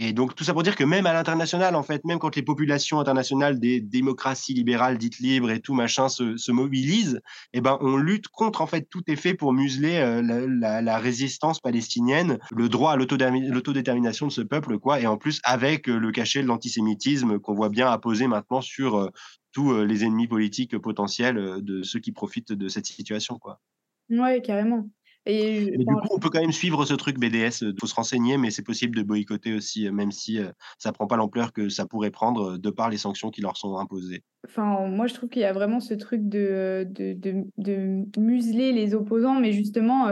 Et 0.04 0.14
donc 0.14 0.34
tout 0.34 0.44
ça 0.44 0.54
pour 0.54 0.64
dire 0.64 0.76
que 0.76 0.84
même 0.84 1.06
à 1.06 1.14
l'international, 1.14 1.76
en 1.76 1.84
fait, 1.84 2.04
même 2.06 2.18
quand 2.18 2.36
les 2.36 2.42
populations 2.42 3.00
internationales 3.00 3.60
des 3.60 3.80
démocraties 3.80 4.56
libérales 4.56 4.98
dites 4.98 5.20
libres 5.20 5.52
et 5.52 5.60
tout 5.60 5.76
machin 5.76 6.10
se, 6.10 6.38
se 6.38 6.52
mobilisent, 6.52 7.22
eh 7.54 7.62
ben 7.62 7.78
on 7.82 7.98
lutte 7.98 8.28
contre 8.28 8.62
en 8.62 8.66
fait 8.66 8.90
tout 8.90 9.04
fait 9.16 9.36
pour 9.36 9.54
museler 9.54 9.98
euh, 9.98 10.48
la, 10.50 10.98
résistance 10.98 11.60
palestinienne, 11.60 12.40
le 12.52 12.68
droit 12.68 12.94
à 12.94 12.96
l'autodétermination 12.96 14.26
de 14.26 14.32
ce 14.32 14.42
peuple, 14.42 14.80
quoi. 14.80 15.00
Et 15.00 15.06
en 15.06 15.18
plus 15.18 15.40
avec 15.44 15.88
euh, 15.88 16.00
le 16.00 16.12
cachet 16.12 16.42
de 16.42 16.48
l'antisémitisme 16.48 17.38
qu'on 17.38 17.54
voit 17.54 17.70
bien 17.70 17.88
apposé 17.88 18.26
maintenant 18.26 18.62
sur 18.62 18.98
euh, 18.98 19.10
tous 19.52 19.84
les 19.84 20.04
ennemis 20.04 20.28
politiques 20.28 20.78
potentiels 20.80 21.60
de 21.62 21.84
ceux 21.84 22.00
qui 22.00 22.12
profitent 22.12 22.54
de 22.54 22.68
cette 22.70 22.88
situation, 22.88 23.38
quoi. 23.38 23.60
Ouais, 24.10 24.42
carrément. 24.42 24.90
Et, 25.26 25.78
du 25.78 25.86
coup, 25.86 26.08
on 26.10 26.20
peut 26.20 26.30
quand 26.30 26.42
même 26.42 26.52
suivre 26.52 26.84
ce 26.86 26.96
truc 26.96 27.20
BDS. 27.20 27.62
Il 27.62 27.76
faut 27.80 27.86
se 27.86 27.94
renseigner, 27.94 28.38
mais 28.38 28.50
c'est 28.50 28.64
possible 28.64 28.96
de 28.96 29.04
boycotter 29.04 29.54
aussi, 29.54 29.90
même 29.92 30.12
si 30.12 30.40
ça 30.80 30.92
prend 30.92 31.06
pas 31.06 31.16
l'ampleur 31.16 31.54
que 31.54 31.70
ça 31.70 31.86
pourrait 31.86 32.10
prendre 32.10 32.58
de 32.58 32.70
par 32.72 32.90
les 32.90 32.98
sanctions 32.98 33.30
qui 33.30 33.42
leur 33.42 33.56
sont 33.56 33.78
imposées. 33.78 34.24
Enfin, 34.48 34.88
moi, 34.88 35.06
je 35.06 35.14
trouve 35.14 35.30
qu'il 35.30 35.44
y 35.44 35.46
a 35.46 35.54
vraiment 35.54 35.80
ce 35.80 35.94
truc 35.94 36.28
de, 36.28 36.88
de, 36.90 37.14
de, 37.14 37.44
de 37.58 38.20
museler 38.20 38.72
les 38.72 38.96
opposants, 38.96 39.40
mais 39.40 39.52
justement, 39.52 40.08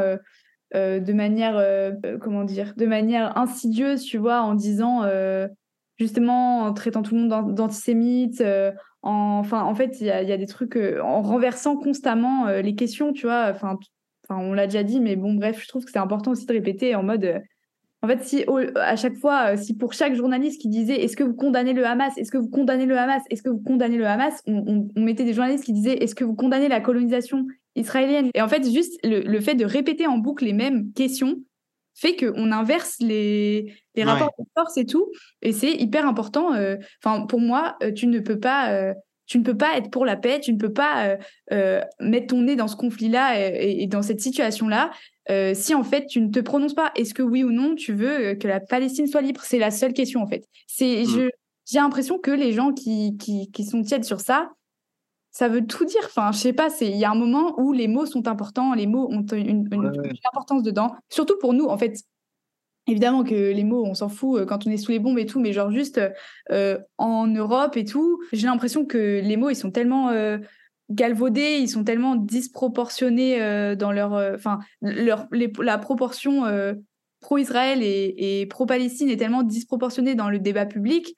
de 0.76 1.14
manière, 1.14 1.96
comment 2.22 2.44
dire, 2.44 2.74
de 2.78 2.86
manière 2.86 3.36
insidieuse, 3.36 4.04
tu 4.04 4.20
vois, 4.20 4.42
en 4.42 4.54
disant, 4.54 5.04
justement, 5.98 6.62
en 6.66 6.74
traitant 6.74 7.02
tout 7.02 7.16
le 7.16 7.22
monde 7.22 7.56
d'antisémite, 7.56 8.44
enfin, 9.02 9.64
en 9.64 9.74
fait, 9.74 10.00
il 10.02 10.06
y 10.06 10.12
a, 10.12 10.22
y 10.22 10.32
a, 10.32 10.38
des 10.38 10.46
trucs, 10.46 10.78
en 10.78 11.24
renversant 11.24 11.78
constamment 11.78 12.46
les 12.46 12.76
questions, 12.76 13.12
tu 13.12 13.26
vois, 13.26 13.50
enfin, 13.52 13.80
on 14.38 14.54
l'a 14.54 14.68
déjà 14.68 14.84
dit, 14.84 15.00
mais 15.00 15.16
bon, 15.16 15.34
bref, 15.34 15.62
je 15.62 15.68
trouve 15.68 15.86
que 15.86 15.92
c'est 15.92 16.00
important 16.00 16.32
aussi 16.32 16.46
de 16.46 16.54
répéter 16.54 16.96
en 16.96 17.04
mode. 17.04 17.26
Euh, 17.26 17.40
en 18.02 18.08
fait, 18.08 18.24
si 18.24 18.46
à 18.76 18.96
chaque 18.96 19.18
fois, 19.18 19.54
euh, 19.54 19.58
si 19.58 19.76
pour 19.76 19.92
chaque 19.92 20.14
journaliste 20.14 20.62
qui 20.62 20.70
disait 20.70 21.04
est-ce 21.04 21.18
que 21.18 21.24
vous 21.24 21.34
condamnez 21.34 21.74
le 21.74 21.86
Hamas, 21.86 22.18
est-ce 22.18 22.32
que 22.32 22.38
vous 22.38 22.48
condamnez 22.48 22.86
le 22.86 22.98
Hamas, 22.98 23.24
est-ce 23.30 23.42
que 23.42 23.50
vous 23.50 23.62
condamnez 23.62 23.98
le 23.98 24.08
Hamas, 24.08 24.42
on, 24.48 24.88
mettait 24.96 25.26
des 25.26 25.34
journalistes 25.34 25.66
qui 25.66 25.74
disaient 25.74 25.98
est-ce 25.98 26.16
que 26.16 26.24
vous 26.24 26.36
condamnez 26.36 26.70
la 26.70 26.80
colonisation 26.80 27.46
israélienne? 27.76 28.30
Et 28.36 28.42
en 28.42 28.48
fait, 28.48 28.64
juste 28.72 28.98
le, 29.04 29.40
fait 29.42 29.56
de 29.56 29.66
répéter 29.66 30.08
en 30.08 30.18
boucle 30.18 30.46
les 30.46 30.54
mêmes 30.54 30.94
questions 30.94 31.36
fait 31.94 32.16
qu'on 32.16 32.54
inverse 32.54 32.96
les, 33.02 33.74
les 33.96 34.04
rapports 34.06 34.32
de 34.40 34.46
force 34.56 34.78
et 34.78 34.86
tout. 34.86 35.12
Et 35.42 35.52
c'est 35.52 35.74
hyper 35.74 36.08
important. 36.08 36.54
Euh, 36.54 36.78
enfin, 37.04 37.26
pour 37.26 37.42
moi, 37.42 37.78
tu 37.98 38.08
ne 38.08 38.20
peux 38.20 38.40
pas 38.40 38.94
tu 39.30 39.38
ne 39.38 39.44
peux 39.44 39.56
pas 39.56 39.78
être 39.78 39.92
pour 39.92 40.06
la 40.06 40.18
paix, 40.18 40.40
tu 40.40 40.52
ne 40.52 40.58
peux 40.58 40.74
pas 40.74 41.06
euh, 41.06 41.18
euh, 41.52 41.82
mettre 42.00 42.28
ton 42.28 42.42
nez 42.42 42.56
dans 42.56 42.68
ce 42.68 42.76
conflit-là 42.76 43.40
et, 43.40 43.86
dans 43.86 44.02
cette 44.02 44.20
situation-là 44.20 44.90
euh, 45.30 45.54
si 45.54 45.76
en 45.76 45.84
fait 45.84 46.08
tu 46.08 46.20
ne 46.20 46.32
te 46.32 46.40
prononces 46.40 46.74
pas. 46.74 46.92
Est-ce 46.96 47.14
que 47.14 47.22
oui 47.22 47.44
ou 47.44 47.52
non 47.52 47.76
tu 47.76 47.94
veux 47.94 48.34
que 48.34 48.48
la 48.48 48.60
Palestine 48.60 49.06
soit 49.06 49.22
libre? 49.22 49.42
C'est 49.44 49.60
la 49.60 49.70
seule 49.70 49.94
question 49.94 50.24
en 50.24 50.28
fait. 50.28 50.46
C'est, 50.66 51.04
mm. 51.04 51.30
j'ai 51.72 51.80
l'impression 51.80 52.18
que 52.18 52.32
les 52.32 52.54
gens 52.54 52.74
qui, 52.74 53.18
qui, 53.18 53.64
sont 53.64 53.84
tièdes 53.84 54.04
sur 54.04 54.20
ça, 54.20 54.50
ça 55.30 55.48
veut 55.48 55.64
tout 55.64 55.86
dire. 55.86 56.02
Enfin, 56.06 56.32
je 56.32 56.40
sais 56.40 56.54
pas, 56.54 56.70
il 56.82 56.98
y 56.98 57.06
a 57.06 57.12
un 57.12 57.16
moment 57.16 57.54
où 57.60 57.72
les 57.72 57.88
mots 57.88 58.08
sont 58.08 58.28
importants, 58.28 58.74
les 58.74 58.88
mots 58.88 59.08
ont 59.12 59.26
une, 59.28 59.70
importance 60.34 60.64
dedans, 60.64 60.96
surtout 61.08 61.38
pour 61.40 61.54
nous 61.54 61.66
en 61.66 61.78
fait. 61.78 61.94
Évidemment 62.90 63.24
que 63.24 63.36
les 63.36 63.64
mots, 63.64 63.86
on 63.86 63.94
s'en 63.94 64.10
fout 64.10 64.40
euh, 64.40 64.46
quand 64.46 64.66
on 64.66 64.72
est 64.72 64.78
sous 64.78 64.92
les 64.92 65.00
bombes 65.00 65.20
et 65.20 65.28
tout, 65.28 65.40
mais 65.40 65.54
genre 65.54 65.70
juste 65.70 66.02
euh, 66.52 66.80
en 66.98 67.28
Europe 67.28 67.78
et 67.78 67.86
tout, 67.86 68.20
j'ai 68.34 68.48
l'impression 68.48 68.86
que 68.86 69.22
les 69.24 69.38
mots, 69.38 69.52
ils 69.52 69.56
sont 69.56 69.70
tellement 69.70 70.10
euh, 70.10 70.40
galvaudés, 70.90 71.60
ils 71.60 71.70
sont 71.70 71.84
tellement 71.84 72.16
disproportionnés 72.16 73.76
dans 73.76 73.92
leur, 73.92 74.14
enfin, 74.34 74.58
la 74.82 75.78
proportion 75.78 76.46
pro-Israël 77.22 77.82
et 77.84 78.48
pro-Palestine 78.50 79.08
est 79.10 79.18
tellement 79.18 79.44
disproportionnée 79.44 80.16
dans 80.16 80.32
le 80.32 80.40
débat 80.40 80.66
public 80.66 81.16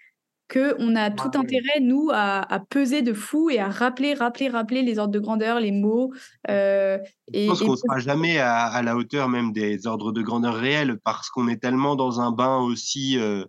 qu'on 0.52 0.96
a 0.96 1.10
tout 1.12 1.32
intérêt, 1.38 1.80
nous, 1.82 2.10
à, 2.12 2.60
peser 2.70 3.02
de 3.02 3.14
fou 3.14 3.50
et 3.50 3.60
à 3.60 3.70
rappeler, 3.70 4.14
rappeler, 4.14 4.50
rappeler 4.50 4.82
les 4.82 5.00
ordres 5.00 5.14
de 5.14 5.20
grandeur, 5.20 5.60
les 5.60 5.72
mots. 5.72 6.12
Euh, 6.50 6.98
et, 7.34 7.46
Je 7.46 7.50
pense 7.50 7.62
qu'on 7.62 7.72
ne 7.72 7.78
sera 7.78 8.00
jamais 8.00 8.40
à, 8.40 8.82
la 8.82 8.96
hauteur 8.96 9.30
même 9.30 9.54
des 9.54 9.88
ordres 9.88 10.12
de 10.12 10.22
grandeur 10.22 10.56
réels 10.56 11.00
parce 11.04 11.30
qu'on 11.30 11.48
est 11.48 11.62
tellement 11.62 11.96
dans 11.96 12.20
un 12.20 12.32
bain 12.32 12.58
aussi 12.58 13.18
euh, 13.18 13.46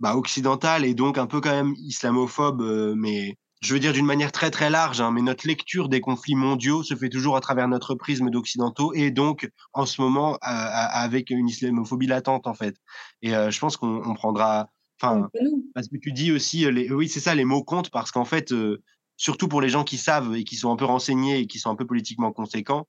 bah, 0.00 0.16
occidental 0.16 0.84
et 0.84 0.94
donc 0.94 1.18
un 1.18 1.26
peu 1.26 1.40
quand 1.40 1.50
même 1.50 1.74
islamophobe, 1.76 2.62
euh, 2.62 2.94
mais 2.96 3.36
je 3.60 3.74
veux 3.74 3.80
dire 3.80 3.92
d'une 3.92 4.06
manière 4.06 4.32
très 4.32 4.50
très 4.50 4.70
large, 4.70 5.00
hein, 5.00 5.10
mais 5.12 5.22
notre 5.22 5.46
lecture 5.46 5.88
des 5.88 6.00
conflits 6.00 6.34
mondiaux 6.34 6.82
se 6.82 6.96
fait 6.96 7.10
toujours 7.10 7.36
à 7.36 7.40
travers 7.40 7.68
notre 7.68 7.94
prisme 7.94 8.30
d'occidentaux 8.30 8.92
et 8.94 9.10
donc 9.10 9.48
en 9.72 9.86
ce 9.86 10.00
moment 10.00 10.36
avec 10.40 11.30
une 11.30 11.48
islamophobie 11.48 12.08
latente 12.08 12.48
en 12.48 12.54
fait. 12.54 12.74
Et 13.20 13.30
je 13.30 13.58
pense 13.60 13.76
qu'on 13.76 14.14
prendra 14.14 14.68
Enfin, 15.02 15.28
parce 15.74 15.88
que 15.88 15.96
tu 15.96 16.12
dis 16.12 16.30
aussi, 16.30 16.70
les, 16.70 16.92
oui, 16.92 17.08
c'est 17.08 17.20
ça, 17.20 17.34
les 17.34 17.44
mots 17.44 17.64
comptent 17.64 17.90
parce 17.90 18.12
qu'en 18.12 18.24
fait, 18.24 18.54
surtout 19.16 19.48
pour 19.48 19.60
les 19.60 19.68
gens 19.68 19.82
qui 19.82 19.96
savent 19.96 20.36
et 20.36 20.44
qui 20.44 20.54
sont 20.54 20.70
un 20.70 20.76
peu 20.76 20.84
renseignés 20.84 21.40
et 21.40 21.46
qui 21.46 21.58
sont 21.58 21.70
un 21.70 21.74
peu 21.74 21.86
politiquement 21.86 22.30
conséquents, 22.30 22.86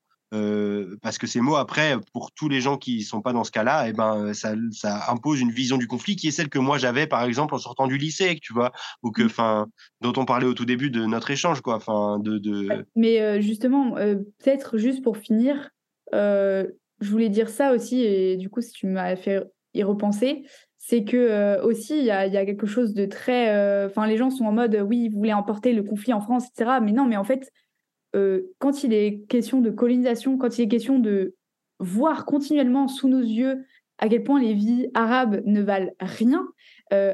parce 1.02 1.18
que 1.18 1.26
ces 1.26 1.40
mots, 1.40 1.56
après, 1.56 1.96
pour 2.12 2.30
tous 2.32 2.48
les 2.48 2.60
gens 2.60 2.76
qui 2.76 3.02
sont 3.02 3.20
pas 3.20 3.32
dans 3.32 3.42
ce 3.42 3.50
cas-là, 3.50 3.88
eh 3.88 3.92
ben, 3.92 4.32
ça, 4.32 4.54
ça, 4.70 5.10
impose 5.10 5.40
une 5.40 5.50
vision 5.50 5.76
du 5.76 5.88
conflit 5.88 6.14
qui 6.14 6.28
est 6.28 6.30
celle 6.30 6.48
que 6.48 6.58
moi 6.58 6.78
j'avais, 6.78 7.06
par 7.06 7.24
exemple, 7.24 7.54
en 7.54 7.58
sortant 7.58 7.88
du 7.88 7.98
lycée, 7.98 8.38
tu 8.40 8.52
vois, 8.52 8.72
ou 9.02 9.10
que, 9.10 9.22
mmh. 9.22 9.26
enfin, 9.26 9.66
dont 10.00 10.12
on 10.16 10.24
parlait 10.24 10.46
au 10.46 10.54
tout 10.54 10.64
début 10.64 10.90
de 10.90 11.04
notre 11.04 11.30
échange, 11.32 11.62
quoi, 11.62 11.76
enfin, 11.76 12.20
de, 12.20 12.38
de... 12.38 12.86
Mais 12.94 13.42
justement, 13.42 13.92
peut-être 13.92 14.78
juste 14.78 15.02
pour 15.02 15.16
finir, 15.16 15.70
je 16.12 16.70
voulais 17.00 17.28
dire 17.28 17.48
ça 17.48 17.72
aussi, 17.72 18.02
et 18.02 18.36
du 18.36 18.50
coup, 18.50 18.60
si 18.60 18.70
tu 18.70 18.86
m'as 18.86 19.16
fait 19.16 19.42
y 19.74 19.82
repenser, 19.82 20.44
c'est 20.86 21.04
que 21.04 21.16
euh, 21.16 21.62
aussi 21.62 21.98
il 21.98 22.04
y 22.04 22.10
a, 22.10 22.28
quelque 22.28 22.66
chose 22.66 22.92
de 22.92 23.06
très 23.06 23.54
euh, 23.56 23.86
enfin 23.86 24.06
les 24.06 24.18
gens 24.18 24.28
sont 24.28 24.44
en 24.44 24.52
mode 24.52 24.84
oui 24.86 25.04
ils 25.04 25.08
voulaient 25.08 25.32
emporter 25.32 25.72
le 25.72 25.82
conflit 25.82 26.12
en 26.12 26.20
France 26.20 26.44
etc 26.48 26.78
mais 26.82 26.92
non 26.92 27.06
mais 27.06 27.16
en 27.16 27.24
fait 27.24 27.50
euh, 28.14 28.42
quand 28.58 28.84
il 28.84 28.92
est 28.92 29.24
question 29.28 29.62
de 29.62 29.70
colonisation 29.70 30.36
quand 30.36 30.58
il 30.58 30.62
est 30.62 30.68
question 30.68 30.98
de 30.98 31.36
voir 31.78 32.26
continuellement 32.26 32.86
sous 32.86 33.08
nos 33.08 33.22
yeux 33.22 33.64
à 33.96 34.10
quel 34.10 34.24
point 34.24 34.38
les 34.38 34.52
vies 34.52 34.88
arabes 34.92 35.40
ne 35.46 35.62
valent 35.62 35.90
rien 36.00 36.46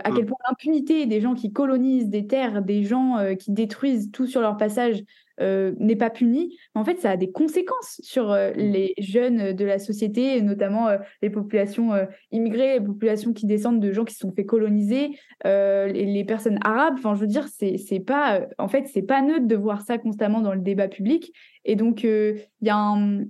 à 0.05 0.11
quel 0.11 0.25
mmh. 0.25 0.27
point 0.27 0.38
l'impunité 0.49 1.07
des 1.07 1.21
gens 1.21 1.35
qui 1.35 1.53
colonisent 1.53 2.09
des 2.09 2.27
terres 2.27 2.62
des 2.62 2.85
gens 2.85 3.16
qui 3.38 3.53
détruisent 3.53 4.11
tout 4.11 4.27
sur 4.27 4.40
leur 4.40 4.57
passage 4.57 5.03
euh, 5.40 5.73
n'est 5.79 5.97
pas 5.97 6.11
puni, 6.11 6.59
mais 6.75 6.83
en 6.83 6.85
fait, 6.85 6.99
ça 7.01 7.12
a 7.12 7.16
des 7.16 7.31
conséquences 7.31 7.99
sur 8.03 8.31
euh, 8.31 8.51
mmh. 8.51 8.57
les 8.59 8.95
jeunes 8.99 9.53
de 9.55 9.64
la 9.64 9.79
société, 9.79 10.43
notamment 10.43 10.88
euh, 10.88 10.99
les 11.23 11.31
populations 11.31 11.93
immigrées, 12.31 12.79
les 12.79 12.85
populations 12.85 13.33
qui 13.33 13.47
descendent 13.47 13.81
de 13.81 13.90
gens 13.90 14.05
qui 14.05 14.12
se 14.12 14.21
sont 14.21 14.33
fait 14.33 14.45
coloniser, 14.45 15.19
les, 15.45 16.25
personnes 16.29 16.59
arabes. 16.62 16.95
Enfin, 16.99 17.14
je 17.14 17.21
veux 17.21 17.27
dire, 17.27 17.47
c'est 17.49 18.01
pas, 18.01 18.43
en 18.59 18.69
fait, 18.69 18.87
c'est 18.93 19.03
pas 19.03 19.23
neutre 19.23 19.47
de 19.47 19.57
voir 19.57 19.81
ça 19.81 19.97
constamment 19.97 20.43
dans 20.43 20.53
le 20.53 20.61
débat 20.61 20.88
public. 20.88 21.33
Et 21.64 21.75
donc, 21.75 22.03
il 22.03 22.47
y 22.61 22.69
a 22.69 22.77
un, 22.77 23.25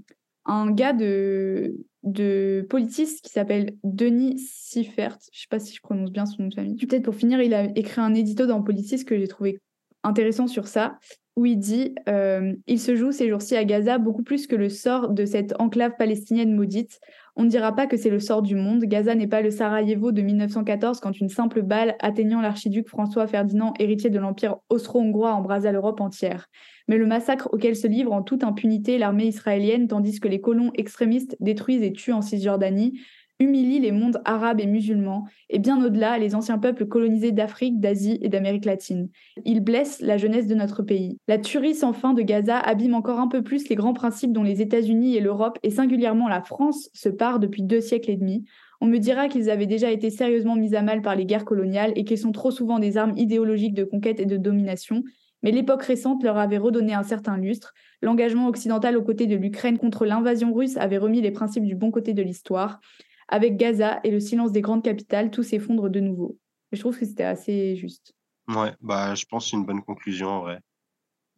un 0.46 0.70
gars 0.72 0.92
de, 0.92 1.76
de 2.02 2.66
Politis 2.68 3.20
qui 3.22 3.30
s'appelle 3.30 3.76
Denis 3.84 4.38
Siffert. 4.38 5.18
Je 5.32 5.40
sais 5.40 5.46
pas 5.50 5.58
si 5.58 5.74
je 5.74 5.80
prononce 5.80 6.10
bien 6.10 6.26
son 6.26 6.42
nom 6.42 6.48
de 6.48 6.54
famille. 6.54 6.76
Peut-être 6.76 7.04
pour 7.04 7.14
finir, 7.14 7.40
il 7.40 7.54
a 7.54 7.64
écrit 7.76 8.00
un 8.00 8.14
édito 8.14 8.46
dans 8.46 8.62
Politis 8.62 9.04
que 9.04 9.18
j'ai 9.18 9.28
trouvé 9.28 9.60
intéressant 10.02 10.46
sur 10.46 10.66
ça 10.66 10.98
où 11.36 11.46
il 11.46 11.58
dit 11.58 11.94
euh, 12.08 12.54
Il 12.66 12.80
se 12.80 12.96
joue 12.96 13.12
ces 13.12 13.28
jours-ci 13.28 13.56
à 13.56 13.64
Gaza 13.64 13.98
beaucoup 13.98 14.22
plus 14.22 14.46
que 14.46 14.56
le 14.56 14.68
sort 14.68 15.10
de 15.10 15.24
cette 15.24 15.54
enclave 15.60 15.92
palestinienne 15.96 16.54
maudite. 16.54 17.00
On 17.36 17.44
ne 17.44 17.48
dira 17.48 17.74
pas 17.74 17.86
que 17.86 17.96
c'est 17.96 18.10
le 18.10 18.18
sort 18.18 18.42
du 18.42 18.56
monde. 18.56 18.84
Gaza 18.84 19.14
n'est 19.14 19.26
pas 19.26 19.40
le 19.40 19.50
Sarajevo 19.50 20.12
de 20.12 20.20
1914 20.20 21.00
quand 21.00 21.18
une 21.18 21.28
simple 21.28 21.62
balle 21.62 21.96
atteignant 22.00 22.40
l'archiduc 22.40 22.88
François 22.88 23.26
Ferdinand, 23.26 23.72
héritier 23.78 24.10
de 24.10 24.18
l'Empire 24.18 24.56
austro-hongrois, 24.68 25.32
embrasa 25.32 25.72
l'Europe 25.72 26.00
entière. 26.00 26.48
Mais 26.88 26.98
le 26.98 27.06
massacre 27.06 27.48
auquel 27.52 27.76
se 27.76 27.86
livre 27.86 28.12
en 28.12 28.22
toute 28.22 28.44
impunité 28.44 28.98
l'armée 28.98 29.26
israélienne 29.26 29.88
tandis 29.88 30.20
que 30.20 30.28
les 30.28 30.40
colons 30.40 30.70
extrémistes 30.74 31.36
détruisent 31.40 31.82
et 31.82 31.92
tuent 31.92 32.12
en 32.12 32.22
Cisjordanie 32.22 33.00
humilie 33.40 33.80
les 33.80 33.90
mondes 33.90 34.20
arabes 34.24 34.60
et 34.60 34.66
musulmans, 34.66 35.24
et 35.48 35.58
bien 35.58 35.82
au-delà 35.82 36.18
les 36.18 36.34
anciens 36.34 36.58
peuples 36.58 36.86
colonisés 36.86 37.32
d'Afrique, 37.32 37.80
d'Asie 37.80 38.18
et 38.20 38.28
d'Amérique 38.28 38.66
latine. 38.66 39.08
Il 39.44 39.60
blesse 39.60 40.00
la 40.00 40.18
jeunesse 40.18 40.46
de 40.46 40.54
notre 40.54 40.82
pays. 40.82 41.18
La 41.26 41.38
tuerie 41.38 41.74
sans 41.74 41.92
fin 41.92 42.12
de 42.12 42.22
Gaza 42.22 42.58
abîme 42.58 42.94
encore 42.94 43.18
un 43.18 43.28
peu 43.28 43.42
plus 43.42 43.68
les 43.68 43.76
grands 43.76 43.94
principes 43.94 44.32
dont 44.32 44.42
les 44.42 44.60
États-Unis 44.60 45.16
et 45.16 45.20
l'Europe, 45.20 45.58
et 45.62 45.70
singulièrement 45.70 46.28
la 46.28 46.42
France, 46.42 46.90
se 46.92 47.08
parent 47.08 47.38
depuis 47.38 47.62
deux 47.62 47.80
siècles 47.80 48.10
et 48.10 48.16
demi. 48.16 48.44
On 48.82 48.86
me 48.86 48.98
dira 48.98 49.28
qu'ils 49.28 49.50
avaient 49.50 49.66
déjà 49.66 49.90
été 49.90 50.10
sérieusement 50.10 50.56
mis 50.56 50.74
à 50.74 50.82
mal 50.82 51.02
par 51.02 51.16
les 51.16 51.26
guerres 51.26 51.44
coloniales 51.44 51.92
et 51.96 52.04
qu'ils 52.04 52.18
sont 52.18 52.32
trop 52.32 52.50
souvent 52.50 52.78
des 52.78 52.96
armes 52.96 53.16
idéologiques 53.16 53.74
de 53.74 53.84
conquête 53.84 54.20
et 54.20 54.26
de 54.26 54.36
domination, 54.36 55.02
mais 55.42 55.50
l'époque 55.50 55.82
récente 55.82 56.22
leur 56.22 56.36
avait 56.36 56.58
redonné 56.58 56.94
un 56.94 57.02
certain 57.02 57.36
lustre. 57.36 57.72
L'engagement 58.02 58.48
occidental 58.48 58.96
aux 58.96 59.02
côtés 59.02 59.26
de 59.26 59.36
l'Ukraine 59.36 59.78
contre 59.78 60.04
l'invasion 60.04 60.52
russe 60.52 60.76
avait 60.76 60.98
remis 60.98 61.20
les 61.20 61.30
principes 61.30 61.64
du 61.64 61.74
bon 61.74 61.90
côté 61.90 62.14
de 62.14 62.22
l'histoire. 62.22 62.80
Avec 63.28 63.56
Gaza 63.56 64.00
et 64.04 64.10
le 64.10 64.20
silence 64.20 64.52
des 64.52 64.60
grandes 64.60 64.82
capitales, 64.82 65.30
tout 65.30 65.42
s'effondre 65.42 65.88
de 65.88 66.00
nouveau. 66.00 66.38
je 66.72 66.80
trouve 66.80 66.98
que 66.98 67.06
c'était 67.06 67.24
assez 67.24 67.76
juste. 67.76 68.12
Ouais, 68.48 68.74
bah, 68.80 69.14
je 69.14 69.24
pense 69.26 69.44
que 69.44 69.50
c'est 69.50 69.56
une 69.56 69.66
bonne 69.66 69.82
conclusion 69.82 70.28
en 70.28 70.40
vrai. 70.40 70.60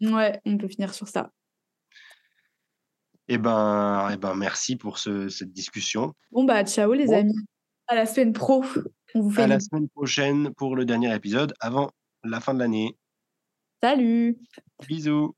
Ouais, 0.00 0.40
on 0.46 0.56
peut 0.56 0.68
finir 0.68 0.94
sur 0.94 1.08
ça. 1.08 1.30
Eh 3.28 3.38
ben, 3.38 4.10
eh 4.12 4.16
ben 4.16 4.34
merci 4.34 4.76
pour 4.76 4.98
cette 4.98 5.52
discussion. 5.52 6.12
Bon, 6.32 6.44
bah, 6.44 6.64
ciao 6.64 6.92
les 6.92 7.12
amis. 7.12 7.36
À 7.86 7.94
la 7.94 8.06
semaine 8.06 8.32
pro. 8.32 8.64
On 9.14 9.20
vous 9.20 9.30
fait 9.30 9.42
à 9.42 9.46
la 9.46 9.60
semaine 9.60 9.88
prochaine 9.90 10.52
pour 10.54 10.74
le 10.74 10.84
dernier 10.84 11.14
épisode 11.14 11.54
avant 11.60 11.90
la 12.24 12.40
fin 12.40 12.54
de 12.54 12.58
l'année. 12.58 12.96
Salut. 13.82 14.38
Bisous. 14.86 15.34